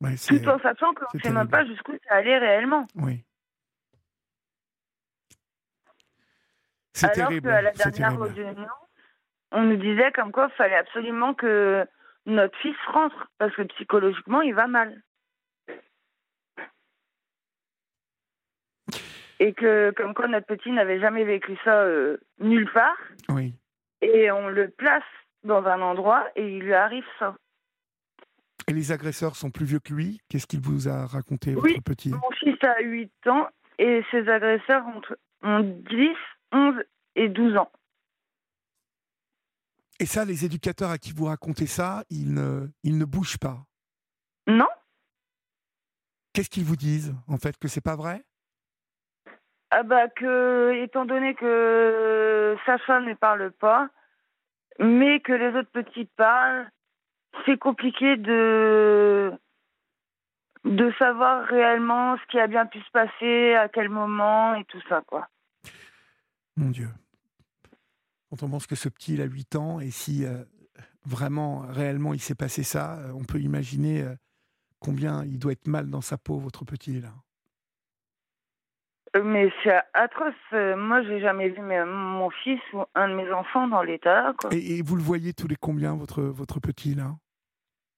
[0.00, 2.86] Tout en sachant qu'on ne sait même pas jusqu'où ça allait réellement.
[2.94, 3.22] Oui.
[6.94, 7.48] C'est terrible.
[7.48, 8.68] qu'à la dernière réunion,
[9.52, 11.86] on nous disait comme quoi il fallait absolument que
[12.26, 15.02] notre fils rentre parce que psychologiquement il va mal.
[19.40, 22.96] Et que comme quoi notre petit n'avait jamais vécu ça euh, nulle part.
[23.30, 23.54] Oui.
[24.02, 25.02] Et on le place
[25.42, 27.34] dans un endroit et il lui arrive ça.
[28.68, 30.20] Et les agresseurs sont plus vieux que lui?
[30.28, 32.10] Qu'est-ce qu'il vous a raconté, oui, votre petit?
[32.10, 35.00] Mon fils a 8 ans et ses agresseurs ont,
[35.42, 36.10] ont 10,
[36.52, 36.74] 11
[37.16, 37.72] et 12 ans.
[39.98, 43.64] Et ça, les éducateurs à qui vous racontez ça, ils ne, ils ne bougent pas?
[44.46, 44.68] Non.
[46.32, 48.22] Qu'est-ce qu'ils vous disent, en fait, que c'est pas vrai?
[49.70, 53.88] Ah bah que, étant donné que sa femme ne parle pas,
[54.78, 56.68] mais que les autres petits parlent,
[57.46, 59.32] c'est compliqué de
[60.64, 64.80] de savoir réellement ce qui a bien pu se passer, à quel moment et tout
[64.88, 65.28] ça, quoi.
[66.56, 66.88] Mon Dieu.
[68.28, 70.44] Quand on pense que ce petit, il a 8 ans, et si euh,
[71.06, 74.14] vraiment, réellement, il s'est passé ça, euh, on peut imaginer euh,
[74.80, 77.14] combien il doit être mal dans sa peau, votre petit, là.
[79.14, 80.34] Mais c'est atroce.
[80.52, 84.34] Moi, j'ai jamais vu mon fils ou un de mes enfants dans l'état.
[84.52, 87.16] Et, et, vous le voyez tous les combien, votre, votre petit, là?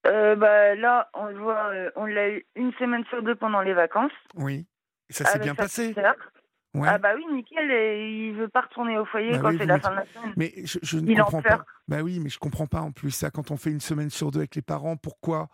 [0.06, 3.74] Euh, bah, là, on le voit, on l'a eu une semaine sur deux pendant les
[3.74, 4.12] vacances.
[4.34, 4.66] Oui.
[5.10, 5.94] Et ça s'est bien passé?
[6.74, 6.88] Ouais.
[6.88, 9.90] Ah bah oui, nickel, il veut pas retourner au foyer bah quand c'est la fin
[9.90, 10.32] de la semaine.
[10.38, 11.66] Mais je, je ne comprends pas.
[11.86, 14.30] Bah oui, mais je comprends pas en plus ça quand on fait une semaine sur
[14.30, 15.48] deux avec les parents, pourquoi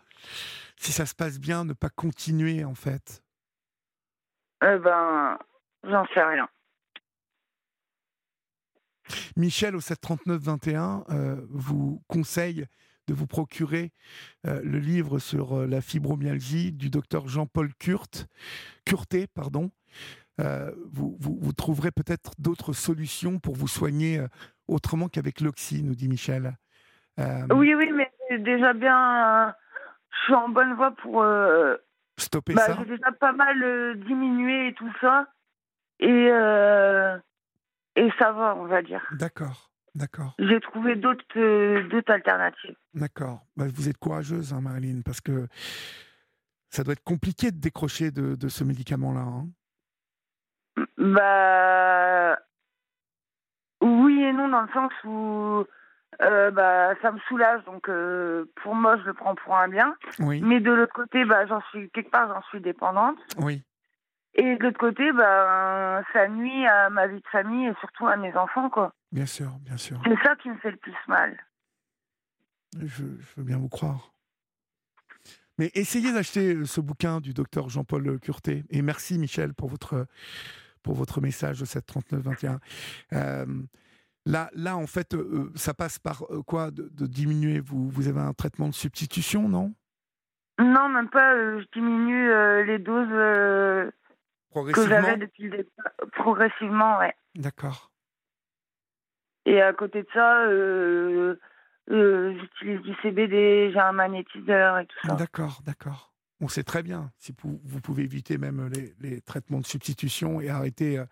[0.77, 3.21] si ça se passe bien ne pas continuer en fait?
[4.63, 5.37] Eh ben,
[5.83, 6.47] j'en sais rien.
[9.35, 12.65] Michel au 739 21 euh, vous conseille
[13.07, 13.91] de vous procurer
[14.45, 19.71] euh, le livre sur euh, la fibromyalgie du docteur Jean-Paul Curté, pardon.
[20.93, 24.25] Vous, vous, trouverez peut-être d'autres solutions pour vous soigner
[24.69, 26.55] autrement qu'avec l'oxy, nous dit Michel.
[27.17, 29.53] Oui, oui, mais déjà bien,
[30.11, 31.25] je suis en bonne voie pour
[32.15, 32.77] stopper bah, ça.
[32.79, 35.27] J'ai déjà pas mal diminué et tout ça,
[35.99, 36.29] et
[37.95, 39.05] et ça va, on va dire.
[39.17, 39.69] D'accord.
[39.95, 40.35] D'accord.
[40.39, 42.75] J'ai trouvé d'autres euh, alternatives.
[42.93, 43.41] D'accord.
[43.57, 45.47] Bah, vous êtes courageuse, hein, Marilyn, parce que
[46.69, 49.21] ça doit être compliqué de décrocher de, de ce médicament-là.
[49.21, 49.47] Hein.
[50.97, 52.39] Bah.
[53.81, 55.65] Oui et non, dans le sens où
[56.21, 59.95] euh, bah, ça me soulage, donc euh, pour moi, je le prends pour un bien.
[60.19, 60.41] Oui.
[60.41, 63.17] Mais de l'autre côté, bah, j'en suis quelque part, j'en suis dépendante.
[63.39, 63.63] Oui.
[64.39, 68.15] Et de l'autre côté, bah, ça nuit à ma vie de famille et surtout à
[68.15, 68.93] mes enfants, quoi.
[69.11, 70.01] Bien sûr, bien sûr.
[70.05, 71.37] C'est ça qui me fait le plus mal.
[72.81, 73.03] Je,
[73.35, 74.13] veux bien vous croire.
[75.57, 78.63] Mais essayez d'acheter euh, ce bouquin du docteur Jean-Paul Curté.
[78.69, 80.07] Et merci Michel pour votre,
[80.83, 82.59] pour votre message au 739 21.
[83.11, 83.45] Euh,
[84.25, 86.71] là, là, en fait, euh, ça passe par quoi?
[86.71, 89.73] De, diminuer vous, vous avez un traitement de substitution, non?
[90.59, 91.35] Non, même pas.
[91.59, 93.91] je diminue les doses
[94.53, 95.91] que j'avais depuis le départ.
[96.13, 97.13] Progressivement, ouais.
[97.35, 97.91] D'accord.
[99.45, 101.35] Et à côté de ça, euh,
[101.89, 105.15] euh, j'utilise du CBD, j'ai un magnétiseur et tout ça.
[105.15, 106.13] D'accord, d'accord.
[106.41, 108.69] On sait très bien si vous, pouvez éviter même
[109.01, 111.05] les, traitements de substitution et arrêter euh,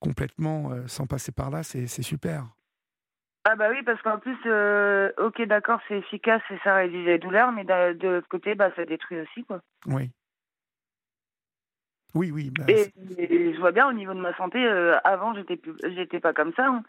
[0.00, 2.44] complètement sans passer par là, c'est super.
[3.44, 4.36] Ah bah oui, parce qu'en plus,
[5.18, 8.84] ok, d'accord, c'est efficace et ça réduit les douleurs, mais de, l'autre côté, bah, ça
[8.84, 9.60] détruit aussi, quoi.
[9.86, 10.10] Oui.
[12.14, 12.50] Oui, oui.
[12.50, 12.92] Bah, et,
[13.54, 14.66] je vois bien au niveau de ma santé,
[15.04, 15.60] avant, j'étais
[15.94, 16.66] j'étais pas comme ça.
[16.66, 16.82] Hein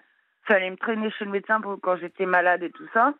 [0.49, 3.13] fallait me traîner chez le médecin pour, quand j'étais malade et tout ça.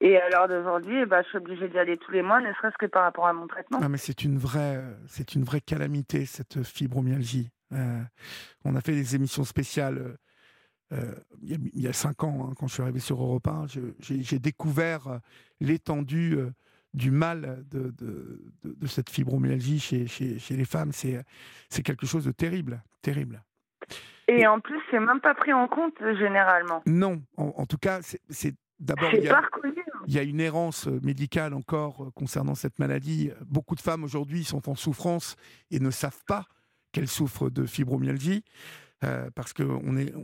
[0.00, 2.78] Et à l'heure d'aujourd'hui, ben, je suis obligée d'y aller tous les mois, ne serait-ce
[2.78, 3.80] que par rapport à mon traitement.
[3.80, 7.50] Non, mais c'est une vraie, c'est une vraie calamité cette fibromyalgie.
[7.72, 8.00] Euh,
[8.64, 10.16] on a fait des émissions spéciales
[10.92, 13.66] euh, il, y a, cinq ans, hein, quand je suis arrivé sur Europe 1.
[14.00, 15.20] J'ai découvert
[15.60, 16.50] l'étendue euh,
[16.94, 20.92] du mal de, de, de, cette fibromyalgie chez, chez, chez les femmes.
[20.92, 23.42] C'est quelque chose de terrible, terrible.
[24.28, 26.82] Et en plus, c'est même pas pris en compte généralement.
[26.86, 29.42] Non, en, tout cas, c'est d'abord il, hein.
[30.06, 33.30] il y a une errance euh, médicale encore euh, concernant cette maladie.
[33.46, 35.36] Beaucoup de femmes aujourd'hui sont en souffrance
[35.72, 36.46] et ne savent pas
[36.92, 38.44] qu'elles souffrent de fibromyalgie
[39.04, 40.14] euh, parce qu'on est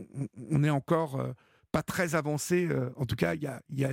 [0.51, 1.21] on, est encore
[1.73, 2.69] pas très avancé.
[2.95, 3.91] en tout cas, il y a, il y a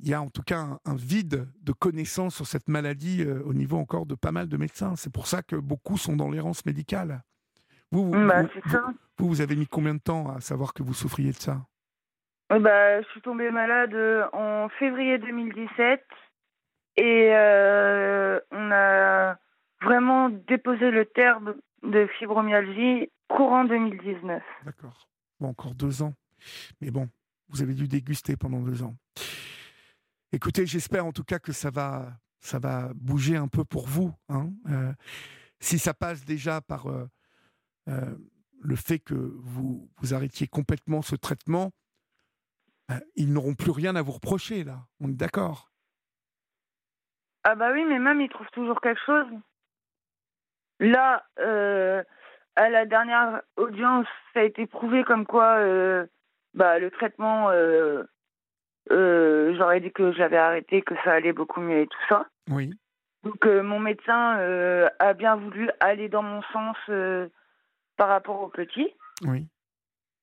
[0.00, 3.78] il y a en tout cas un, vide de connaissances sur cette maladie au niveau
[3.78, 4.94] encore de pas mal de médecins.
[4.96, 7.22] C'est pour ça que beaucoup sont dans l'errance médicale.
[7.90, 11.36] Vous, bah, vous, vous, avez mis combien de temps à savoir que vous souffriez de
[11.36, 11.62] ça?
[12.50, 16.02] Bah, Je suis tombée malade euh, en février 2017
[16.96, 19.36] et euh, on a
[19.82, 24.42] vraiment déposé le terme de fibromyalgie courant 2019.
[24.64, 25.08] D'accord.
[25.40, 26.14] Bon, encore deux ans.
[26.80, 27.08] Mais bon,
[27.50, 28.94] vous avez dû déguster pendant deux ans.
[30.32, 34.14] Écoutez, j'espère en tout cas que ça va, ça va bouger un peu pour vous.
[34.28, 34.50] Hein.
[34.68, 34.92] Euh,
[35.60, 37.06] si ça passe déjà par euh,
[38.60, 41.72] le fait que vous, vous arrêtiez complètement ce traitement,
[42.90, 44.86] euh, ils n'auront plus rien à vous reprocher, là.
[45.00, 45.70] On est d'accord?
[47.44, 49.26] Ah bah oui, mais même, ils trouvent toujours quelque chose.
[50.80, 52.02] Là, euh,
[52.56, 56.06] à la dernière audience, ça a été prouvé comme quoi euh,
[56.54, 57.50] bah, le traitement,
[58.90, 62.26] euh, j'aurais dit que j'avais arrêté, que ça allait beaucoup mieux et tout ça.
[62.50, 62.70] Oui.
[63.24, 64.38] Donc mon médecin
[64.98, 66.76] a bien voulu aller dans mon sens
[67.96, 68.94] par rapport au petit.
[69.24, 69.46] Oui.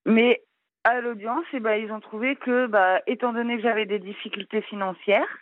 [0.05, 0.43] Mais
[0.85, 4.61] à l'audience, eh ben, ils ont trouvé que, bah, étant donné que j'avais des difficultés
[4.61, 5.37] financières,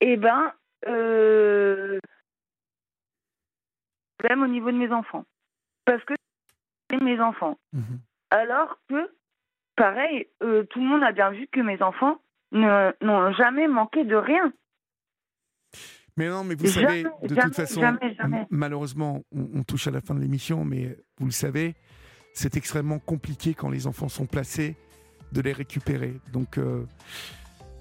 [0.00, 0.52] eh ben,
[0.88, 1.98] euh,
[4.28, 5.26] même au niveau de mes enfants.
[5.84, 6.14] Parce que
[6.90, 7.58] c'est mes enfants.
[7.74, 8.00] Mhm.
[8.30, 9.14] Alors que,
[9.76, 12.18] pareil, euh, tout le monde a bien vu que mes enfants
[12.52, 14.52] n'ont jamais manqué de rien.
[16.16, 17.82] Mais non, mais vous savez, de toute façon,
[18.50, 21.74] malheureusement, on, touche à la fin de l'émission, mais vous le savez,
[22.32, 24.76] c'est extrêmement compliqué quand les enfants sont placés
[25.32, 26.14] de les récupérer.
[26.32, 26.86] Donc, euh,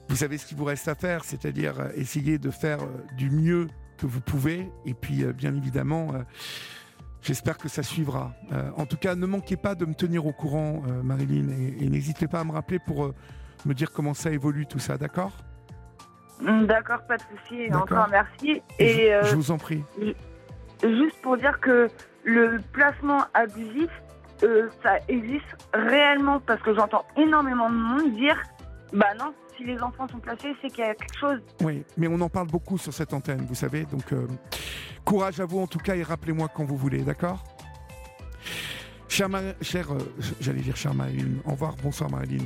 [0.09, 2.79] vous savez ce qu'il vous reste à faire, c'est-à-dire euh, essayer de faire
[3.15, 3.67] du mieux
[3.99, 4.67] que vous pouvez.
[4.87, 6.13] Et puis, bien évidemment,
[7.23, 8.33] j'espère que ça suivra.
[8.77, 12.41] en tout cas, ne manquez pas de me tenir au courant, Marilyn, et, n'hésitez pas
[12.41, 13.13] à me rappeler pour
[13.65, 15.31] me dire comment ça évolue tout ça, d'accord?
[16.41, 17.73] Mm, D'accord, pas de souci.
[17.73, 18.61] Encore merci.
[18.79, 19.83] Et je vous en prie.
[20.83, 21.89] Juste pour dire que
[22.23, 23.89] le placement abusif,
[24.43, 28.41] euh, ça existe réellement parce que j'entends énormément de monde dire
[28.91, 31.39] bah non, si les enfants sont placés, c'est qu'il y a quelque chose.
[31.61, 33.85] Oui, mais on en parle beaucoup sur cette antenne, vous savez.
[33.85, 34.27] Donc, euh,
[35.05, 37.43] courage à vous en tout cas et rappelez-moi quand vous voulez, d'accord?
[39.09, 39.99] Cher euh,
[40.39, 42.45] j'allais dire cher Marilyn, au revoir, bonsoir Marilyn.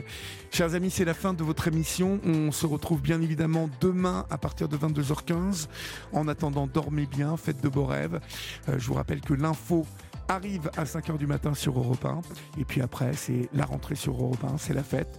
[0.51, 2.19] Chers amis, c'est la fin de votre émission.
[2.25, 5.69] On se retrouve bien évidemment demain à partir de 22h15.
[6.11, 8.19] En attendant, dormez bien, faites de beaux rêves.
[8.67, 9.85] je vous rappelle que l'info
[10.27, 12.19] arrive à 5h du matin sur Europe 1.
[12.59, 15.17] Et puis après, c'est la rentrée sur Europe 1, c'est la fête.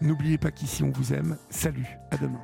[0.00, 1.36] N'oubliez pas qu'ici, on vous aime.
[1.50, 2.40] Salut, à demain.